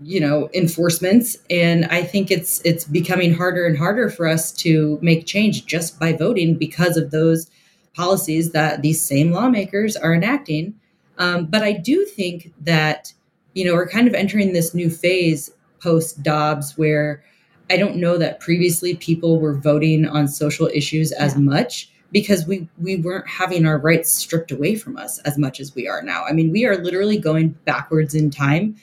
[0.00, 4.98] you know enforcements and i think it's it's becoming harder and harder for us to
[5.00, 7.48] make change just by voting because of those
[7.94, 10.74] policies that these same lawmakers are enacting
[11.18, 13.12] um, but i do think that
[13.54, 15.50] you know we're kind of entering this new phase
[15.84, 17.22] post dobbs where
[17.70, 22.68] i don't know that previously people were voting on social issues as much because we
[22.78, 26.24] we weren't having our rights stripped away from us as much as we are now
[26.24, 28.74] i mean we are literally going backwards in time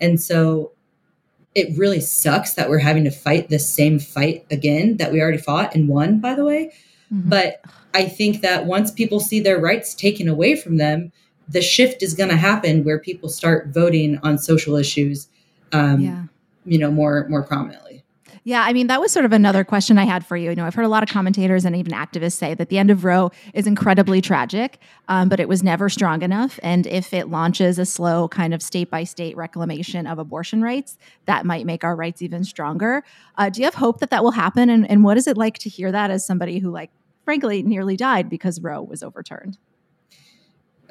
[0.00, 0.72] and so
[1.54, 5.38] it really sucks that we're having to fight this same fight again that we already
[5.38, 6.72] fought and won, by the way.
[7.28, 7.60] But
[7.92, 11.10] I think that once people see their rights taken away from them,
[11.48, 15.26] the shift is going to happen where people start voting on social issues,
[15.72, 16.24] um, Yeah.
[16.64, 17.90] You know, more more prominently.
[18.42, 20.50] Yeah, I mean, that was sort of another question I had for you.
[20.50, 22.90] You know, I've heard a lot of commentators and even activists say that the end
[22.90, 24.78] of Roe is incredibly tragic,
[25.08, 26.58] um, but it was never strong enough.
[26.62, 30.96] And if it launches a slow kind of state by state reclamation of abortion rights,
[31.26, 33.04] that might make our rights even stronger.
[33.36, 34.70] Uh, do you have hope that that will happen?
[34.70, 36.90] And, and what is it like to hear that as somebody who, like,
[37.24, 39.58] frankly, nearly died because Roe was overturned?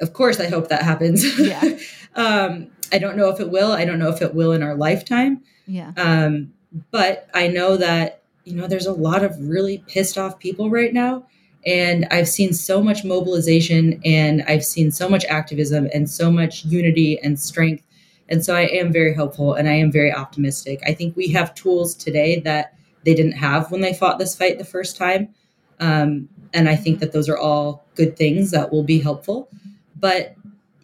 [0.00, 1.38] Of course, I hope that happens.
[1.38, 1.78] Yeah.
[2.14, 3.72] um, I don't know if it will.
[3.72, 5.42] I don't know if it will in our lifetime.
[5.70, 5.92] Yeah.
[5.96, 6.52] Um,
[6.90, 10.92] but I know that, you know, there's a lot of really pissed off people right
[10.92, 11.26] now.
[11.64, 16.64] And I've seen so much mobilization and I've seen so much activism and so much
[16.64, 17.84] unity and strength.
[18.28, 20.80] And so I am very hopeful and I am very optimistic.
[20.84, 22.74] I think we have tools today that
[23.04, 25.32] they didn't have when they fought this fight the first time.
[25.78, 29.48] Um, and I think that those are all good things that will be helpful.
[29.94, 30.34] But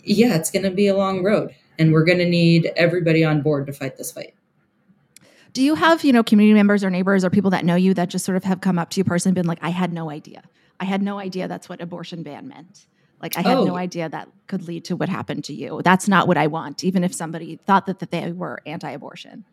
[0.04, 3.42] yeah, it's going to be a long road and we're going to need everybody on
[3.42, 4.34] board to fight this fight.
[5.56, 8.10] Do you have, you know, community members or neighbors or people that know you that
[8.10, 10.10] just sort of have come up to you personally and been like, I had no
[10.10, 10.42] idea.
[10.78, 12.84] I had no idea that's what abortion ban meant.
[13.22, 13.64] Like I had Oh.
[13.64, 15.80] no idea that could lead to what happened to you.
[15.82, 19.46] That's not what I want, even if somebody thought that, that they were anti-abortion.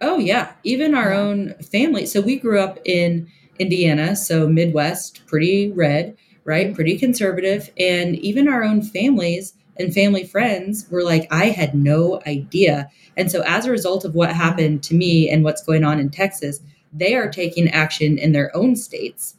[0.00, 2.06] Oh yeah, even our own family.
[2.06, 6.16] So we grew up in Indiana, so Midwest, pretty red,
[6.46, 6.68] right?
[6.68, 6.76] Mm-hmm.
[6.76, 12.20] Pretty conservative, and even our own families and family friends were like I had no
[12.26, 12.90] idea.
[13.16, 16.10] And so as a result of what happened to me and what's going on in
[16.10, 16.60] Texas,
[16.92, 19.36] they are taking action in their own states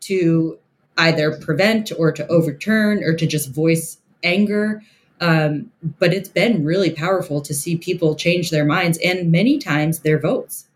[0.00, 0.58] to
[0.98, 4.82] either prevent or to overturn or to just voice anger.
[5.20, 10.00] Um, but it's been really powerful to see people change their minds and many times
[10.00, 10.66] their votes.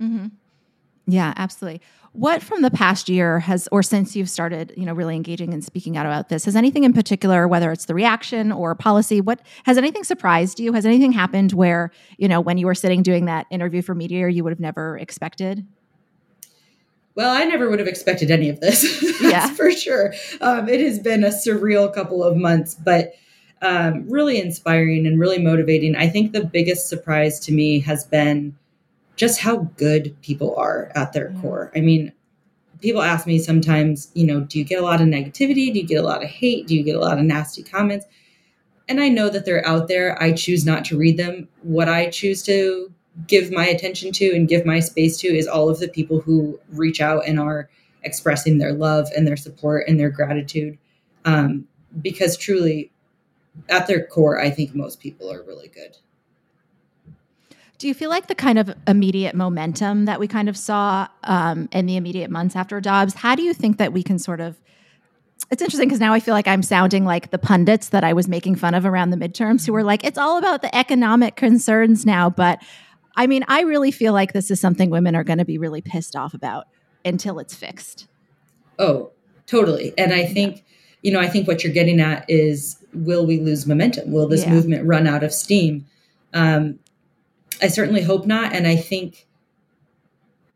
[0.00, 0.28] Mm-hmm.
[1.06, 1.80] Yeah, absolutely.
[2.16, 5.62] What from the past year has, or since you've started, you know, really engaging and
[5.62, 9.40] speaking out about this, has anything in particular, whether it's the reaction or policy, what
[9.64, 10.72] has anything surprised you?
[10.72, 14.28] Has anything happened where, you know, when you were sitting doing that interview for Meteor,
[14.28, 15.66] you would have never expected?
[17.16, 19.04] Well, I never would have expected any of this.
[19.20, 19.50] Yeah.
[19.50, 20.14] for sure.
[20.40, 23.12] Um, it has been a surreal couple of months, but
[23.60, 25.96] um, really inspiring and really motivating.
[25.96, 28.56] I think the biggest surprise to me has been
[29.16, 31.72] just how good people are at their core.
[31.74, 32.12] I mean,
[32.80, 35.72] people ask me sometimes, you know, do you get a lot of negativity?
[35.72, 36.66] Do you get a lot of hate?
[36.66, 38.06] Do you get a lot of nasty comments?
[38.88, 40.22] And I know that they're out there.
[40.22, 41.48] I choose not to read them.
[41.62, 42.92] What I choose to
[43.26, 46.60] give my attention to and give my space to is all of the people who
[46.68, 47.68] reach out and are
[48.02, 50.78] expressing their love and their support and their gratitude.
[51.24, 51.66] Um,
[52.00, 52.92] because truly,
[53.68, 55.96] at their core, I think most people are really good.
[57.78, 61.68] Do you feel like the kind of immediate momentum that we kind of saw um,
[61.72, 64.58] in the immediate months after Dobbs, how do you think that we can sort of?
[65.50, 68.26] It's interesting because now I feel like I'm sounding like the pundits that I was
[68.26, 72.06] making fun of around the midterms who were like, it's all about the economic concerns
[72.06, 72.30] now.
[72.30, 72.60] But
[73.14, 75.82] I mean, I really feel like this is something women are going to be really
[75.82, 76.64] pissed off about
[77.04, 78.08] until it's fixed.
[78.78, 79.10] Oh,
[79.46, 79.92] totally.
[79.96, 80.64] And I think,
[81.02, 84.12] you know, I think what you're getting at is will we lose momentum?
[84.12, 84.50] Will this Yeah.
[84.52, 85.86] movement run out of steam?
[86.34, 86.78] Um,
[87.62, 88.52] I certainly hope not.
[88.52, 89.26] And I think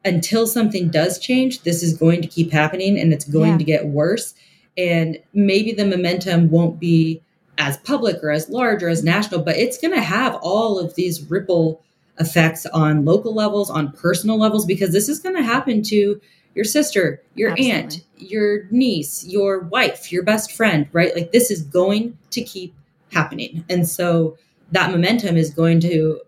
[0.04, 3.58] until something does change, this is going to keep happening and it's going Yeah.
[3.58, 4.34] to get worse.
[4.76, 7.20] And maybe the momentum won't be
[7.58, 10.94] as public or as large or as national, but it's going to have all of
[10.94, 11.82] these ripple
[12.18, 16.18] effects on local levels, on personal levels, because this is going to happen to
[16.54, 21.14] your sister, your aunt, your niece, your wife, your best friend, right?
[21.14, 22.74] Like this is going to keep
[23.12, 23.64] happening.
[23.68, 24.36] And so
[24.72, 26.20] that momentum is going to,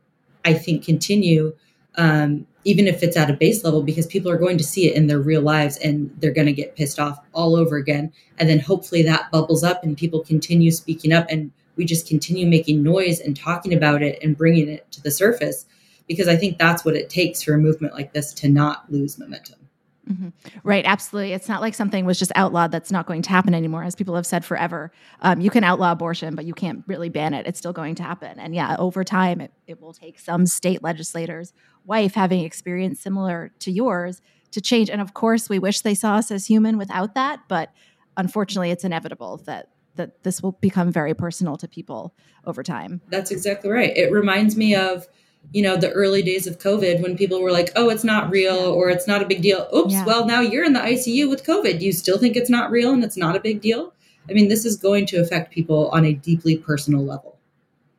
[0.44, 1.54] I think, continue,
[1.96, 4.96] um, even if it's at a base level, because people are going to see it
[4.96, 8.12] in their real lives and they're going to get pissed off all over again.
[8.38, 12.46] And then hopefully that bubbles up and people continue speaking up and we just continue
[12.46, 15.66] making noise and talking about it and bringing it to the surface.
[16.08, 19.18] Because I think that's what it takes for a movement like this to not lose
[19.18, 19.61] momentum.
[20.10, 20.28] Mm-hmm.
[20.64, 21.32] Right, absolutely.
[21.32, 24.16] It's not like something was just outlawed that's not going to happen anymore, as people
[24.16, 24.90] have said forever.
[25.20, 27.46] Um, you can outlaw abortion, but you can't really ban it.
[27.46, 28.38] It's still going to happen.
[28.40, 31.52] And yeah, over time, it, it will take some state legislators'
[31.84, 34.20] wife having experience similar to yours
[34.50, 34.90] to change.
[34.90, 37.72] And of course, we wish they saw us as human without that, but
[38.16, 42.14] unfortunately, it's inevitable that that this will become very personal to people
[42.46, 43.02] over time.
[43.08, 43.94] That's exactly right.
[43.94, 45.06] It reminds me of
[45.52, 48.56] you know the early days of covid when people were like oh it's not real
[48.56, 49.68] or it's not a big deal.
[49.74, 50.04] Oops yeah.
[50.04, 51.78] well now you're in the icu with covid.
[51.78, 53.92] Do you still think it's not real and it's not a big deal?
[54.28, 57.38] I mean this is going to affect people on a deeply personal level.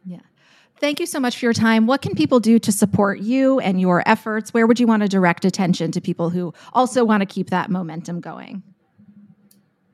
[0.05, 0.21] Yeah.
[0.79, 1.85] Thank you so much for your time.
[1.85, 4.53] What can people do to support you and your efforts?
[4.53, 7.69] Where would you want to direct attention to people who also want to keep that
[7.69, 8.63] momentum going?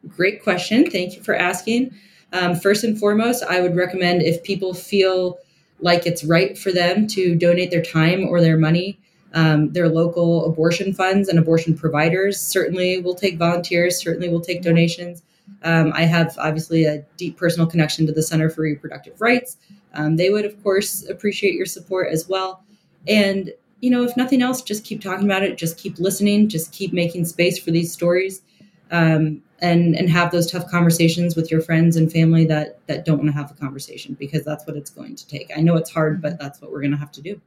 [0.07, 0.89] Great question.
[0.89, 1.93] Thank you for asking.
[2.31, 5.39] Um, first and foremost i would recommend if people feel
[5.81, 8.99] like it's right for them to donate their time or their money.
[9.33, 14.63] Um, their local abortion funds and abortion providers certainly will take volunteers, certainly will take
[14.63, 15.21] donations.
[15.63, 19.57] Um, I have obviously a deep personal connection to the Center for Reproductive Rights.
[19.93, 22.63] Um, they would, of course, appreciate your support as well.
[23.07, 23.51] And,
[23.81, 26.93] you know, if nothing else, just keep talking about it, just keep listening, just keep
[26.93, 28.41] making space for these stories.
[28.91, 33.17] Um, and and have those tough conversations with your friends and family that that don't
[33.17, 35.51] want to have the conversation because that's what it's going to take.
[35.55, 37.39] I know it's hard, but that's what we're going to have to do.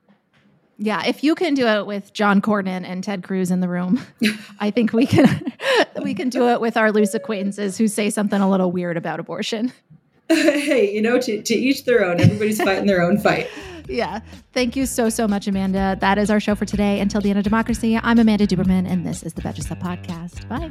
[0.79, 4.01] Yeah, if you can do it with John Cornyn and Ted Cruz in the room,
[4.61, 5.53] I think we can
[6.03, 9.21] we can do it with our loose acquaintances who say something a little weird about
[9.21, 9.73] abortion.
[10.29, 12.21] hey, you know, to, to each their own.
[12.21, 13.49] Everybody's fighting their own fight.
[13.89, 14.21] Yeah.
[14.53, 15.97] Thank you so, so much, Amanda.
[16.01, 17.01] That is our show for today.
[17.01, 20.49] Until the end of democracy, I'm Amanda Duberman, and this is the Betches Sup Podcast.
[20.49, 20.71] Bye.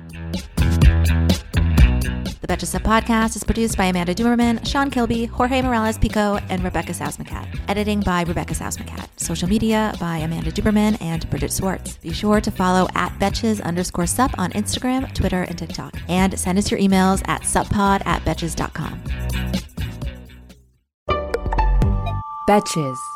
[2.42, 6.64] The Betches Sup Podcast is produced by Amanda Duberman, Sean Kilby, Jorge Morales Pico, and
[6.64, 7.60] Rebecca Sousmacat.
[7.68, 9.08] Editing by Rebecca Sousmacat.
[9.18, 11.98] Social media by Amanda Duberman and Bridget Swartz.
[11.98, 15.96] Be sure to follow at Betches underscore sup on Instagram, Twitter, and TikTok.
[16.10, 19.04] And send us your emails at suppod at betches.com.
[22.46, 23.11] Betches.